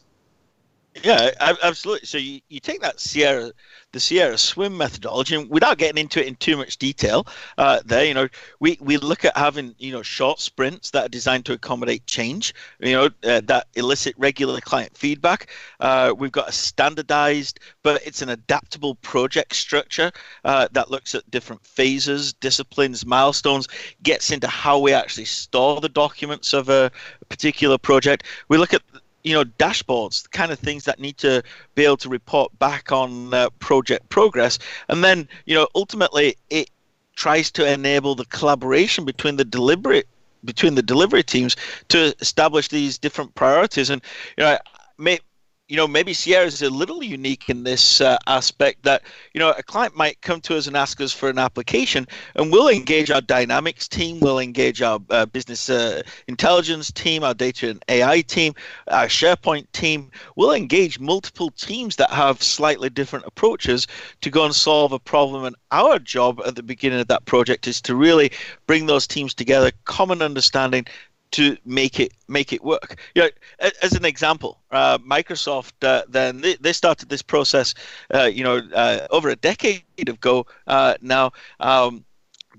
Yeah, 1.03 1.31
absolutely. 1.39 2.07
So 2.07 2.17
you, 2.17 2.41
you 2.49 2.59
take 2.59 2.81
that 2.81 2.99
Sierra 2.99 3.51
the 3.93 3.99
Sierra 4.01 4.37
Swim 4.37 4.75
methodology, 4.77 5.35
and 5.35 5.49
without 5.49 5.77
getting 5.77 5.97
into 5.99 6.19
it 6.19 6.27
in 6.27 6.35
too 6.35 6.57
much 6.57 6.77
detail, 6.77 7.25
uh, 7.57 7.79
there, 7.85 8.03
you 8.05 8.13
know, 8.13 8.27
we, 8.59 8.77
we 8.81 8.97
look 8.97 9.23
at 9.23 9.35
having, 9.37 9.73
you 9.79 9.93
know, 9.93 10.01
short 10.01 10.39
sprints 10.41 10.91
that 10.91 11.05
are 11.05 11.09
designed 11.09 11.45
to 11.45 11.53
accommodate 11.53 12.05
change, 12.05 12.53
you 12.79 12.91
know, 12.91 13.05
uh, 13.23 13.41
that 13.45 13.67
elicit 13.75 14.13
regular 14.17 14.59
client 14.59 14.95
feedback. 14.97 15.49
Uh, 15.79 16.13
we've 16.17 16.33
got 16.33 16.49
a 16.49 16.51
standardized, 16.51 17.59
but 17.81 18.05
it's 18.05 18.21
an 18.21 18.29
adaptable 18.29 18.95
project 18.95 19.55
structure 19.55 20.11
uh, 20.43 20.67
that 20.73 20.91
looks 20.91 21.15
at 21.15 21.29
different 21.31 21.65
phases, 21.65 22.33
disciplines, 22.33 23.05
milestones, 23.05 23.67
gets 24.03 24.31
into 24.31 24.47
how 24.47 24.77
we 24.77 24.91
actually 24.91 25.25
store 25.25 25.79
the 25.79 25.89
documents 25.89 26.53
of 26.53 26.67
a 26.67 26.91
particular 27.29 27.77
project. 27.77 28.23
We 28.49 28.57
look 28.57 28.73
at 28.73 28.81
you 29.27 29.33
know 29.33 29.43
dashboards 29.43 30.23
the 30.23 30.29
kind 30.29 30.51
of 30.51 30.59
things 30.59 30.85
that 30.85 30.99
need 30.99 31.17
to 31.17 31.43
be 31.75 31.83
able 31.83 31.97
to 31.97 32.09
report 32.09 32.57
back 32.59 32.91
on 32.91 33.33
uh, 33.33 33.49
project 33.59 34.07
progress. 34.09 34.57
And 34.87 35.03
then 35.03 35.27
you 35.45 35.55
know 35.55 35.67
ultimately 35.75 36.37
it 36.49 36.69
tries 37.15 37.51
to 37.51 37.69
enable 37.69 38.15
the 38.15 38.25
collaboration 38.25 39.03
between 39.03 39.35
the 39.35 39.45
deliberate 39.45 40.07
between 40.45 40.75
the 40.75 40.83
delivery 40.83 41.23
teams 41.23 41.55
to 41.89 42.15
establish 42.21 42.69
these 42.69 42.97
different 42.97 43.35
priorities. 43.35 43.89
And 43.89 44.01
you 44.37 44.43
know 44.43 44.57
may, 44.97 45.19
you 45.67 45.75
know, 45.75 45.87
maybe 45.87 46.13
Sierra 46.13 46.45
is 46.45 46.61
a 46.61 46.69
little 46.69 47.03
unique 47.03 47.49
in 47.49 47.63
this 47.63 47.99
uh, 47.99 48.17
aspect 48.25 48.83
that, 48.83 49.01
you 49.33 49.39
know, 49.39 49.51
a 49.57 49.63
client 49.63 49.97
might 49.97 50.21
come 50.21 50.39
to 50.41 50.55
us 50.55 50.67
and 50.67 50.77
ask 50.77 51.01
us 51.01 51.11
for 51.11 51.29
an 51.29 51.37
application, 51.37 52.07
and 52.35 52.51
we'll 52.51 52.69
engage 52.69 53.11
our 53.11 53.19
dynamics 53.19 53.87
team, 53.87 54.21
we'll 54.21 54.39
engage 54.39 54.81
our 54.81 54.99
uh, 55.09 55.25
business 55.25 55.69
uh, 55.69 56.01
intelligence 56.27 56.89
team, 56.91 57.21
our 57.23 57.33
data 57.33 57.69
and 57.69 57.83
AI 57.89 58.21
team, 58.21 58.53
our 58.87 59.07
SharePoint 59.07 59.69
team. 59.73 60.09
We'll 60.37 60.53
engage 60.53 60.99
multiple 61.01 61.51
teams 61.51 61.97
that 61.97 62.11
have 62.11 62.41
slightly 62.41 62.89
different 62.89 63.25
approaches 63.25 63.87
to 64.21 64.29
go 64.29 64.45
and 64.45 64.55
solve 64.55 64.93
a 64.93 64.99
problem. 64.99 65.43
And 65.43 65.55
our 65.71 65.99
job 65.99 66.41
at 66.45 66.55
the 66.55 66.63
beginning 66.63 67.01
of 67.01 67.07
that 67.09 67.25
project 67.25 67.67
is 67.67 67.81
to 67.81 67.95
really 67.95 68.31
bring 68.67 68.85
those 68.85 69.05
teams 69.05 69.33
together, 69.33 69.71
common 69.83 70.21
understanding, 70.21 70.85
to 71.31 71.57
make 71.65 71.99
it 71.99 72.13
make 72.27 72.53
it 72.53 72.63
work. 72.63 72.97
You 73.15 73.23
know, 73.23 73.69
as 73.81 73.93
an 73.93 74.05
example, 74.05 74.59
uh, 74.71 74.97
Microsoft 74.99 75.73
uh, 75.81 76.03
then 76.07 76.41
they, 76.41 76.55
they 76.55 76.73
started 76.73 77.09
this 77.09 77.21
process, 77.21 77.73
uh, 78.13 78.23
you 78.23 78.43
know, 78.43 78.61
uh, 78.73 79.07
over 79.11 79.29
a 79.29 79.35
decade 79.35 79.83
ago 79.97 80.45
uh, 80.67 80.95
now. 81.01 81.31
Um, 81.59 82.05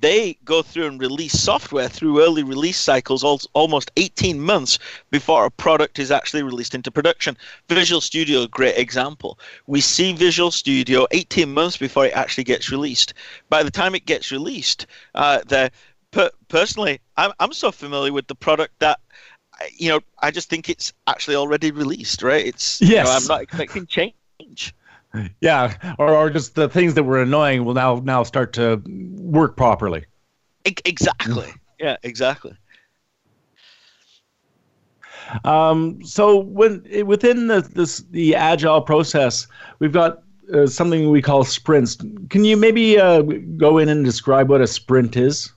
they 0.00 0.34
go 0.44 0.62
through 0.62 0.86
and 0.86 1.00
release 1.00 1.32
software 1.32 1.88
through 1.88 2.22
early 2.22 2.44
release 2.44 2.78
cycles 2.78 3.24
al- 3.24 3.40
almost 3.52 3.90
18 3.96 4.40
months 4.40 4.78
before 5.10 5.44
a 5.44 5.50
product 5.50 5.98
is 5.98 6.12
actually 6.12 6.42
released 6.42 6.74
into 6.74 6.90
production. 6.90 7.36
Visual 7.68 8.00
Studio, 8.00 8.46
great 8.46 8.78
example. 8.78 9.38
We 9.66 9.80
see 9.80 10.12
Visual 10.12 10.52
Studio 10.52 11.06
18 11.10 11.52
months 11.52 11.76
before 11.76 12.06
it 12.06 12.12
actually 12.12 12.44
gets 12.44 12.70
released. 12.70 13.14
By 13.48 13.64
the 13.64 13.72
time 13.72 13.96
it 13.96 14.06
gets 14.06 14.30
released, 14.30 14.86
uh, 15.16 15.40
the 15.46 15.70
per- 16.18 16.30
personally, 16.48 17.00
I'm, 17.16 17.32
I'm 17.38 17.52
so 17.52 17.70
familiar 17.70 18.12
with 18.12 18.26
the 18.26 18.34
product 18.34 18.74
that 18.80 18.98
you 19.76 19.88
know 19.88 20.00
I 20.20 20.30
just 20.30 20.50
think 20.50 20.68
it's 20.68 20.92
actually 21.06 21.36
already 21.36 21.70
released. 21.70 22.22
Right? 22.22 22.44
It's 22.44 22.80
yes. 22.80 22.90
You 22.90 23.04
know, 23.04 23.10
I'm 23.10 23.26
not 23.26 23.42
expecting 23.42 23.86
change. 23.86 24.74
Yeah, 25.40 25.74
or, 25.98 26.14
or 26.14 26.28
just 26.28 26.54
the 26.54 26.68
things 26.68 26.94
that 26.94 27.02
were 27.04 27.22
annoying 27.22 27.64
will 27.64 27.74
now 27.74 28.02
now 28.04 28.24
start 28.24 28.52
to 28.54 28.82
work 29.16 29.56
properly. 29.56 30.04
Exactly. 30.64 31.50
yeah, 31.80 31.96
exactly. 32.02 32.52
Um, 35.44 36.04
so 36.04 36.38
when 36.38 36.84
within 37.06 37.46
the 37.46 37.62
this 37.62 38.00
the 38.10 38.34
agile 38.34 38.82
process, 38.82 39.46
we've 39.78 39.92
got 39.92 40.22
uh, 40.52 40.66
something 40.66 41.10
we 41.10 41.22
call 41.22 41.44
sprints. 41.44 41.96
Can 42.28 42.44
you 42.44 42.56
maybe 42.56 42.98
uh, 42.98 43.22
go 43.56 43.78
in 43.78 43.88
and 43.88 44.04
describe 44.04 44.50
what 44.50 44.60
a 44.60 44.66
sprint 44.66 45.16
is? 45.16 45.52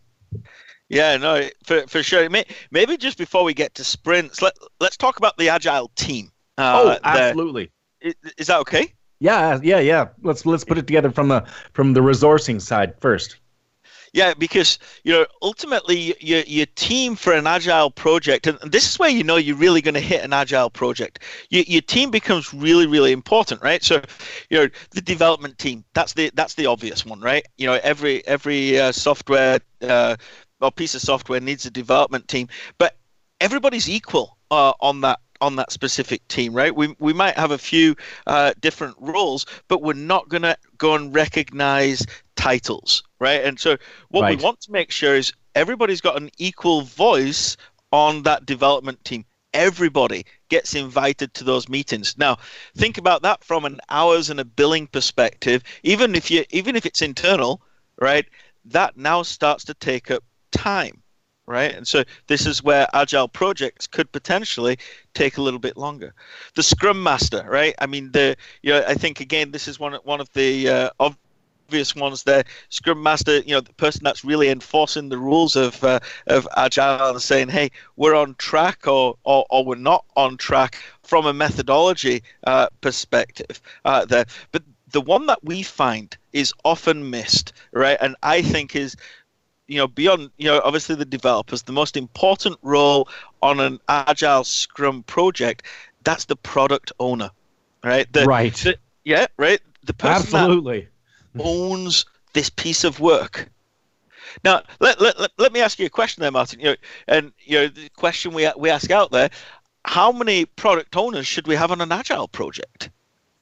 Yeah, 0.91 1.15
no, 1.15 1.47
for 1.63 1.87
for 1.87 2.03
sure. 2.03 2.29
Maybe 2.29 2.97
just 2.97 3.17
before 3.17 3.45
we 3.45 3.53
get 3.53 3.75
to 3.75 3.83
sprints, 3.83 4.41
let 4.41 4.53
let's 4.81 4.97
talk 4.97 5.17
about 5.17 5.37
the 5.37 5.47
agile 5.47 5.89
team. 5.95 6.31
Uh, 6.57 6.83
oh, 6.83 6.97
absolutely. 7.03 7.71
The, 8.01 8.13
is 8.37 8.47
that 8.47 8.59
okay? 8.59 8.93
Yeah, 9.19 9.59
yeah, 9.63 9.79
yeah. 9.79 10.09
Let's 10.21 10.45
let's 10.45 10.65
put 10.65 10.77
it 10.77 10.87
together 10.87 11.09
from 11.09 11.29
the 11.29 11.45
from 11.71 11.93
the 11.93 12.01
resourcing 12.01 12.59
side 12.59 12.99
first. 12.99 13.37
Yeah, 14.13 14.33
because 14.33 14.79
you 15.05 15.13
know 15.13 15.25
ultimately 15.41 16.13
your 16.19 16.41
your 16.41 16.65
team 16.75 17.15
for 17.15 17.31
an 17.31 17.47
agile 17.47 17.89
project, 17.89 18.45
and 18.45 18.59
this 18.69 18.91
is 18.91 18.99
where 18.99 19.09
you 19.09 19.23
know 19.23 19.37
you're 19.37 19.55
really 19.55 19.81
going 19.81 19.93
to 19.93 20.01
hit 20.01 20.25
an 20.25 20.33
agile 20.33 20.69
project. 20.69 21.19
Your, 21.49 21.63
your 21.63 21.81
team 21.81 22.11
becomes 22.11 22.53
really 22.53 22.87
really 22.87 23.13
important, 23.13 23.61
right? 23.61 23.81
So, 23.81 24.01
you 24.49 24.57
know 24.57 24.69
the 24.89 25.01
development 25.01 25.57
team. 25.57 25.85
That's 25.93 26.11
the 26.11 26.31
that's 26.33 26.55
the 26.55 26.65
obvious 26.65 27.05
one, 27.05 27.21
right? 27.21 27.45
You 27.57 27.67
know 27.67 27.79
every 27.81 28.27
every 28.27 28.77
uh, 28.77 28.91
software 28.91 29.61
uh, 29.81 30.17
or 30.61 30.71
piece 30.71 30.95
of 30.95 31.01
software 31.01 31.39
needs 31.39 31.65
a 31.65 31.71
development 31.71 32.27
team, 32.27 32.47
but 32.77 32.97
everybody's 33.39 33.89
equal 33.89 34.37
uh, 34.51 34.73
on 34.79 35.01
that 35.01 35.19
on 35.41 35.55
that 35.55 35.71
specific 35.71 36.25
team, 36.27 36.53
right? 36.53 36.75
We, 36.75 36.95
we 36.99 37.13
might 37.13 37.35
have 37.35 37.49
a 37.49 37.57
few 37.57 37.95
uh, 38.27 38.53
different 38.61 38.95
roles, 38.99 39.47
but 39.67 39.81
we're 39.81 39.93
not 39.93 40.29
going 40.29 40.43
to 40.43 40.55
go 40.77 40.93
and 40.93 41.13
recognize 41.13 42.05
titles, 42.35 43.03
right? 43.19 43.43
And 43.43 43.59
so 43.59 43.75
what 44.09 44.21
right. 44.21 44.37
we 44.37 44.43
want 44.43 44.61
to 44.61 44.71
make 44.71 44.91
sure 44.91 45.15
is 45.15 45.33
everybody's 45.55 45.99
got 45.99 46.15
an 46.15 46.29
equal 46.37 46.81
voice 46.81 47.57
on 47.91 48.23
that 48.23 48.45
development 48.45 49.03
team. 49.03 49.25
Everybody 49.53 50.25
gets 50.49 50.75
invited 50.75 51.33
to 51.33 51.43
those 51.43 51.67
meetings. 51.67 52.17
Now, 52.17 52.37
think 52.77 52.97
about 52.97 53.23
that 53.23 53.43
from 53.43 53.65
an 53.65 53.79
hours 53.89 54.29
and 54.29 54.39
a 54.39 54.45
billing 54.45 54.87
perspective. 54.87 55.63
Even 55.83 56.15
if 56.15 56.31
you, 56.31 56.45
even 56.51 56.75
if 56.75 56.85
it's 56.85 57.01
internal, 57.01 57.61
right? 57.99 58.25
That 58.65 58.95
now 58.95 59.23
starts 59.23 59.65
to 59.65 59.73
take 59.73 60.11
up 60.11 60.23
time 60.51 61.01
right? 61.47 61.75
And 61.75 61.87
so 61.87 62.03
this 62.27 62.45
is 62.45 62.63
where 62.63 62.87
agile 62.93 63.27
projects 63.27 63.85
could 63.87 64.11
potentially 64.11 64.77
take 65.13 65.37
a 65.37 65.41
little 65.41 65.59
bit 65.59 65.75
longer. 65.77 66.13
The 66.55 66.63
Scrum 66.63 67.01
Master, 67.03 67.45
right? 67.47 67.75
I 67.79 67.87
mean, 67.87 68.11
the 68.11 68.35
you 68.61 68.71
know, 68.71 68.83
I 68.87 68.93
think 68.93 69.19
again, 69.19 69.51
this 69.51 69.67
is 69.67 69.79
one 69.79 69.93
one 70.03 70.21
of 70.21 70.31
the 70.33 70.69
uh, 70.69 70.89
obvious 70.99 71.95
ones 71.95 72.23
there. 72.23 72.43
Scrum 72.69 73.01
Master, 73.03 73.39
you 73.39 73.53
know, 73.53 73.61
the 73.61 73.73
person 73.73 74.01
that's 74.03 74.23
really 74.23 74.49
enforcing 74.49 75.09
the 75.09 75.17
rules 75.17 75.55
of 75.55 75.83
uh, 75.83 75.99
of 76.27 76.47
agile 76.57 77.09
and 77.09 77.21
saying, 77.21 77.49
hey, 77.49 77.69
we're 77.97 78.15
on 78.15 78.35
track 78.35 78.87
or 78.87 79.17
or, 79.23 79.45
or 79.49 79.65
we're 79.65 79.75
not 79.75 80.05
on 80.15 80.37
track 80.37 80.77
from 81.03 81.25
a 81.25 81.33
methodology 81.33 82.23
uh, 82.47 82.67
perspective 82.81 83.61
uh, 83.85 84.05
there. 84.05 84.25
But 84.51 84.63
the 84.91 85.01
one 85.01 85.25
that 85.27 85.43
we 85.43 85.63
find 85.63 86.17
is 86.33 86.53
often 86.65 87.09
missed, 87.09 87.53
right? 87.71 87.97
And 88.01 88.15
I 88.23 88.41
think 88.41 88.75
is 88.75 88.95
you 89.71 89.77
know, 89.77 89.87
beyond, 89.87 90.29
you 90.37 90.47
know, 90.47 90.59
obviously 90.65 90.95
the 90.95 91.05
developers, 91.05 91.61
the 91.61 91.71
most 91.71 91.95
important 91.95 92.57
role 92.61 93.07
on 93.41 93.61
an 93.61 93.79
agile 93.87 94.43
Scrum 94.43 95.01
project, 95.03 95.65
that's 96.03 96.25
the 96.25 96.35
product 96.35 96.91
owner, 96.99 97.31
right? 97.81 98.11
The, 98.11 98.25
right. 98.25 98.53
The, 98.53 98.77
yeah, 99.05 99.27
right. 99.37 99.61
The 99.85 99.93
person 99.93 100.35
Absolutely. 100.35 100.89
that 101.33 101.41
owns 101.41 102.05
this 102.33 102.49
piece 102.49 102.83
of 102.83 102.99
work. 102.99 103.49
Now, 104.43 104.63
let, 104.81 104.99
let, 104.99 105.17
let, 105.17 105.31
let 105.37 105.53
me 105.53 105.61
ask 105.61 105.79
you 105.79 105.85
a 105.85 105.89
question 105.89 106.19
there, 106.19 106.31
Martin. 106.31 106.59
You 106.59 106.65
know, 106.65 106.75
and 107.07 107.31
you 107.39 107.59
know, 107.59 107.67
the 107.69 107.89
question 107.95 108.33
we 108.33 108.49
we 108.57 108.69
ask 108.69 108.91
out 108.91 109.11
there: 109.11 109.29
How 109.83 110.11
many 110.11 110.45
product 110.45 110.95
owners 110.95 111.27
should 111.27 111.47
we 111.47 111.55
have 111.55 111.71
on 111.71 111.81
an 111.81 111.91
agile 111.91 112.29
project? 112.29 112.89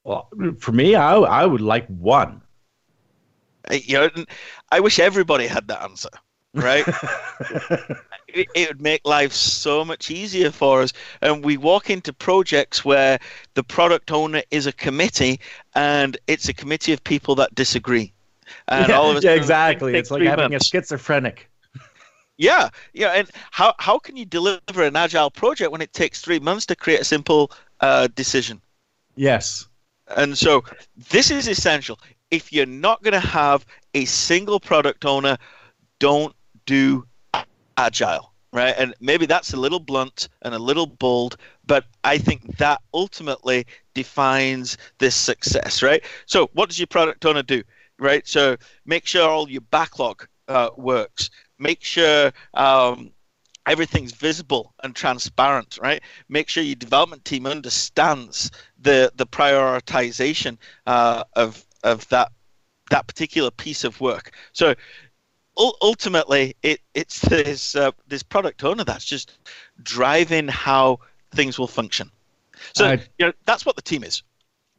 Well, 0.03 0.29
for 0.59 0.71
me, 0.71 0.95
I 0.95 1.15
I 1.15 1.45
would 1.45 1.61
like 1.61 1.85
one. 1.87 2.41
You 3.69 3.99
know, 3.99 4.25
I 4.71 4.79
wish 4.79 4.99
everybody 4.99 5.47
had 5.47 5.67
that 5.67 5.81
answer, 5.83 6.09
right? 6.53 6.85
it, 8.27 8.47
it, 8.55 8.67
would 8.67 8.81
make 8.81 9.01
life 9.05 9.31
so 9.31 9.85
much 9.85 10.09
easier 10.09 10.51
for 10.51 10.81
us. 10.81 10.93
And 11.21 11.43
we 11.43 11.57
walk 11.57 11.89
into 11.89 12.11
projects 12.13 12.83
where 12.83 13.19
the 13.53 13.63
product 13.63 14.11
owner 14.11 14.41
is 14.51 14.65
a 14.67 14.71
committee, 14.73 15.39
and 15.75 16.17
it's 16.27 16.49
a 16.49 16.53
committee 16.53 16.93
of 16.93 17.03
people 17.03 17.35
that 17.35 17.53
disagree. 17.55 18.13
And 18.67 18.89
yeah, 18.89 18.97
all 18.97 19.15
of 19.15 19.23
yeah 19.23 19.33
exactly. 19.33 19.95
It's 19.95 20.11
like 20.11 20.23
having 20.23 20.51
months. 20.51 20.67
a 20.67 20.69
schizophrenic. 20.69 21.49
Yeah, 22.37 22.69
yeah, 22.93 23.09
and 23.09 23.29
how 23.51 23.75
how 23.79 23.99
can 23.99 24.15
you 24.15 24.25
deliver 24.25 24.83
an 24.83 24.95
agile 24.95 25.29
project 25.29 25.71
when 25.71 25.81
it 25.81 25.91
takes 25.91 26.21
three 26.21 26.39
months 26.39 26.65
to 26.67 26.75
create 26.75 27.01
a 27.01 27.03
simple 27.03 27.51
uh, 27.81 28.07
decision? 28.15 28.61
Yes. 29.15 29.67
And 30.15 30.37
so 30.37 30.63
this 31.09 31.29
is 31.29 31.47
essential 31.47 31.99
if 32.31 32.53
you're 32.53 32.65
not 32.65 33.01
going 33.03 33.13
to 33.13 33.19
have 33.19 33.65
a 33.93 34.05
single 34.05 34.59
product 34.59 35.05
owner, 35.05 35.37
don't 35.99 36.35
do 36.65 37.05
agile, 37.77 38.33
right? 38.53 38.75
And 38.77 38.93
maybe 38.99 39.25
that's 39.25 39.53
a 39.53 39.57
little 39.57 39.79
blunt 39.79 40.29
and 40.43 40.53
a 40.53 40.59
little 40.59 40.85
bold, 40.85 41.37
but 41.65 41.85
I 42.03 42.17
think 42.17 42.57
that 42.57 42.81
ultimately 42.93 43.65
defines 43.93 44.77
this 44.99 45.15
success, 45.15 45.81
right? 45.81 46.03
So, 46.25 46.49
what 46.53 46.69
does 46.69 46.79
your 46.79 46.87
product 46.87 47.25
owner 47.25 47.43
do, 47.43 47.63
right? 47.97 48.27
So, 48.27 48.57
make 48.85 49.05
sure 49.05 49.27
all 49.27 49.49
your 49.49 49.61
backlog 49.61 50.27
uh, 50.47 50.69
works. 50.77 51.29
Make 51.57 51.83
sure 51.83 52.31
um, 52.53 53.11
everything's 53.65 54.13
visible 54.13 54.73
and 54.83 54.95
transparent, 54.95 55.77
right? 55.81 56.01
Make 56.27 56.49
sure 56.49 56.63
your 56.63 56.75
development 56.75 57.23
team 57.23 57.45
understands 57.45 58.51
the 58.79 59.11
the 59.15 59.27
prioritization 59.27 60.57
uh, 60.85 61.23
of 61.35 61.65
of 61.83 62.07
that 62.09 62.31
that 62.89 63.07
particular 63.07 63.51
piece 63.51 63.83
of 63.83 64.01
work. 64.01 64.31
So 64.53 64.75
ultimately, 65.57 66.55
it, 66.63 66.81
it's 66.93 67.21
this 67.29 67.75
uh, 67.75 67.91
this 68.07 68.23
product 68.23 68.63
owner 68.63 68.83
that's 68.83 69.05
just 69.05 69.37
driving 69.83 70.47
how 70.47 70.99
things 71.31 71.59
will 71.59 71.67
function. 71.67 72.11
So 72.73 72.85
uh, 72.85 72.97
you 73.17 73.27
know, 73.27 73.33
that's 73.45 73.65
what 73.65 73.75
the 73.75 73.81
team 73.81 74.03
is. 74.03 74.23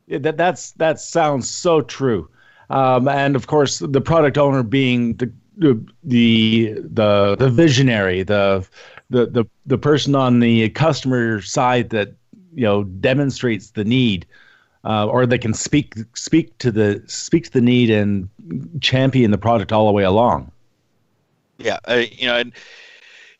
Yeah, 0.06 0.18
that 0.18 0.36
that's 0.36 0.72
that 0.72 1.00
sounds 1.00 1.48
so 1.48 1.80
true. 1.80 2.28
Um, 2.68 3.08
and 3.08 3.36
of 3.36 3.46
course, 3.46 3.78
the 3.78 4.00
product 4.00 4.38
owner 4.38 4.62
being 4.62 5.14
the 5.14 5.32
the 5.56 5.78
the 6.04 7.36
the 7.38 7.48
visionary, 7.50 8.22
the 8.22 8.66
the 9.10 9.26
the 9.26 9.44
the 9.66 9.78
person 9.78 10.14
on 10.14 10.40
the 10.40 10.68
customer 10.70 11.40
side 11.40 11.90
that 11.90 12.14
you 12.54 12.64
know 12.64 12.84
demonstrates 12.84 13.70
the 13.70 13.84
need 13.84 14.26
uh, 14.84 15.06
or 15.06 15.26
they 15.26 15.38
can 15.38 15.54
speak 15.54 15.94
speak 16.14 16.56
to 16.58 16.70
the 16.70 17.02
speak 17.06 17.44
to 17.44 17.52
the 17.52 17.60
need 17.60 17.90
and 17.90 18.28
champion 18.80 19.30
the 19.30 19.38
product 19.38 19.72
all 19.72 19.86
the 19.86 19.92
way 19.92 20.04
along. 20.04 20.50
Yeah, 21.58 21.78
uh, 21.88 22.02
you 22.12 22.26
know, 22.26 22.36
and 22.36 22.52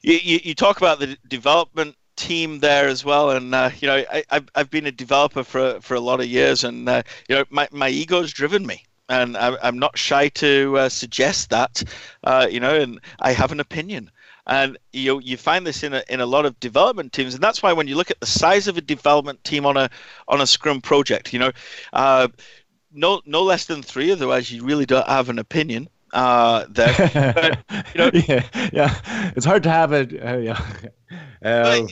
you, 0.02 0.18
you, 0.22 0.54
talk 0.54 0.76
about 0.76 0.98
the 0.98 1.16
development 1.28 1.96
team 2.16 2.58
there 2.58 2.86
as 2.86 3.04
well, 3.04 3.30
and 3.30 3.54
uh, 3.54 3.70
you 3.80 3.88
know, 3.88 4.04
I, 4.12 4.22
I've 4.30 4.48
I've 4.54 4.70
been 4.70 4.86
a 4.86 4.92
developer 4.92 5.42
for 5.42 5.80
for 5.80 5.94
a 5.94 6.00
lot 6.00 6.20
of 6.20 6.26
years, 6.26 6.62
and 6.64 6.88
uh, 6.88 7.02
you 7.28 7.36
know, 7.36 7.44
my 7.50 7.68
my 7.70 7.88
ego's 7.88 8.32
driven 8.32 8.66
me. 8.66 8.84
And 9.08 9.36
I, 9.36 9.56
I'm 9.60 9.76
not 9.76 9.98
shy 9.98 10.28
to 10.28 10.78
uh, 10.78 10.88
suggest 10.88 11.50
that, 11.50 11.82
uh, 12.22 12.46
you 12.48 12.60
know, 12.60 12.76
and 12.76 13.00
I 13.18 13.32
have 13.32 13.50
an 13.50 13.58
opinion 13.58 14.08
and 14.46 14.78
you 14.92 15.20
you 15.20 15.36
find 15.36 15.66
this 15.66 15.82
in 15.82 15.94
a, 15.94 16.02
in 16.08 16.20
a 16.20 16.26
lot 16.26 16.46
of 16.46 16.58
development 16.60 17.12
teams 17.12 17.34
and 17.34 17.42
that's 17.42 17.62
why 17.62 17.72
when 17.72 17.86
you 17.86 17.96
look 17.96 18.10
at 18.10 18.20
the 18.20 18.26
size 18.26 18.68
of 18.68 18.76
a 18.76 18.80
development 18.80 19.42
team 19.44 19.66
on 19.66 19.76
a 19.76 19.88
on 20.28 20.40
a 20.40 20.46
scrum 20.46 20.80
project 20.80 21.32
you 21.32 21.38
know 21.38 21.52
uh, 21.92 22.28
no 22.92 23.20
no 23.26 23.42
less 23.42 23.66
than 23.66 23.82
three 23.82 24.10
otherwise 24.10 24.50
you 24.50 24.64
really 24.64 24.86
don't 24.86 25.06
have 25.06 25.28
an 25.28 25.38
opinion 25.38 25.88
uh, 26.12 26.66
there. 26.68 26.92
But, 27.34 27.84
you 27.94 27.98
know, 27.98 28.10
yeah, 28.12 28.70
yeah, 28.72 29.32
it's 29.36 29.46
hard 29.46 29.62
to 29.64 29.70
have 29.70 29.92
it. 29.92 30.12
Uh, 30.12 30.38
yeah, 30.38 30.60
uh, 31.44 31.86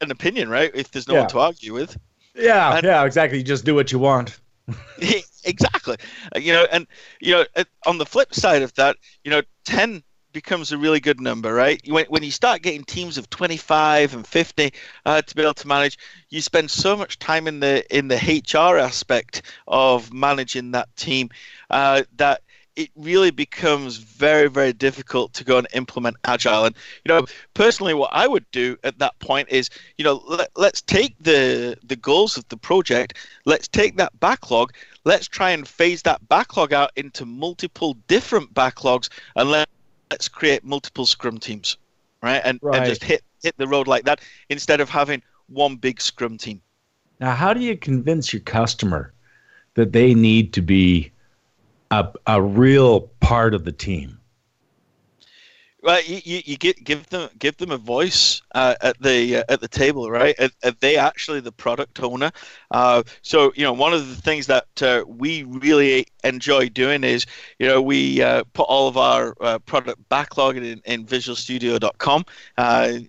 an 0.00 0.10
opinion, 0.10 0.48
right? 0.48 0.70
If 0.74 0.90
there's 0.90 1.08
no 1.08 1.14
yeah. 1.14 1.20
one 1.20 1.28
to 1.30 1.38
argue 1.40 1.72
with. 1.72 1.96
Yeah, 2.34 2.76
and, 2.76 2.84
yeah, 2.84 3.04
exactly. 3.04 3.38
You 3.38 3.44
just 3.44 3.64
do 3.64 3.74
what 3.74 3.92
you 3.92 3.98
want. 3.98 4.38
exactly. 5.44 5.96
Uh, 6.34 6.38
you 6.38 6.52
know, 6.52 6.66
and 6.72 6.86
you 7.20 7.32
know, 7.32 7.64
on 7.86 7.98
the 7.98 8.06
flip 8.06 8.34
side 8.34 8.62
of 8.62 8.74
that, 8.74 8.96
you 9.24 9.30
know, 9.30 9.42
ten 9.64 10.02
becomes 10.34 10.72
a 10.72 10.76
really 10.76 11.00
good 11.00 11.20
number, 11.20 11.54
right? 11.54 11.80
When, 11.88 12.04
when 12.06 12.22
you 12.22 12.30
start 12.30 12.60
getting 12.60 12.84
teams 12.84 13.16
of 13.16 13.30
25 13.30 14.14
and 14.14 14.26
50 14.26 14.72
uh, 15.06 15.22
to 15.22 15.34
be 15.34 15.42
able 15.42 15.54
to 15.54 15.68
manage, 15.68 15.96
you 16.28 16.42
spend 16.42 16.70
so 16.70 16.94
much 16.94 17.18
time 17.18 17.46
in 17.46 17.60
the 17.60 17.82
in 17.96 18.08
the 18.08 18.16
HR 18.16 18.76
aspect 18.76 19.42
of 19.66 20.12
managing 20.12 20.72
that 20.72 20.94
team 20.96 21.30
uh, 21.70 22.02
that 22.16 22.42
it 22.76 22.90
really 22.96 23.30
becomes 23.30 23.98
very 23.98 24.48
very 24.50 24.72
difficult 24.72 25.32
to 25.32 25.44
go 25.44 25.58
and 25.58 25.68
implement 25.74 26.16
agile 26.24 26.64
and 26.64 26.74
you 27.04 27.08
know 27.08 27.24
personally 27.54 27.94
what 27.94 28.10
i 28.12 28.26
would 28.26 28.44
do 28.50 28.76
at 28.82 28.98
that 28.98 29.16
point 29.20 29.48
is 29.48 29.70
you 29.96 30.04
know 30.04 30.20
let, 30.26 30.48
let's 30.56 30.82
take 30.82 31.14
the 31.20 31.78
the 31.84 31.94
goals 31.94 32.36
of 32.36 32.48
the 32.48 32.56
project 32.56 33.16
let's 33.44 33.68
take 33.68 33.96
that 33.96 34.18
backlog 34.18 34.72
let's 35.04 35.28
try 35.28 35.50
and 35.50 35.68
phase 35.68 36.02
that 36.02 36.26
backlog 36.28 36.72
out 36.72 36.90
into 36.96 37.24
multiple 37.24 37.96
different 38.08 38.52
backlogs 38.54 39.08
and 39.36 39.50
let, 39.50 39.68
let's 40.14 40.28
create 40.28 40.62
multiple 40.62 41.06
scrum 41.06 41.38
teams 41.38 41.76
right 42.22 42.40
and, 42.44 42.60
right. 42.62 42.76
and 42.76 42.86
just 42.86 43.02
hit 43.02 43.22
hit 43.42 43.52
the 43.58 43.66
road 43.66 43.88
like 43.88 44.04
that 44.04 44.20
instead 44.48 44.80
of 44.80 44.88
having 44.88 45.20
one 45.48 45.74
big 45.74 46.00
scrum 46.00 46.38
team 46.38 46.62
now 47.18 47.34
how 47.34 47.52
do 47.52 47.58
you 47.58 47.76
convince 47.76 48.32
your 48.32 48.40
customer 48.42 49.12
that 49.74 49.92
they 49.92 50.14
need 50.14 50.52
to 50.52 50.62
be 50.62 51.10
a, 51.90 52.12
a 52.26 52.42
real 52.42 53.02
part 53.20 53.54
of 53.54 53.64
the 53.64 53.72
team. 53.72 54.18
Well, 55.84 56.02
you, 56.02 56.22
you, 56.24 56.40
you 56.46 56.56
give, 56.56 56.82
give 56.82 57.06
them 57.10 57.28
give 57.38 57.58
them 57.58 57.70
a 57.70 57.76
voice 57.76 58.40
uh, 58.54 58.74
at 58.80 58.98
the 59.02 59.36
uh, 59.36 59.44
at 59.50 59.60
the 59.60 59.68
table, 59.68 60.10
right? 60.10 60.34
Are, 60.40 60.48
are, 60.64 60.70
they 60.80 60.96
actually 60.96 61.40
the 61.40 61.52
product 61.52 62.02
owner? 62.02 62.30
Uh, 62.70 63.02
so 63.20 63.52
you 63.54 63.64
know, 63.64 63.74
one 63.74 63.92
of 63.92 64.08
the 64.08 64.16
things 64.16 64.46
that 64.46 64.66
uh, 64.80 65.04
we 65.06 65.42
really 65.42 66.06
enjoy 66.24 66.70
doing 66.70 67.04
is, 67.04 67.26
you 67.58 67.68
know, 67.68 67.82
we 67.82 68.22
uh, 68.22 68.44
put 68.54 68.62
all 68.62 68.88
of 68.88 68.96
our 68.96 69.36
uh, 69.42 69.58
product 69.58 70.00
backlog 70.08 70.56
in, 70.56 70.80
in 70.86 71.04
VisualStudio.com, 71.04 72.24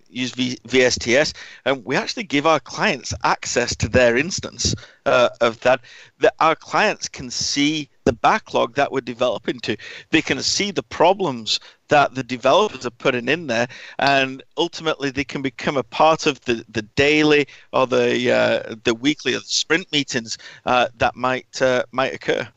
use 0.09 0.32
v, 0.32 0.57
VSTS, 0.67 1.34
and 1.63 1.86
we 1.86 1.95
actually 1.95 2.23
give 2.23 2.45
our 2.45 2.59
clients 2.59 3.13
access 3.23 3.73
to 3.78 3.88
their 3.88 4.17
instance 4.17 4.76
of 5.05 5.57
that. 5.61 5.80
That 6.19 6.34
our 6.41 6.57
clients 6.57 7.07
can 7.07 7.32
see 7.32 7.89
the 8.06 8.14
backlog 8.14 8.76
that 8.76 8.91
we're 8.91 9.01
developing 9.01 9.60
to. 9.62 9.76
They 10.12 10.22
can 10.22 10.41
see 10.41 10.72
the 10.72 10.84
problems 10.84 11.60
that 11.89 12.16
the 12.16 12.24
developers 12.24 12.86
are 12.86 12.91
putting 12.91 13.28
in 13.28 13.47
there, 13.47 13.68
and 13.99 14.41
ultimately 14.58 15.10
they 15.10 15.24
can 15.24 15.41
become 15.41 15.76
a 15.76 15.84
part 15.84 16.26
of 16.26 16.39
the, 16.41 16.64
the 16.70 16.84
daily 16.84 17.47
or 17.74 17.86
the 17.86 18.32
uh, 18.32 18.76
the 18.84 18.95
weekly 18.95 19.34
or 19.34 19.39
the 19.39 19.45
sprint 19.45 19.91
meetings 19.91 20.38
uh, 20.66 20.88
that 20.97 21.16
might 21.16 21.62
uh, 21.62 21.84
might 21.91 22.14
occur. 22.14 22.47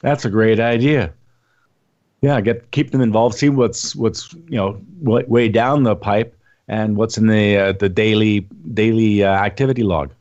That's 0.00 0.24
a 0.24 0.30
great 0.30 0.60
idea. 0.60 1.12
Yeah, 2.22 2.40
get 2.40 2.70
keep 2.70 2.90
them 2.90 3.00
involved. 3.00 3.36
See 3.36 3.48
what's 3.48 3.96
what's 3.96 4.32
you 4.32 4.56
know 4.56 4.80
way 5.02 5.48
down 5.48 5.82
the 5.82 5.96
pipe 5.96 6.36
and 6.68 6.96
what's 6.96 7.16
in 7.18 7.26
the 7.26 7.56
uh, 7.56 7.72
the 7.72 7.88
daily 7.88 8.40
daily 8.74 9.24
uh, 9.24 9.32
activity 9.32 9.82
log. 9.82 10.12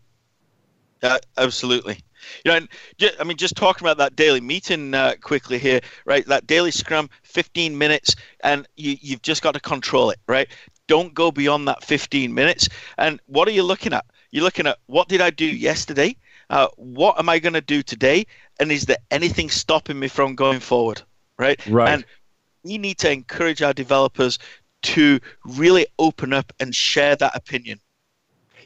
Uh, 1.01 1.19
absolutely. 1.37 1.99
You 2.43 2.51
know, 2.51 2.57
and 2.57 2.69
just, 2.97 3.15
I 3.19 3.23
mean, 3.23 3.37
just 3.37 3.55
talking 3.55 3.85
about 3.85 3.97
that 3.97 4.15
daily 4.15 4.41
meeting 4.41 4.93
uh, 4.93 5.15
quickly 5.21 5.59
here, 5.59 5.81
right? 6.05 6.25
That 6.25 6.47
daily 6.47 6.71
scrum, 6.71 7.09
15 7.23 7.77
minutes, 7.77 8.15
and 8.43 8.67
you, 8.75 8.97
you've 9.01 9.21
just 9.21 9.41
got 9.41 9.53
to 9.53 9.59
control 9.59 10.09
it, 10.09 10.19
right? 10.27 10.47
Don't 10.87 11.13
go 11.13 11.31
beyond 11.31 11.67
that 11.67 11.83
15 11.83 12.33
minutes. 12.33 12.69
And 12.97 13.19
what 13.27 13.47
are 13.47 13.51
you 13.51 13.63
looking 13.63 13.93
at? 13.93 14.05
You're 14.31 14.43
looking 14.43 14.67
at 14.67 14.77
what 14.87 15.07
did 15.07 15.21
I 15.21 15.29
do 15.29 15.45
yesterday? 15.45 16.15
Uh, 16.49 16.67
what 16.77 17.19
am 17.19 17.29
I 17.29 17.39
going 17.39 17.53
to 17.53 17.61
do 17.61 17.83
today? 17.83 18.25
And 18.59 18.71
is 18.71 18.85
there 18.85 18.97
anything 19.11 19.49
stopping 19.49 19.99
me 19.99 20.07
from 20.07 20.35
going 20.35 20.59
forward? 20.59 21.01
Right. 21.37 21.65
Right. 21.67 21.89
And 21.89 22.05
we 22.63 22.77
need 22.77 22.97
to 22.99 23.11
encourage 23.11 23.61
our 23.61 23.73
developers 23.73 24.39
to 24.81 25.19
really 25.45 25.85
open 25.97 26.33
up 26.33 26.51
and 26.59 26.73
share 26.73 27.15
that 27.17 27.35
opinion. 27.35 27.79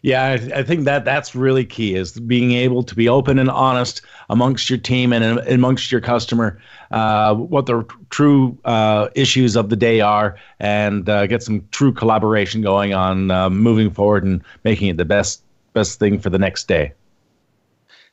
Yeah, 0.03 0.25
I, 0.25 0.59
I, 0.59 0.63
think 0.63 0.83
that 0.83 1.05
that's 1.05 1.33
really 1.33 1.63
key 1.63 1.95
is 1.95 2.11
being 2.11 2.51
able 2.51 2.83
to 2.83 2.93
be 2.93 3.07
open 3.07 3.39
and 3.39 3.49
honest 3.49 4.01
amongst 4.29 4.69
your 4.69 4.77
team 4.77 5.13
and 5.13 5.39
amongst 5.47 5.93
your 5.93 6.01
customer, 6.01 6.61
uh, 6.91 7.33
what 7.33 7.67
the 7.67 7.85
true 8.09 8.57
uh, 8.65 9.07
issues 9.15 9.55
of 9.55 9.69
the 9.69 9.77
day 9.77 10.01
are, 10.01 10.37
and 10.59 11.07
uh, 11.07 11.25
get 11.25 11.41
some 11.41 11.65
true 11.71 11.93
collaboration 11.93 12.61
going 12.61 12.93
on 12.93 13.31
uh, 13.31 13.49
moving 13.49 13.89
forward 13.89 14.25
and 14.25 14.43
making 14.65 14.89
it 14.89 14.97
the 14.97 15.05
best 15.05 15.41
best 15.71 15.99
thing 15.99 16.19
for 16.19 16.29
the 16.29 16.37
next 16.37 16.67
day. 16.67 16.91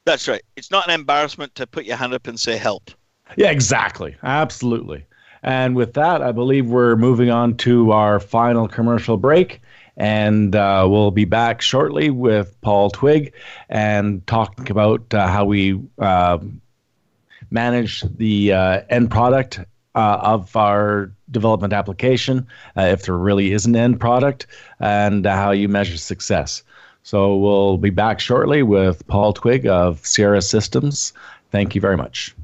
That's 0.04 0.28
right. 0.28 0.42
It's 0.56 0.70
not 0.70 0.86
an 0.88 0.94
embarrassment 0.94 1.56
to 1.56 1.66
put 1.66 1.86
your 1.86 1.96
hand 1.96 2.14
up 2.14 2.28
and 2.28 2.38
say 2.38 2.56
help. 2.56 2.92
Yeah, 3.36 3.50
exactly. 3.50 4.16
Absolutely. 4.22 5.04
And 5.42 5.74
with 5.74 5.94
that, 5.94 6.22
I 6.22 6.30
believe 6.30 6.66
we're 6.66 6.96
moving 6.96 7.30
on 7.30 7.56
to 7.58 7.90
our 7.90 8.20
final 8.20 8.68
commercial 8.68 9.16
break. 9.16 9.60
And 10.00 10.56
uh, 10.56 10.86
we'll 10.88 11.10
be 11.10 11.26
back 11.26 11.60
shortly 11.60 12.08
with 12.08 12.58
Paul 12.62 12.88
Twigg 12.88 13.34
and 13.68 14.26
talking 14.26 14.70
about 14.70 15.12
uh, 15.12 15.26
how 15.26 15.44
we 15.44 15.78
uh, 15.98 16.38
manage 17.50 18.00
the 18.16 18.54
uh, 18.54 18.80
end 18.88 19.10
product 19.10 19.60
uh, 19.94 20.18
of 20.22 20.56
our 20.56 21.12
development 21.30 21.74
application, 21.74 22.46
if 22.76 23.02
there 23.02 23.18
really 23.18 23.52
is 23.52 23.66
an 23.66 23.76
end 23.76 24.00
product, 24.00 24.46
and 24.78 25.26
how 25.26 25.50
you 25.50 25.68
measure 25.68 25.98
success. 25.98 26.62
So 27.02 27.36
we'll 27.36 27.76
be 27.76 27.90
back 27.90 28.20
shortly 28.20 28.62
with 28.62 29.06
Paul 29.06 29.34
Twigg 29.34 29.66
of 29.66 30.06
Sierra 30.06 30.40
Systems. 30.40 31.12
Thank 31.50 31.74
you 31.74 31.80
very 31.82 31.98
much. 31.98 32.34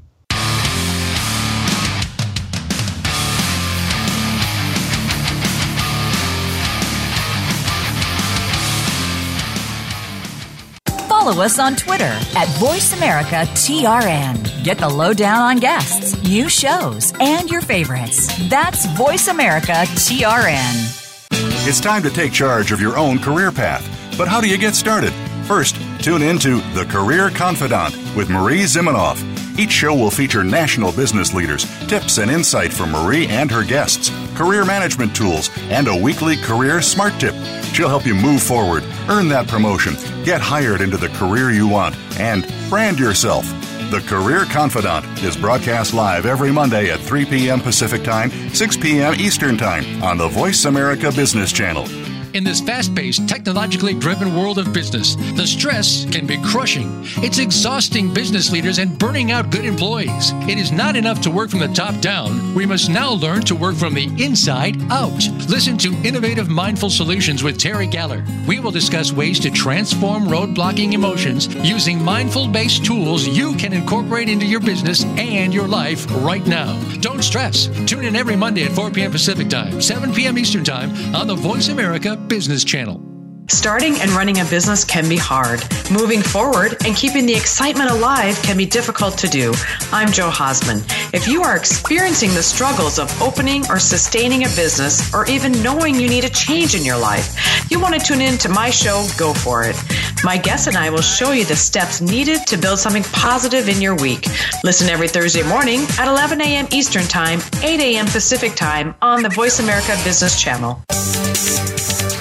Follow 11.27 11.43
us 11.43 11.59
on 11.59 11.75
Twitter 11.75 12.05
at 12.05 12.47
VoiceAmericaTRN. 12.57 14.63
Get 14.63 14.77
the 14.77 14.87
lowdown 14.87 15.41
on 15.41 15.57
guests, 15.57 16.15
new 16.23 16.47
shows, 16.47 17.11
and 17.19 17.49
your 17.49 17.59
favorites. 17.59 18.27
That's 18.47 18.87
VoiceAmericaTRN. 18.87 21.67
It's 21.67 21.81
time 21.81 22.01
to 22.03 22.09
take 22.09 22.31
charge 22.31 22.71
of 22.71 22.79
your 22.79 22.97
own 22.97 23.19
career 23.19 23.51
path. 23.51 23.85
But 24.17 24.29
how 24.29 24.39
do 24.39 24.47
you 24.47 24.57
get 24.57 24.73
started? 24.73 25.11
First, 25.45 25.75
tune 25.99 26.21
in 26.21 26.39
to 26.39 26.61
The 26.73 26.85
Career 26.85 27.29
Confidant 27.29 27.93
with 28.15 28.29
Marie 28.29 28.63
Zimenoff. 28.63 29.21
Each 29.59 29.71
show 29.71 29.93
will 29.95 30.11
feature 30.11 30.45
national 30.45 30.93
business 30.93 31.33
leaders, 31.33 31.65
tips 31.87 32.19
and 32.19 32.31
insight 32.31 32.71
from 32.71 32.91
Marie 32.91 33.27
and 33.27 33.51
her 33.51 33.65
guests, 33.65 34.11
career 34.35 34.63
management 34.63 35.13
tools, 35.13 35.49
and 35.69 35.89
a 35.89 35.95
weekly 35.95 36.37
career 36.37 36.81
smart 36.81 37.19
tip. 37.19 37.35
She'll 37.77 37.89
help 37.89 38.07
you 38.07 38.15
move 38.15 38.41
forward, 38.41 38.83
earn 39.07 39.27
that 39.27 39.47
promotion, 39.47 39.93
get 40.25 40.41
hired 40.41 40.81
into 40.81 40.97
the 40.97 41.09
career 41.09 41.51
you 41.51 41.67
want, 41.67 41.95
and 42.19 42.51
brand 42.71 42.97
yourself. 42.97 43.45
The 43.91 44.03
Career 44.07 44.45
Confidant 44.45 45.05
is 45.21 45.37
broadcast 45.37 45.93
live 45.93 46.25
every 46.25 46.51
Monday 46.51 46.89
at 46.89 46.99
3 46.99 47.25
p.m. 47.25 47.61
Pacific 47.61 48.03
Time, 48.03 48.31
6 48.49 48.77
p.m. 48.77 49.13
Eastern 49.13 49.59
Time 49.59 50.01
on 50.01 50.17
the 50.17 50.27
Voice 50.27 50.65
America 50.65 51.11
Business 51.11 51.51
Channel. 51.51 52.06
In 52.33 52.43
this 52.43 52.61
fast 52.61 52.93
paced, 52.93 53.27
technologically 53.27 53.93
driven 53.93 54.35
world 54.35 54.59
of 54.59 54.73
business, 54.73 55.15
the 55.35 55.47
stress 55.47 56.05
can 56.05 56.27
be 56.27 56.37
crushing. 56.43 57.03
It's 57.17 57.39
exhausting 57.39 58.13
business 58.13 58.51
leaders 58.51 58.79
and 58.79 58.97
burning 58.99 59.31
out 59.31 59.49
good 59.49 59.65
employees. 59.65 60.33
It 60.47 60.57
is 60.57 60.71
not 60.71 60.95
enough 60.95 61.21
to 61.21 61.31
work 61.31 61.49
from 61.49 61.59
the 61.59 61.67
top 61.69 61.99
down. 62.01 62.53
We 62.53 62.65
must 62.65 62.89
now 62.89 63.11
learn 63.11 63.41
to 63.43 63.55
work 63.55 63.75
from 63.75 63.93
the 63.93 64.05
inside 64.23 64.81
out. 64.91 65.27
Listen 65.47 65.77
to 65.79 65.95
Innovative 66.03 66.49
Mindful 66.49 66.89
Solutions 66.89 67.43
with 67.43 67.57
Terry 67.57 67.87
Galler. 67.87 68.25
We 68.45 68.59
will 68.59 68.71
discuss 68.71 69.13
ways 69.13 69.39
to 69.39 69.49
transform 69.49 70.25
roadblocking 70.25 70.93
emotions 70.93 71.47
using 71.55 72.03
mindful 72.03 72.49
based 72.49 72.83
tools 72.85 73.27
you 73.27 73.55
can 73.55 73.73
incorporate 73.73 74.29
into 74.29 74.45
your 74.45 74.59
business 74.59 75.05
and 75.05 75.53
your 75.53 75.67
life 75.67 76.05
right 76.23 76.45
now. 76.45 76.77
Don't 76.99 77.23
stress. 77.23 77.67
Tune 77.85 78.05
in 78.05 78.15
every 78.15 78.35
Monday 78.35 78.63
at 78.63 78.71
4 78.71 78.91
p.m. 78.91 79.11
Pacific 79.11 79.49
Time, 79.49 79.81
7 79.81 80.13
p.m. 80.13 80.37
Eastern 80.37 80.63
Time 80.63 80.91
on 81.15 81.27
the 81.27 81.35
Voice 81.35 81.69
America 81.69 82.16
Business 82.27 82.63
Channel. 82.63 83.07
Starting 83.49 83.95
and 84.01 84.11
running 84.11 84.41
a 84.41 84.45
business 84.45 84.83
can 84.83 85.07
be 85.07 85.15
hard. 85.15 85.63
Moving 85.89 86.21
forward 86.21 86.75
and 86.85 86.93
keeping 86.93 87.25
the 87.25 87.33
excitement 87.33 87.89
alive 87.89 88.37
can 88.43 88.57
be 88.57 88.65
difficult 88.65 89.17
to 89.19 89.27
do. 89.27 89.53
I'm 89.93 90.11
Joe 90.11 90.29
Hosman. 90.29 90.83
If 91.13 91.29
you 91.29 91.43
are 91.43 91.55
experiencing 91.55 92.33
the 92.33 92.43
struggles 92.43 92.99
of 92.99 93.21
opening 93.21 93.63
or 93.69 93.79
sustaining 93.79 94.43
a 94.43 94.47
business, 94.49 95.13
or 95.13 95.25
even 95.27 95.53
knowing 95.63 95.95
you 95.95 96.09
need 96.09 96.25
a 96.25 96.29
change 96.29 96.75
in 96.75 96.83
your 96.83 96.97
life, 96.97 97.71
you 97.71 97.79
want 97.79 97.93
to 97.93 98.01
tune 98.01 98.19
in 98.19 98.37
to 98.39 98.49
my 98.49 98.69
show, 98.69 99.07
Go 99.17 99.33
For 99.33 99.63
It. 99.63 99.77
My 100.25 100.37
guest 100.37 100.67
and 100.67 100.75
I 100.75 100.89
will 100.89 101.01
show 101.01 101.31
you 101.31 101.45
the 101.45 101.55
steps 101.55 102.01
needed 102.01 102.45
to 102.47 102.57
build 102.57 102.79
something 102.79 103.03
positive 103.03 103.69
in 103.69 103.81
your 103.81 103.95
week. 103.95 104.27
Listen 104.65 104.89
every 104.89 105.07
Thursday 105.07 105.43
morning 105.43 105.85
at 105.97 106.09
11 106.09 106.41
a.m. 106.41 106.67
Eastern 106.73 107.03
Time, 107.03 107.39
8 107.63 107.79
a.m. 107.79 108.07
Pacific 108.07 108.55
Time 108.55 108.93
on 109.01 109.23
the 109.23 109.29
Voice 109.29 109.59
America 109.59 109.95
Business 110.03 110.41
Channel. 110.41 110.83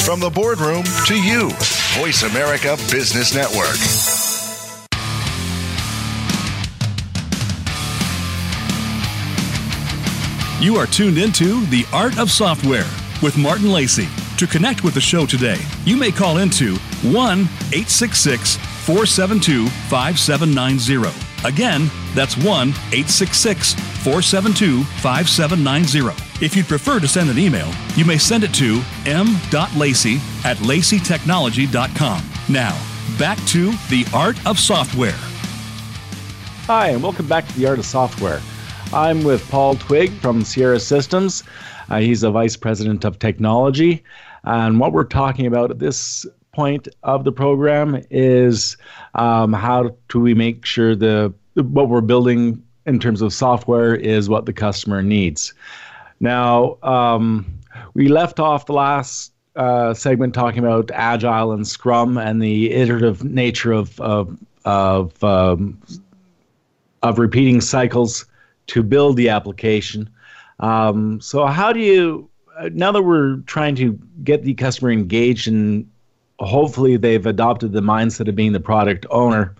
From 0.06 0.20
the 0.20 0.30
boardroom 0.30 0.84
to 1.06 1.20
you, 1.20 1.50
Voice 1.98 2.22
America 2.22 2.76
Business 2.92 3.34
Network. 3.34 3.74
You 10.62 10.76
are 10.76 10.86
tuned 10.86 11.18
into 11.18 11.66
The 11.66 11.84
Art 11.92 12.20
of 12.20 12.30
Software 12.30 12.86
with 13.20 13.36
Martin 13.36 13.72
Lacey. 13.72 14.06
To 14.36 14.46
connect 14.46 14.84
with 14.84 14.94
the 14.94 15.00
show 15.00 15.26
today, 15.26 15.58
you 15.84 15.96
may 15.96 16.12
call 16.12 16.38
into 16.38 16.76
1 17.02 17.12
866 17.12 18.58
472 18.84 19.66
5790. 19.66 21.10
Again, 21.44 21.90
that's 22.14 22.36
1 22.36 22.46
866 22.68 23.74
472 24.04 24.84
5790. 24.84 26.25
If 26.38 26.54
you'd 26.54 26.66
prefer 26.66 27.00
to 27.00 27.08
send 27.08 27.30
an 27.30 27.38
email, 27.38 27.72
you 27.94 28.04
may 28.04 28.18
send 28.18 28.44
it 28.44 28.52
to 28.54 28.82
m.lacey 29.06 30.16
at 30.44 30.58
laceytechnology.com. 30.58 32.24
Now, 32.50 32.78
back 33.18 33.38
to 33.46 33.70
the 33.88 34.06
art 34.12 34.36
of 34.46 34.58
software. 34.58 35.16
Hi, 36.66 36.88
and 36.88 37.02
welcome 37.02 37.26
back 37.26 37.48
to 37.48 37.58
the 37.58 37.66
art 37.66 37.78
of 37.78 37.86
software. 37.86 38.42
I'm 38.92 39.24
with 39.24 39.48
Paul 39.50 39.76
Twigg 39.76 40.12
from 40.20 40.44
Sierra 40.44 40.78
Systems. 40.78 41.42
Uh, 41.88 42.00
he's 42.00 42.22
a 42.22 42.30
vice 42.30 42.54
president 42.54 43.06
of 43.06 43.18
technology. 43.18 44.04
And 44.44 44.78
what 44.78 44.92
we're 44.92 45.04
talking 45.04 45.46
about 45.46 45.70
at 45.70 45.78
this 45.78 46.26
point 46.52 46.86
of 47.02 47.24
the 47.24 47.32
program 47.32 48.04
is 48.10 48.76
um, 49.14 49.54
how 49.54 49.96
do 50.10 50.20
we 50.20 50.34
make 50.34 50.66
sure 50.66 50.94
the 50.94 51.32
what 51.54 51.88
we're 51.88 52.02
building 52.02 52.62
in 52.84 53.00
terms 53.00 53.22
of 53.22 53.32
software 53.32 53.94
is 53.94 54.28
what 54.28 54.44
the 54.44 54.52
customer 54.52 55.02
needs. 55.02 55.54
Now, 56.20 56.78
um, 56.82 57.60
we 57.94 58.08
left 58.08 58.40
off 58.40 58.66
the 58.66 58.72
last 58.72 59.32
uh, 59.54 59.94
segment 59.94 60.34
talking 60.34 60.58
about 60.58 60.90
Agile 60.92 61.52
and 61.52 61.66
Scrum 61.66 62.18
and 62.18 62.42
the 62.42 62.72
iterative 62.72 63.24
nature 63.24 63.72
of 63.72 63.98
of 64.00 64.38
of, 64.66 65.22
um, 65.22 65.80
of 67.02 67.18
repeating 67.18 67.60
cycles 67.60 68.26
to 68.66 68.82
build 68.82 69.16
the 69.16 69.28
application. 69.28 70.10
Um, 70.58 71.20
so, 71.20 71.46
how 71.46 71.72
do 71.72 71.80
you 71.80 72.28
now 72.72 72.90
that 72.92 73.02
we're 73.02 73.36
trying 73.46 73.74
to 73.76 73.98
get 74.24 74.42
the 74.42 74.54
customer 74.54 74.90
engaged 74.90 75.46
and 75.46 75.88
hopefully 76.38 76.96
they've 76.96 77.26
adopted 77.26 77.72
the 77.72 77.80
mindset 77.80 78.28
of 78.28 78.34
being 78.34 78.52
the 78.52 78.60
product 78.60 79.06
owner? 79.10 79.54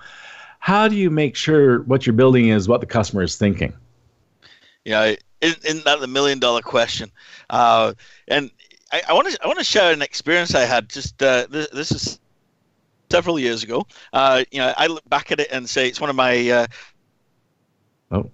How 0.60 0.88
do 0.88 0.96
you 0.96 1.10
make 1.10 1.36
sure 1.36 1.82
what 1.82 2.06
you're 2.06 2.14
building 2.14 2.48
is 2.48 2.66
what 2.66 2.80
the 2.80 2.86
customer 2.86 3.22
is 3.22 3.36
thinking? 3.36 3.72
Yeah, 4.84 5.14
isn't, 5.40 5.64
isn't 5.64 5.84
that 5.84 6.00
the 6.00 6.06
million 6.06 6.38
dollar 6.38 6.62
question? 6.62 7.10
Uh, 7.50 7.94
and 8.28 8.50
I 8.92 9.12
want 9.12 9.28
to 9.28 9.38
I 9.42 9.46
want 9.46 9.58
to 9.58 9.64
share 9.64 9.92
an 9.92 10.02
experience 10.02 10.54
I 10.54 10.64
had. 10.64 10.88
Just 10.88 11.22
uh, 11.22 11.46
this, 11.50 11.68
this 11.70 11.90
is 11.92 12.20
several 13.10 13.38
years 13.38 13.62
ago. 13.62 13.86
Uh, 14.12 14.44
you 14.50 14.58
know, 14.58 14.72
I 14.76 14.86
look 14.86 15.08
back 15.08 15.32
at 15.32 15.40
it 15.40 15.48
and 15.50 15.68
say 15.68 15.88
it's 15.88 16.00
one 16.00 16.10
of 16.10 16.16
my. 16.16 16.48
Uh, 16.48 16.66
oh. 18.12 18.30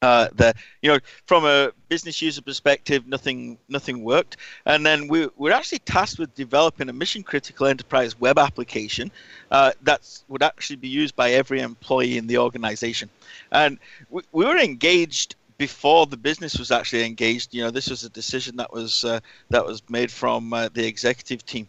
Uh, 0.00 0.28
the 0.36 0.54
you 0.80 0.88
know 0.88 0.98
from 1.26 1.44
a 1.44 1.72
business 1.88 2.22
user 2.22 2.40
perspective, 2.40 3.06
nothing 3.08 3.58
nothing 3.68 4.04
worked, 4.04 4.36
and 4.64 4.86
then 4.86 5.08
we 5.08 5.28
we're 5.36 5.52
actually 5.52 5.80
tasked 5.80 6.20
with 6.20 6.32
developing 6.36 6.88
a 6.88 6.92
mission 6.92 7.22
critical 7.22 7.66
enterprise 7.66 8.18
web 8.18 8.38
application 8.38 9.10
uh, 9.50 9.72
that 9.82 10.08
would 10.28 10.42
actually 10.42 10.76
be 10.76 10.86
used 10.86 11.16
by 11.16 11.32
every 11.32 11.60
employee 11.60 12.16
in 12.16 12.28
the 12.28 12.38
organization, 12.38 13.10
and 13.50 13.76
we, 14.08 14.22
we 14.30 14.44
were 14.44 14.56
engaged 14.56 15.34
before 15.58 16.06
the 16.06 16.16
business 16.16 16.58
was 16.58 16.70
actually 16.70 17.04
engaged. 17.04 17.52
You 17.52 17.64
know, 17.64 17.70
this 17.70 17.90
was 17.90 18.04
a 18.04 18.10
decision 18.10 18.56
that 18.56 18.72
was 18.72 19.04
uh, 19.04 19.20
that 19.50 19.66
was 19.66 19.82
made 19.90 20.10
from 20.10 20.52
uh, 20.52 20.68
the 20.72 20.86
executive 20.86 21.44
team. 21.44 21.68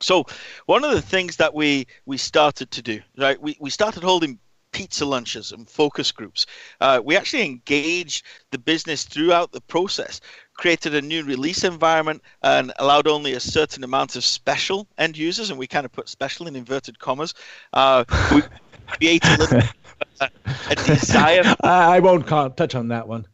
So 0.00 0.24
one 0.66 0.84
of 0.84 0.92
the 0.92 1.02
things 1.02 1.36
that 1.36 1.54
we 1.54 1.86
we 2.06 2.18
started 2.18 2.70
to 2.72 2.82
do, 2.82 3.00
right? 3.18 3.40
We 3.40 3.56
we 3.58 3.70
started 3.70 4.02
holding 4.02 4.38
pizza 4.72 5.04
lunches 5.04 5.52
and 5.52 5.68
focus 5.68 6.10
groups. 6.12 6.46
Uh, 6.80 7.00
we 7.04 7.16
actually 7.16 7.44
engaged 7.44 8.24
the 8.50 8.58
business 8.58 9.04
throughout 9.04 9.52
the 9.52 9.60
process, 9.60 10.20
created 10.54 10.94
a 10.94 11.02
new 11.02 11.22
release 11.24 11.62
environment, 11.62 12.22
and 12.42 12.72
allowed 12.78 13.06
only 13.06 13.34
a 13.34 13.40
certain 13.40 13.84
amount 13.84 14.16
of 14.16 14.24
special 14.24 14.86
end 14.98 15.16
users, 15.16 15.50
and 15.50 15.58
we 15.58 15.66
kind 15.66 15.84
of 15.84 15.92
put 15.92 16.08
special 16.08 16.46
in 16.46 16.56
inverted 16.56 16.98
commas. 16.98 17.34
Uh, 17.72 18.04
we 18.34 18.42
created 18.86 19.30
a 19.30 19.38
little 19.38 19.62
a 20.20 20.74
desire. 20.74 21.42
I 21.62 22.00
won't 22.00 22.26
touch 22.26 22.74
on 22.74 22.88
that 22.88 23.08
one. 23.08 23.26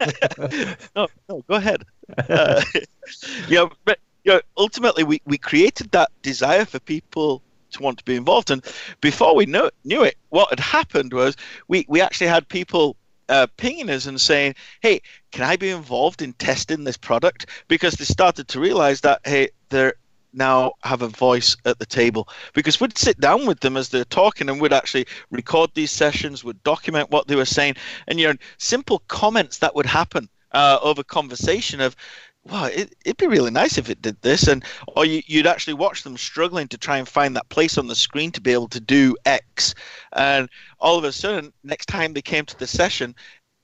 no, 0.96 1.08
no, 1.28 1.44
go 1.48 1.54
ahead. 1.54 1.84
Uh, 2.28 2.62
you 3.48 3.56
know, 3.56 3.70
but 3.84 3.98
you 4.24 4.32
know, 4.32 4.40
ultimately, 4.56 5.04
we, 5.04 5.20
we 5.24 5.38
created 5.38 5.90
that 5.92 6.10
desire 6.22 6.64
for 6.64 6.80
people 6.80 7.42
to 7.72 7.82
want 7.82 7.98
to 7.98 8.04
be 8.04 8.16
involved. 8.16 8.50
And 8.50 8.64
before 9.00 9.34
we 9.34 9.46
knew, 9.46 9.70
knew 9.84 10.02
it, 10.02 10.16
what 10.30 10.50
had 10.50 10.60
happened 10.60 11.12
was 11.12 11.36
we, 11.68 11.84
we 11.88 12.00
actually 12.00 12.28
had 12.28 12.48
people 12.48 12.96
uh, 13.28 13.46
pinging 13.56 13.90
us 13.90 14.06
and 14.06 14.20
saying, 14.20 14.54
"Hey, 14.80 15.02
can 15.32 15.44
I 15.44 15.56
be 15.56 15.70
involved 15.70 16.22
in 16.22 16.32
testing 16.34 16.84
this 16.84 16.96
product?" 16.96 17.46
Because 17.68 17.94
they 17.94 18.04
started 18.04 18.48
to 18.48 18.60
realize 18.60 19.00
that 19.02 19.20
hey, 19.24 19.50
there 19.68 19.94
now 20.36 20.72
have 20.82 21.02
a 21.02 21.08
voice 21.08 21.56
at 21.64 21.78
the 21.78 21.86
table. 21.86 22.28
Because 22.54 22.80
we'd 22.80 22.96
sit 22.96 23.18
down 23.20 23.46
with 23.46 23.60
them 23.60 23.76
as 23.76 23.88
they're 23.88 24.04
talking 24.04 24.48
and 24.48 24.60
we'd 24.60 24.72
actually 24.72 25.06
record 25.30 25.70
these 25.74 25.90
sessions 25.90 26.44
would 26.44 26.62
document 26.62 27.10
what 27.10 27.26
they 27.26 27.36
were 27.36 27.44
saying 27.44 27.74
and 28.06 28.20
you 28.20 28.28
know 28.28 28.34
simple 28.58 29.00
comments 29.08 29.58
that 29.58 29.74
would 29.74 29.86
happen 29.86 30.28
uh, 30.52 30.78
over 30.82 31.02
conversation 31.02 31.80
of 31.80 31.96
wow 32.44 32.66
it, 32.66 32.94
would 33.04 33.16
be 33.16 33.26
really 33.26 33.50
nice 33.50 33.78
if 33.78 33.90
it 33.90 34.02
did 34.02 34.20
this 34.22 34.46
and 34.46 34.64
or 34.88 35.04
you, 35.04 35.22
would 35.34 35.46
actually 35.46 35.74
watch 35.74 36.02
them 36.02 36.16
struggling 36.16 36.68
to 36.68 36.78
try 36.78 36.98
and 36.98 37.08
find 37.08 37.34
that 37.34 37.48
place 37.48 37.76
on 37.76 37.86
the 37.86 37.94
screen 37.94 38.30
to 38.30 38.40
be 38.40 38.52
able 38.52 38.68
to 38.68 38.80
do 38.80 39.16
x. 39.24 39.74
And 40.12 40.48
all 40.78 40.98
of 40.98 41.04
a 41.04 41.12
sudden 41.12 41.52
next 41.64 41.86
time 41.86 42.12
they 42.12 42.22
came 42.22 42.44
to 42.46 42.58
the 42.58 42.66
session 42.66 43.14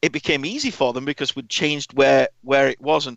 it 0.02 0.10
became 0.10 0.44
easy 0.44 0.70
for 0.70 0.92
them 0.92 1.04
because 1.04 1.36
we'd 1.36 1.48
changed 1.48 1.96
where 1.96 2.28
where 2.42 2.68
it 2.68 2.80
was 2.80 3.06
and 3.06 3.16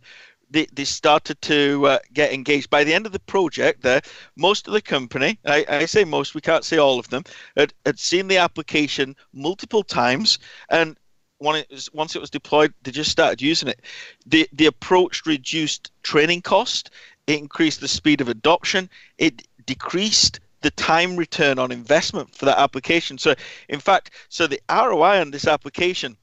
they, 0.50 0.68
they 0.74 0.86
started 0.86 1.42
to 1.44 1.86
uh, 1.88 2.00
get 2.14 2.34
engaged. 2.34 2.70
By 2.70 2.84
the 2.84 2.94
end 2.94 3.06
of 3.06 3.12
the 3.12 3.20
project, 3.20 3.82
there, 3.82 4.02
most 4.36 4.68
of 4.68 4.74
the 4.74 4.82
company, 4.82 5.40
I, 5.46 5.66
I 5.68 5.86
say 5.86 6.04
most, 6.04 6.36
we 6.36 6.42
can't 6.42 6.66
say 6.66 6.78
all 6.78 7.00
of 7.00 7.10
them, 7.10 7.24
had, 7.58 7.74
had 7.86 8.00
seen 8.00 8.28
the 8.28 8.38
application 8.38 9.16
multiple 9.34 9.84
times, 9.84 10.40
and 10.70 10.98
when 11.40 11.56
it 11.58 11.68
was, 11.70 11.92
once 11.94 12.16
it 12.16 12.22
was 12.22 12.30
deployed, 12.30 12.74
they 12.84 12.92
just 12.92 13.12
started 13.12 13.42
using 13.42 13.70
it. 13.70 13.82
The, 14.26 14.48
the 14.54 14.68
approach 14.68 15.26
reduced 15.26 15.92
training 16.04 16.42
cost, 16.42 16.92
it 17.28 17.40
increased 17.40 17.82
the 17.82 17.88
speed 17.88 18.22
of 18.22 18.30
adoption, 18.30 18.90
it 19.18 19.48
decreased 19.66 20.40
the 20.62 20.72
time 20.72 21.16
return 21.16 21.60
on 21.60 21.72
investment 21.72 22.34
for 22.34 22.46
that 22.46 22.58
application. 22.58 23.18
So, 23.18 23.36
in 23.70 23.80
fact, 23.80 24.12
so 24.30 24.48
the 24.48 24.62
ROI 24.70 25.22
on 25.22 25.32
this 25.32 25.48
application 25.48 26.18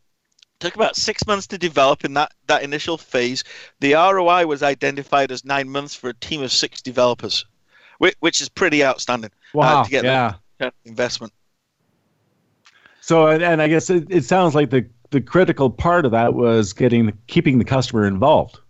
took 0.62 0.76
about 0.76 0.94
six 0.96 1.26
months 1.26 1.48
to 1.48 1.58
develop 1.58 2.04
in 2.04 2.14
that, 2.14 2.32
that 2.46 2.62
initial 2.62 2.96
phase. 2.96 3.42
The 3.80 3.94
ROI 3.94 4.46
was 4.46 4.62
identified 4.62 5.32
as 5.32 5.44
nine 5.44 5.68
months 5.68 5.94
for 5.94 6.10
a 6.10 6.14
team 6.14 6.42
of 6.42 6.52
six 6.52 6.80
developers, 6.80 7.44
which, 7.98 8.14
which 8.20 8.40
is 8.40 8.48
pretty 8.48 8.84
outstanding. 8.84 9.30
Uh, 9.54 9.58
wow. 9.58 9.80
Uh, 9.80 9.84
to 9.84 9.90
get 9.90 10.04
yeah. 10.04 10.34
that 10.58 10.74
investment. 10.84 11.32
So, 13.00 13.26
and, 13.26 13.42
and 13.42 13.60
I 13.60 13.66
guess 13.66 13.90
it, 13.90 14.06
it 14.08 14.24
sounds 14.24 14.54
like 14.54 14.70
the, 14.70 14.88
the 15.10 15.20
critical 15.20 15.68
part 15.68 16.06
of 16.06 16.12
that 16.12 16.34
was 16.34 16.72
getting 16.72 17.18
keeping 17.26 17.58
the 17.58 17.64
customer 17.64 18.06
involved. 18.06 18.60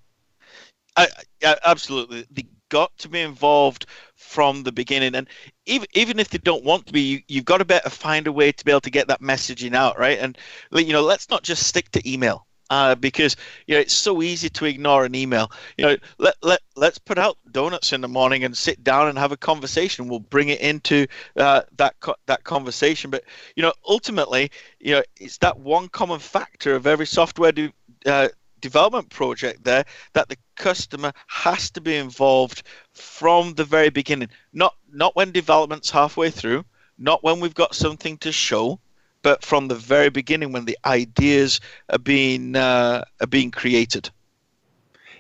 I, 0.97 1.09
I, 1.45 1.57
absolutely. 1.65 2.27
The 2.31 2.47
got 2.73 2.97
to 2.97 3.09
be 3.11 3.21
involved 3.21 3.85
from 4.17 4.63
the 4.63 4.73
beginning. 4.73 5.15
And 5.15 5.29
even 5.67 5.87
even 5.93 6.19
if 6.19 6.31
they 6.31 6.39
don't 6.39 6.65
want 6.65 6.87
to 6.87 6.93
be, 6.93 7.03
you, 7.03 7.21
you've 7.29 7.45
got 7.45 7.59
to 7.59 7.67
better 7.67 7.91
find 7.91 8.27
a 8.27 8.33
way 8.33 8.51
to 8.51 8.65
be 8.65 8.71
able 8.73 8.81
to 8.81 8.91
get 8.91 9.09
that 9.09 9.21
messaging 9.21 9.75
out, 9.75 9.99
right? 9.99 10.19
And 10.19 10.39
you 10.73 10.93
know, 10.95 11.03
let's 11.03 11.29
not 11.29 11.43
just 11.43 11.67
stick 11.67 11.91
to 11.93 12.11
email. 12.11 12.47
Uh, 12.71 12.95
because 12.95 13.37
you 13.67 13.75
know 13.75 13.81
it's 13.81 13.93
so 13.93 14.23
easy 14.23 14.49
to 14.49 14.65
ignore 14.65 15.05
an 15.05 15.15
email. 15.15 15.53
You 15.77 15.85
know, 15.85 15.97
let 16.17 16.37
let 16.43 16.61
let's 16.75 16.97
put 16.97 17.19
out 17.19 17.37
donuts 17.51 17.93
in 17.93 18.01
the 18.01 18.09
morning 18.09 18.45
and 18.45 18.57
sit 18.57 18.83
down 18.83 19.09
and 19.09 19.19
have 19.19 19.31
a 19.31 19.37
conversation. 19.37 20.09
We'll 20.09 20.21
bring 20.21 20.49
it 20.49 20.61
into 20.61 21.07
uh, 21.37 21.63
that 21.77 22.01
co- 22.01 22.17
that 22.25 22.45
conversation. 22.45 23.11
But 23.11 23.25
you 23.57 23.63
know, 23.63 23.75
ultimately, 23.87 24.51
you 24.81 24.95
know, 24.95 25.03
it's 25.21 25.37
that 25.39 25.59
one 25.61 25.89
common 25.91 26.19
factor 26.19 26.75
of 26.75 26.87
every 26.87 27.05
software 27.07 27.53
de- 27.53 27.75
uh, 28.07 28.29
development 28.63 29.11
project 29.11 29.65
there 29.65 29.85
that 30.15 30.29
the 30.31 30.39
customer 30.57 31.13
has 31.27 31.71
to 31.73 31.81
be 31.81 31.97
involved 31.97 32.63
from 32.93 33.53
the 33.55 33.65
very 33.65 33.91
beginning. 33.91 34.29
Not 34.55 34.75
not 34.91 35.15
when 35.15 35.33
development's 35.33 35.91
halfway 35.91 36.31
through, 36.31 36.65
not 36.99 37.23
when 37.23 37.41
we've 37.41 37.55
got 37.55 37.75
something 37.75 38.17
to 38.19 38.33
show, 38.33 38.81
but 39.23 39.45
from 39.45 39.69
the 39.69 39.75
very 39.75 40.09
beginning 40.09 40.53
when 40.53 40.65
the 40.65 40.79
ideas 40.87 41.61
are 41.91 41.99
being 41.99 42.57
uh, 42.57 43.05
are 43.21 43.27
being 43.27 43.51
created. 43.51 44.09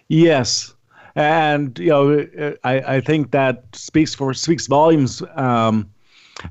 Yes, 0.08 0.74
and 1.14 1.78
you 1.78 1.90
know, 1.90 2.56
I, 2.64 2.96
I 2.96 3.00
think 3.00 3.30
that 3.32 3.64
speaks 3.74 4.14
for 4.14 4.32
speaks 4.34 4.66
volumes 4.66 5.22
um, 5.36 5.90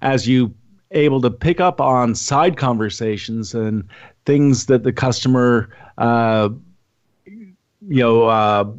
as 0.02 0.28
you 0.28 0.54
able 0.92 1.22
to 1.22 1.30
pick 1.30 1.60
up 1.60 1.80
on 1.80 2.16
side 2.16 2.58
conversations 2.58 3.54
and 3.54 3.88
things 4.26 4.66
that 4.66 4.84
the 4.84 4.92
customer 4.92 5.70
uh, 5.98 6.50
you 7.88 8.02
know 8.02 8.24
uh, 8.24 8.72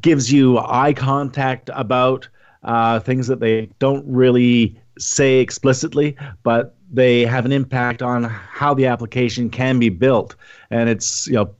gives 0.00 0.32
you 0.32 0.58
eye 0.58 0.92
contact 0.92 1.70
about 1.74 2.28
uh, 2.64 3.00
things 3.00 3.26
that 3.26 3.40
they 3.40 3.66
don't 3.78 4.04
really 4.06 4.78
say 4.98 5.38
explicitly, 5.38 6.16
but 6.42 6.74
they 6.90 7.24
have 7.24 7.44
an 7.44 7.52
impact 7.52 8.02
on 8.02 8.24
how 8.24 8.74
the 8.74 8.86
application 8.86 9.50
can 9.50 9.78
be 9.78 9.88
built. 9.88 10.34
And 10.70 10.88
it's 10.88 11.26
you 11.26 11.34
know 11.34 11.54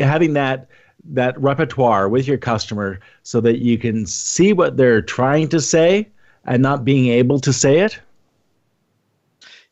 having 0.00 0.34
that 0.34 0.68
that 1.04 1.40
repertoire 1.40 2.08
with 2.08 2.26
your 2.26 2.38
customer 2.38 3.00
so 3.22 3.40
that 3.40 3.58
you 3.58 3.78
can 3.78 4.06
see 4.06 4.52
what 4.52 4.76
they're 4.76 5.02
trying 5.02 5.48
to 5.48 5.60
say 5.60 6.08
and 6.44 6.62
not 6.62 6.84
being 6.84 7.08
able 7.08 7.40
to 7.40 7.52
say 7.52 7.80
it. 7.80 7.98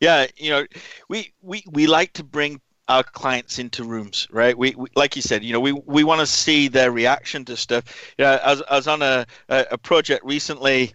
Yeah, 0.01 0.27
you 0.37 0.51
know, 0.51 0.67
we 1.09 1.33
we 1.43 1.65
we 1.71 1.87
like 1.87 2.13
to 2.15 2.25
bring 2.25 2.61
our 2.89 3.03
clients 3.03 3.59
into 3.59 3.85
rooms, 3.85 4.27
right? 4.31 4.57
We, 4.57 4.75
we 4.77 4.89
like 4.97 5.17
you 5.17 5.23
said, 5.23 5.45
you 5.45 5.53
know, 5.53 5.61
we, 5.61 5.73
we 5.73 6.05
want 6.05 6.21
to 6.21 6.27
see 6.27 6.69
their 6.69 6.91
reaction 6.91 7.45
to 7.47 7.57
stuff. 7.57 7.85
You 8.19 8.25
know, 8.25 8.33
I 8.43 8.51
was, 8.51 8.63
I 8.71 8.77
was 8.77 8.89
on 8.89 9.03
a, 9.03 9.27
a 9.49 9.79
project 9.79 10.25
recently, 10.25 10.95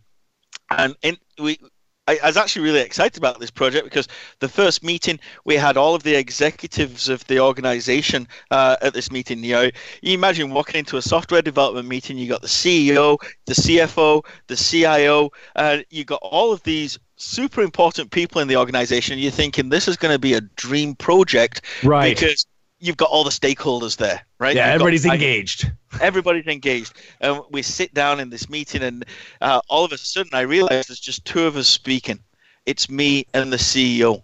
and 0.72 0.96
in, 1.04 1.18
we 1.40 1.60
I, 2.08 2.20
was 2.24 2.36
actually 2.36 2.64
really 2.64 2.82
excited 2.82 3.18
about 3.18 3.40
this 3.40 3.52
project 3.52 3.86
because 3.86 4.08
the 4.40 4.50
first 4.50 4.84
meeting 4.84 5.20
we 5.46 5.56
had 5.56 5.78
all 5.78 5.96
of 5.96 6.04
the 6.04 6.16
executives 6.16 7.08
of 7.08 7.26
the 7.28 7.40
organization 7.40 8.28
uh, 8.52 8.76
at 8.82 8.94
this 8.94 9.10
meeting. 9.10 9.44
You 9.44 9.54
know, 9.54 9.70
you 10.02 10.14
imagine 10.14 10.50
walking 10.50 10.80
into 10.80 10.98
a 10.98 11.02
software 11.02 11.42
development 11.42 11.88
meeting, 11.88 12.18
you 12.18 12.28
got 12.28 12.42
the 12.42 12.48
CEO, 12.48 13.18
the 13.46 13.54
CFO, 13.54 14.26
the 14.48 14.58
CIO, 14.58 15.32
and 15.56 15.86
you 15.90 16.04
got 16.04 16.20
all 16.22 16.52
of 16.52 16.62
these 16.64 17.00
super 17.16 17.62
important 17.62 18.12
people 18.12 18.42
in 18.42 18.48
the 18.48 18.58
organization. 18.58 19.20
You're 19.20 19.32
thinking 19.32 19.70
this 19.70 19.88
is 19.88 19.98
going 19.98 20.14
to 20.14 20.20
be 20.20 20.34
a 20.34 20.42
dream 20.42 20.96
project, 20.96 21.62
right? 21.84 22.16
Because 22.16 22.46
you've 22.80 22.98
got 22.98 23.10
all 23.10 23.24
the 23.24 23.30
stakeholders 23.30 23.98
there, 23.98 24.22
right? 24.40 24.56
Yeah, 24.56 24.68
you've 24.68 24.76
everybody's 24.76 25.06
got, 25.06 25.16
engaged. 25.16 25.72
Everybody's 26.02 26.48
engaged, 26.48 26.94
and 27.22 27.42
we 27.52 27.62
sit 27.62 27.94
down 27.94 28.20
in 28.20 28.30
this 28.30 28.50
meeting, 28.50 28.84
and 28.84 29.06
uh, 29.42 29.62
all 29.70 29.86
of 29.86 29.92
a 29.92 29.98
sudden, 29.98 30.32
I 30.34 30.42
realize 30.42 30.88
there's 30.88 31.00
just 31.00 31.26
two 31.26 31.46
of 31.46 31.56
us 31.56 31.68
speaking. 31.68 32.20
It's 32.66 32.90
me 32.90 33.26
and 33.34 33.52
the 33.52 33.58
CEO, 33.58 34.24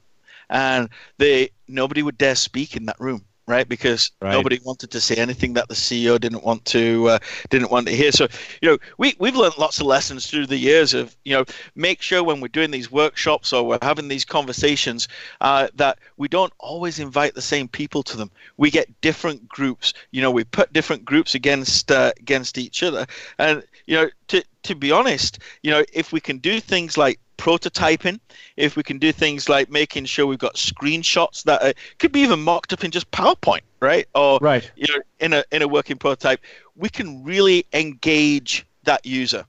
and 0.49 0.89
they 1.17 1.49
nobody 1.67 2.03
would 2.03 2.17
dare 2.17 2.35
speak 2.35 2.75
in 2.75 2.85
that 2.85 2.99
room 2.99 3.25
right? 3.49 3.67
Because 3.67 4.11
right. 4.21 4.31
nobody 4.31 4.59
wanted 4.63 4.91
to 4.91 5.01
say 5.01 5.15
anything 5.15 5.53
that 5.53 5.67
the 5.67 5.73
CEO 5.73 6.19
didn't 6.19 6.43
want 6.43 6.63
to 6.65 7.09
uh, 7.09 7.19
didn't 7.49 7.71
want 7.71 7.87
to 7.87 7.95
hear. 7.95 8.11
So, 8.11 8.27
you 8.61 8.69
know, 8.69 8.77
we 8.99 9.15
we've 9.19 9.35
learned 9.35 9.57
lots 9.57 9.79
of 9.79 9.87
lessons 9.87 10.29
through 10.29 10.45
the 10.45 10.57
years 10.57 10.93
of 10.93 11.17
you 11.25 11.33
know 11.33 11.45
make 11.75 12.01
sure 12.01 12.23
when 12.23 12.39
we're 12.39 12.47
doing 12.47 12.71
these 12.71 12.91
workshops 12.91 13.51
or 13.51 13.65
we're 13.65 13.79
having 13.81 14.07
these 14.07 14.23
conversations 14.23 15.07
uh, 15.41 15.67
that 15.75 15.97
we 16.17 16.27
don't 16.27 16.53
always 16.59 16.99
invite 16.99 17.33
the 17.33 17.41
same 17.41 17.67
people 17.67 18.03
to 18.03 18.15
them. 18.15 18.29
We 18.57 18.69
get 18.69 19.01
different 19.01 19.49
groups. 19.49 19.93
You 20.11 20.21
know, 20.21 20.31
we 20.31 20.43
put 20.43 20.71
different 20.71 21.03
groups 21.03 21.33
against 21.33 21.91
uh, 21.91 22.11
against 22.19 22.59
each 22.59 22.83
other, 22.83 23.07
and 23.39 23.63
you 23.87 23.95
know, 23.95 24.09
to 24.27 24.43
to 24.61 24.75
be 24.75 24.91
honest, 24.91 25.39
you 25.63 25.71
know, 25.71 25.83
if 25.91 26.13
we 26.13 26.19
can 26.19 26.37
do 26.37 26.59
things 26.59 26.97
like 26.97 27.19
prototyping, 27.39 28.19
if 28.57 28.75
we 28.75 28.83
can 28.83 28.99
do 28.99 29.11
things 29.11 29.47
like 29.49 29.69
making 29.69 30.05
sure 30.05 30.27
we've 30.27 30.37
got 30.37 30.55
screenshots 30.55 31.43
that 31.43 31.63
are, 31.63 31.73
could 31.97 32.11
be 32.11 32.19
even 32.19 32.41
mocked 32.41 32.73
up 32.73 32.83
in 32.83 32.91
just 32.91 33.09
PowerPoint, 33.11 33.61
right? 33.79 34.07
Or 34.13 34.37
right. 34.41 34.69
you 34.75 34.85
know, 34.93 35.01
in 35.19 35.33
a 35.33 35.43
in 35.51 35.61
a 35.61 35.67
working 35.67 35.97
prototype, 35.97 36.41
we 36.75 36.89
can 36.89 37.23
really 37.23 37.65
engage 37.73 38.65
that 38.83 39.05
user. 39.05 39.45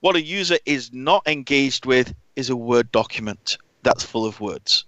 What 0.00 0.16
a 0.16 0.22
user 0.22 0.58
is 0.64 0.92
not 0.92 1.26
engaged 1.26 1.86
with 1.86 2.14
is 2.36 2.50
a 2.50 2.56
Word 2.56 2.90
document 2.92 3.58
that's 3.82 4.04
full 4.04 4.26
of 4.26 4.40
words. 4.40 4.84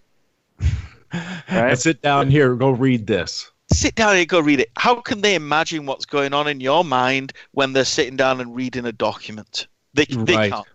right? 1.51 1.79
sit 1.79 2.01
down 2.01 2.31
here, 2.31 2.55
go 2.55 2.71
read 2.71 3.07
this. 3.07 3.51
Sit 3.73 3.97
down 3.97 4.17
and 4.17 4.29
go 4.29 4.39
read 4.39 4.61
it. 4.61 4.71
How 4.77 5.01
can 5.01 5.21
they 5.21 5.35
imagine 5.35 5.87
what's 5.87 6.07
going 6.07 6.33
on 6.33 6.47
in 6.47 6.61
your 6.61 6.85
mind 6.85 7.33
when 7.53 7.73
they're 7.73 7.85
sitting 7.85 8.17
down 8.17 8.41
and 8.41 8.55
reading 8.55 8.87
a 8.87 8.93
document? 8.93 9.67
They, 9.95 10.05
they 10.05 10.37
right. 10.37 10.53
can't 10.53 10.67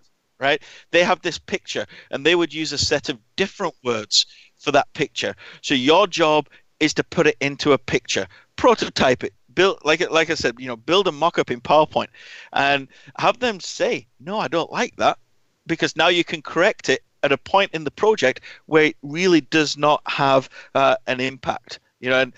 right? 0.42 0.62
They 0.92 1.04
have 1.04 1.22
this 1.22 1.38
picture 1.38 1.86
and 2.10 2.26
they 2.26 2.36
would 2.36 2.54
use 2.54 2.74
a 2.74 2.78
set 2.78 3.10
of 3.10 3.20
different 3.38 3.76
words 3.84 4.26
for 4.58 4.72
that 4.72 4.92
picture. 4.94 5.36
So 5.62 5.76
your 5.76 6.08
job 6.08 6.50
is 6.80 6.94
to 6.96 7.04
put 7.04 7.28
it 7.28 7.38
into 7.40 7.74
a 7.74 7.78
picture, 7.78 8.28
prototype 8.56 9.24
it, 9.24 9.34
build 9.54 9.80
like 9.84 10.10
like 10.12 10.30
I 10.30 10.36
said, 10.36 10.56
you 10.60 10.68
know, 10.68 10.76
build 10.76 11.08
a 11.08 11.12
mock-up 11.12 11.52
in 11.52 11.62
PowerPoint 11.62 12.08
and 12.54 12.88
have 13.20 13.40
them 13.40 13.60
say, 13.60 14.08
"No, 14.20 14.40
I 14.40 14.48
don't 14.48 14.72
like 14.72 14.96
that." 14.98 15.20
Because 15.68 15.96
now 15.96 16.08
you 16.08 16.24
can 16.24 16.42
correct 16.42 16.90
it 16.90 17.04
at 17.24 17.32
a 17.32 17.38
point 17.38 17.72
in 17.74 17.84
the 17.84 17.92
project 17.92 18.42
where 18.66 18.86
it 18.86 18.98
really 19.04 19.42
does 19.42 19.78
not 19.78 20.02
have 20.08 20.50
uh, 20.74 20.96
an 21.06 21.20
impact. 21.20 21.80
You 22.00 22.10
know, 22.10 22.20
and 22.22 22.34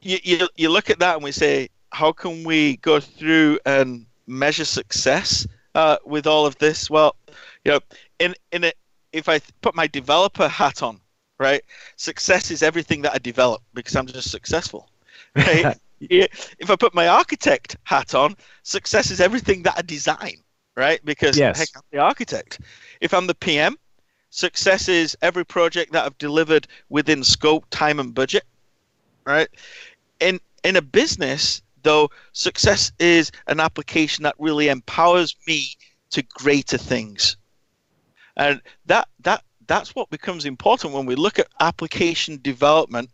you, 0.00 0.18
you 0.22 0.48
you 0.56 0.68
look 0.68 0.90
at 0.90 0.98
that 0.98 1.14
and 1.14 1.24
we 1.24 1.32
say, 1.32 1.68
how 1.92 2.12
can 2.12 2.44
we 2.44 2.76
go 2.78 3.00
through 3.00 3.58
and 3.64 4.06
measure 4.26 4.64
success 4.64 5.46
uh, 5.74 5.98
with 6.04 6.26
all 6.26 6.46
of 6.46 6.56
this? 6.58 6.88
Well, 6.90 7.16
you 7.64 7.72
know, 7.72 7.80
in 8.18 8.34
in 8.52 8.64
it, 8.64 8.76
if 9.12 9.28
I 9.28 9.40
put 9.60 9.74
my 9.74 9.86
developer 9.86 10.48
hat 10.48 10.82
on, 10.82 11.00
right, 11.38 11.62
success 11.96 12.50
is 12.50 12.62
everything 12.62 13.02
that 13.02 13.12
I 13.14 13.18
develop 13.18 13.62
because 13.74 13.96
I'm 13.96 14.06
just 14.06 14.30
successful. 14.30 14.88
Right? 15.36 15.76
if 16.00 16.70
I 16.70 16.76
put 16.76 16.94
my 16.94 17.08
architect 17.08 17.76
hat 17.84 18.14
on, 18.14 18.36
success 18.62 19.10
is 19.10 19.20
everything 19.20 19.62
that 19.62 19.74
I 19.76 19.82
design, 19.82 20.36
right? 20.76 21.04
Because 21.04 21.38
yes. 21.38 21.58
heck, 21.58 21.68
I'm 21.76 21.82
the 21.92 21.98
architect. 21.98 22.60
If 23.00 23.14
I'm 23.14 23.26
the 23.26 23.34
PM, 23.34 23.78
success 24.30 24.88
is 24.88 25.16
every 25.22 25.44
project 25.44 25.92
that 25.92 26.04
I've 26.04 26.18
delivered 26.18 26.66
within 26.88 27.22
scope, 27.24 27.64
time, 27.70 28.00
and 28.00 28.14
budget, 28.14 28.44
right? 29.24 29.48
In 30.20 30.40
in 30.64 30.76
a 30.76 30.82
business, 30.82 31.62
though 31.84 32.10
success 32.32 32.90
is 32.98 33.30
an 33.46 33.60
application 33.60 34.24
that 34.24 34.34
really 34.38 34.68
empowers 34.68 35.36
me 35.46 35.76
to 36.10 36.22
greater 36.22 36.78
things. 36.78 37.36
And 38.36 38.60
that 38.86 39.08
that 39.20 39.44
that's 39.66 39.94
what 39.94 40.10
becomes 40.10 40.44
important 40.44 40.92
when 40.92 41.06
we 41.06 41.14
look 41.14 41.38
at 41.38 41.48
application 41.60 42.40
development. 42.42 43.10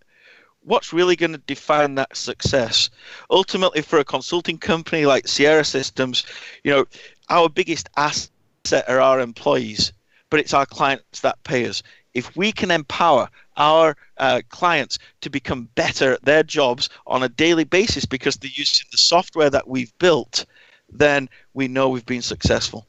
What's 0.63 0.93
really 0.93 1.17
going 1.17 1.33
to 1.33 1.39
define 1.39 1.95
that 1.97 2.17
success? 2.17 2.91
Ultimately 3.31 3.83
for 3.83 3.99
a 3.99 4.05
consulting 4.05 4.59
company 4.59 5.07
like 5.07 5.29
sierra 5.29 5.65
systems 5.65 6.25
you 6.65 6.71
know 6.71 6.87
our 7.29 7.49
biggest 7.49 7.89
asset 7.97 8.89
are 8.89 9.01
our 9.01 9.21
employees 9.21 9.93
but 10.31 10.41
it's 10.41 10.55
our 10.55 10.67
clients 10.67 11.21
that 11.21 11.43
pay 11.45 11.67
us. 11.67 11.83
If 12.15 12.35
we 12.37 12.53
can 12.53 12.71
empower 12.71 13.29
our 13.61 13.95
uh, 14.17 14.41
clients 14.49 14.99
to 15.21 15.31
become 15.31 15.69
better 15.75 16.15
at 16.15 16.25
their 16.25 16.43
jobs 16.43 16.89
on 17.07 17.23
a 17.23 17.29
daily 17.29 17.65
basis 17.65 18.07
because 18.07 18.37
they're 18.37 18.51
using 18.55 18.87
the 18.91 18.99
software 18.99 19.51
that 19.51 19.69
we've 19.69 19.97
built, 19.99 20.47
then 20.91 21.29
we 21.53 21.69
know 21.69 21.89
we've 21.89 22.07
been 22.07 22.23
successful. 22.23 22.87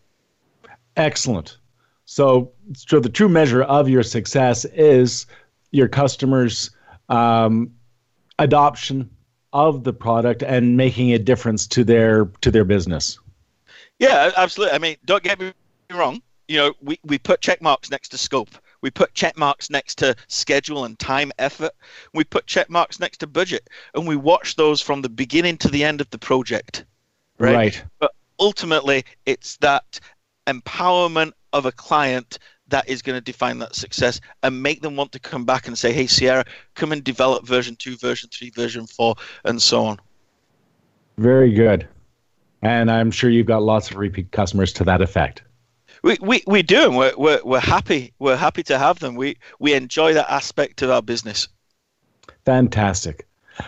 Excellent. 0.95 1.57
So, 2.05 2.51
so 2.73 2.99
the 2.99 3.09
true 3.09 3.29
measure 3.29 3.63
of 3.63 3.89
your 3.89 4.01
success 4.01 4.65
is 4.65 5.27
your 5.71 5.89
customers' 5.89 6.71
um, 7.09 7.71
adoption 8.39 9.09
of 9.53 9.83
the 9.83 9.93
product 9.93 10.41
and 10.41 10.77
making 10.77 11.11
a 11.11 11.19
difference 11.19 11.67
to 11.67 11.83
their 11.83 12.25
to 12.39 12.49
their 12.49 12.63
business. 12.63 13.19
Yeah, 13.99 14.31
absolutely. 14.37 14.75
I 14.75 14.79
mean, 14.79 14.95
don't 15.05 15.21
get 15.21 15.39
me 15.39 15.51
wrong. 15.91 16.21
You 16.47 16.57
know, 16.57 16.73
we, 16.81 16.99
we 17.03 17.17
put 17.19 17.41
check 17.41 17.61
marks 17.61 17.91
next 17.91 18.09
to 18.09 18.17
scope. 18.17 18.49
We 18.81 18.91
put 18.91 19.13
check 19.13 19.37
marks 19.37 19.69
next 19.69 19.97
to 19.99 20.15
schedule 20.27 20.85
and 20.85 20.97
time 20.97 21.31
effort. 21.37 21.71
We 22.13 22.23
put 22.23 22.47
check 22.47 22.69
marks 22.69 22.99
next 22.99 23.19
to 23.19 23.27
budget, 23.27 23.69
and 23.93 24.07
we 24.07 24.15
watch 24.15 24.55
those 24.55 24.81
from 24.81 25.01
the 25.01 25.09
beginning 25.09 25.57
to 25.57 25.69
the 25.69 25.83
end 25.83 26.01
of 26.01 26.09
the 26.09 26.17
project. 26.17 26.85
Right. 27.37 27.55
right. 27.55 27.83
But 27.99 28.11
ultimately, 28.39 29.03
it's 29.25 29.57
that 29.57 29.99
empowerment 30.47 31.33
of 31.53 31.65
a 31.65 31.71
client 31.71 32.39
that 32.67 32.87
is 32.89 33.01
going 33.01 33.17
to 33.17 33.21
define 33.21 33.59
that 33.59 33.75
success 33.75 34.19
and 34.43 34.63
make 34.63 34.81
them 34.81 34.95
want 34.95 35.11
to 35.11 35.19
come 35.19 35.45
back 35.45 35.67
and 35.67 35.77
say, 35.77 35.91
"Hey, 35.91 36.07
Sierra, 36.07 36.45
come 36.75 36.91
and 36.91 37.03
develop 37.03 37.45
version 37.45 37.75
two, 37.75 37.97
version 37.97 38.29
three, 38.31 38.49
version 38.49 38.87
four, 38.87 39.15
and 39.45 39.61
so 39.61 39.85
on." 39.85 39.99
Very 41.17 41.51
good. 41.51 41.87
And 42.63 42.89
I'm 42.89 43.11
sure 43.11 43.29
you've 43.29 43.47
got 43.47 43.63
lots 43.63 43.91
of 43.91 43.97
repeat 43.97 44.31
customers 44.31 44.71
to 44.73 44.83
that 44.85 45.01
effect. 45.01 45.43
We, 46.03 46.17
we, 46.21 46.43
we 46.47 46.63
do, 46.63 46.85
and 46.85 46.97
we're, 46.97 47.13
we're, 47.17 47.41
we're 47.43 47.59
happy. 47.59 48.13
We're 48.19 48.35
happy 48.35 48.63
to 48.63 48.77
have 48.77 48.99
them. 48.99 49.15
We, 49.15 49.37
we 49.59 49.73
enjoy 49.73 50.13
that 50.13 50.31
aspect 50.31 50.81
of 50.81 50.89
our 50.89 51.01
business. 51.01 51.47
Fantastic. 52.45 53.27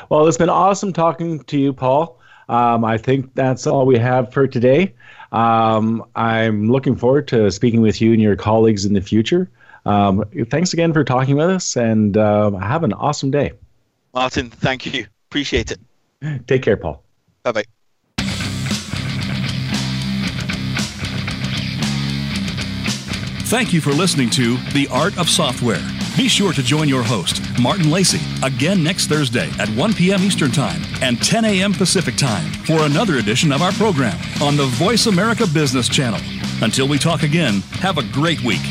Well, 0.09 0.27
it's 0.27 0.37
been 0.37 0.49
awesome 0.49 0.93
talking 0.93 1.43
to 1.43 1.57
you, 1.57 1.73
Paul. 1.73 2.19
Um, 2.49 2.83
I 2.83 2.97
think 2.97 3.33
that's 3.35 3.67
all 3.67 3.85
we 3.85 3.97
have 3.99 4.33
for 4.33 4.47
today. 4.47 4.93
Um, 5.31 6.03
I'm 6.15 6.71
looking 6.71 6.95
forward 6.95 7.27
to 7.29 7.51
speaking 7.51 7.81
with 7.81 8.01
you 8.01 8.13
and 8.13 8.21
your 8.21 8.35
colleagues 8.35 8.85
in 8.85 8.93
the 8.93 9.01
future. 9.01 9.49
Um, 9.85 10.23
thanks 10.49 10.73
again 10.73 10.93
for 10.93 11.03
talking 11.03 11.35
with 11.35 11.49
us 11.49 11.75
and 11.75 12.17
uh, 12.17 12.51
have 12.51 12.83
an 12.83 12.93
awesome 12.93 13.31
day. 13.31 13.53
Martin, 14.13 14.49
thank 14.49 14.85
you. 14.93 15.07
Appreciate 15.29 15.71
it. 15.71 16.47
Take 16.47 16.61
care, 16.61 16.77
Paul. 16.77 17.03
Bye 17.43 17.51
bye. 17.51 17.82
Thank 23.53 23.71
you 23.71 23.81
for 23.81 23.91
listening 23.91 24.31
to 24.31 24.57
The 24.71 24.87
Art 24.91 25.15
of 25.19 25.29
Software. 25.29 25.87
Be 26.17 26.27
sure 26.27 26.53
to 26.53 26.63
join 26.63 26.89
your 26.89 27.03
host, 27.03 27.39
Martin 27.61 27.91
Lacey, 27.91 28.19
again 28.41 28.83
next 28.83 29.05
Thursday 29.05 29.47
at 29.59 29.69
1 29.69 29.93
p.m. 29.93 30.23
Eastern 30.23 30.49
Time 30.49 30.81
and 31.03 31.21
10 31.21 31.45
a.m. 31.45 31.71
Pacific 31.71 32.15
Time 32.15 32.51
for 32.65 32.81
another 32.81 33.17
edition 33.17 33.51
of 33.51 33.61
our 33.61 33.71
program 33.73 34.19
on 34.41 34.57
the 34.57 34.65
Voice 34.65 35.05
America 35.05 35.45
Business 35.45 35.87
Channel. 35.87 36.19
Until 36.63 36.87
we 36.87 36.97
talk 36.97 37.21
again, 37.21 37.61
have 37.73 37.99
a 37.99 38.03
great 38.11 38.43
week. 38.43 38.63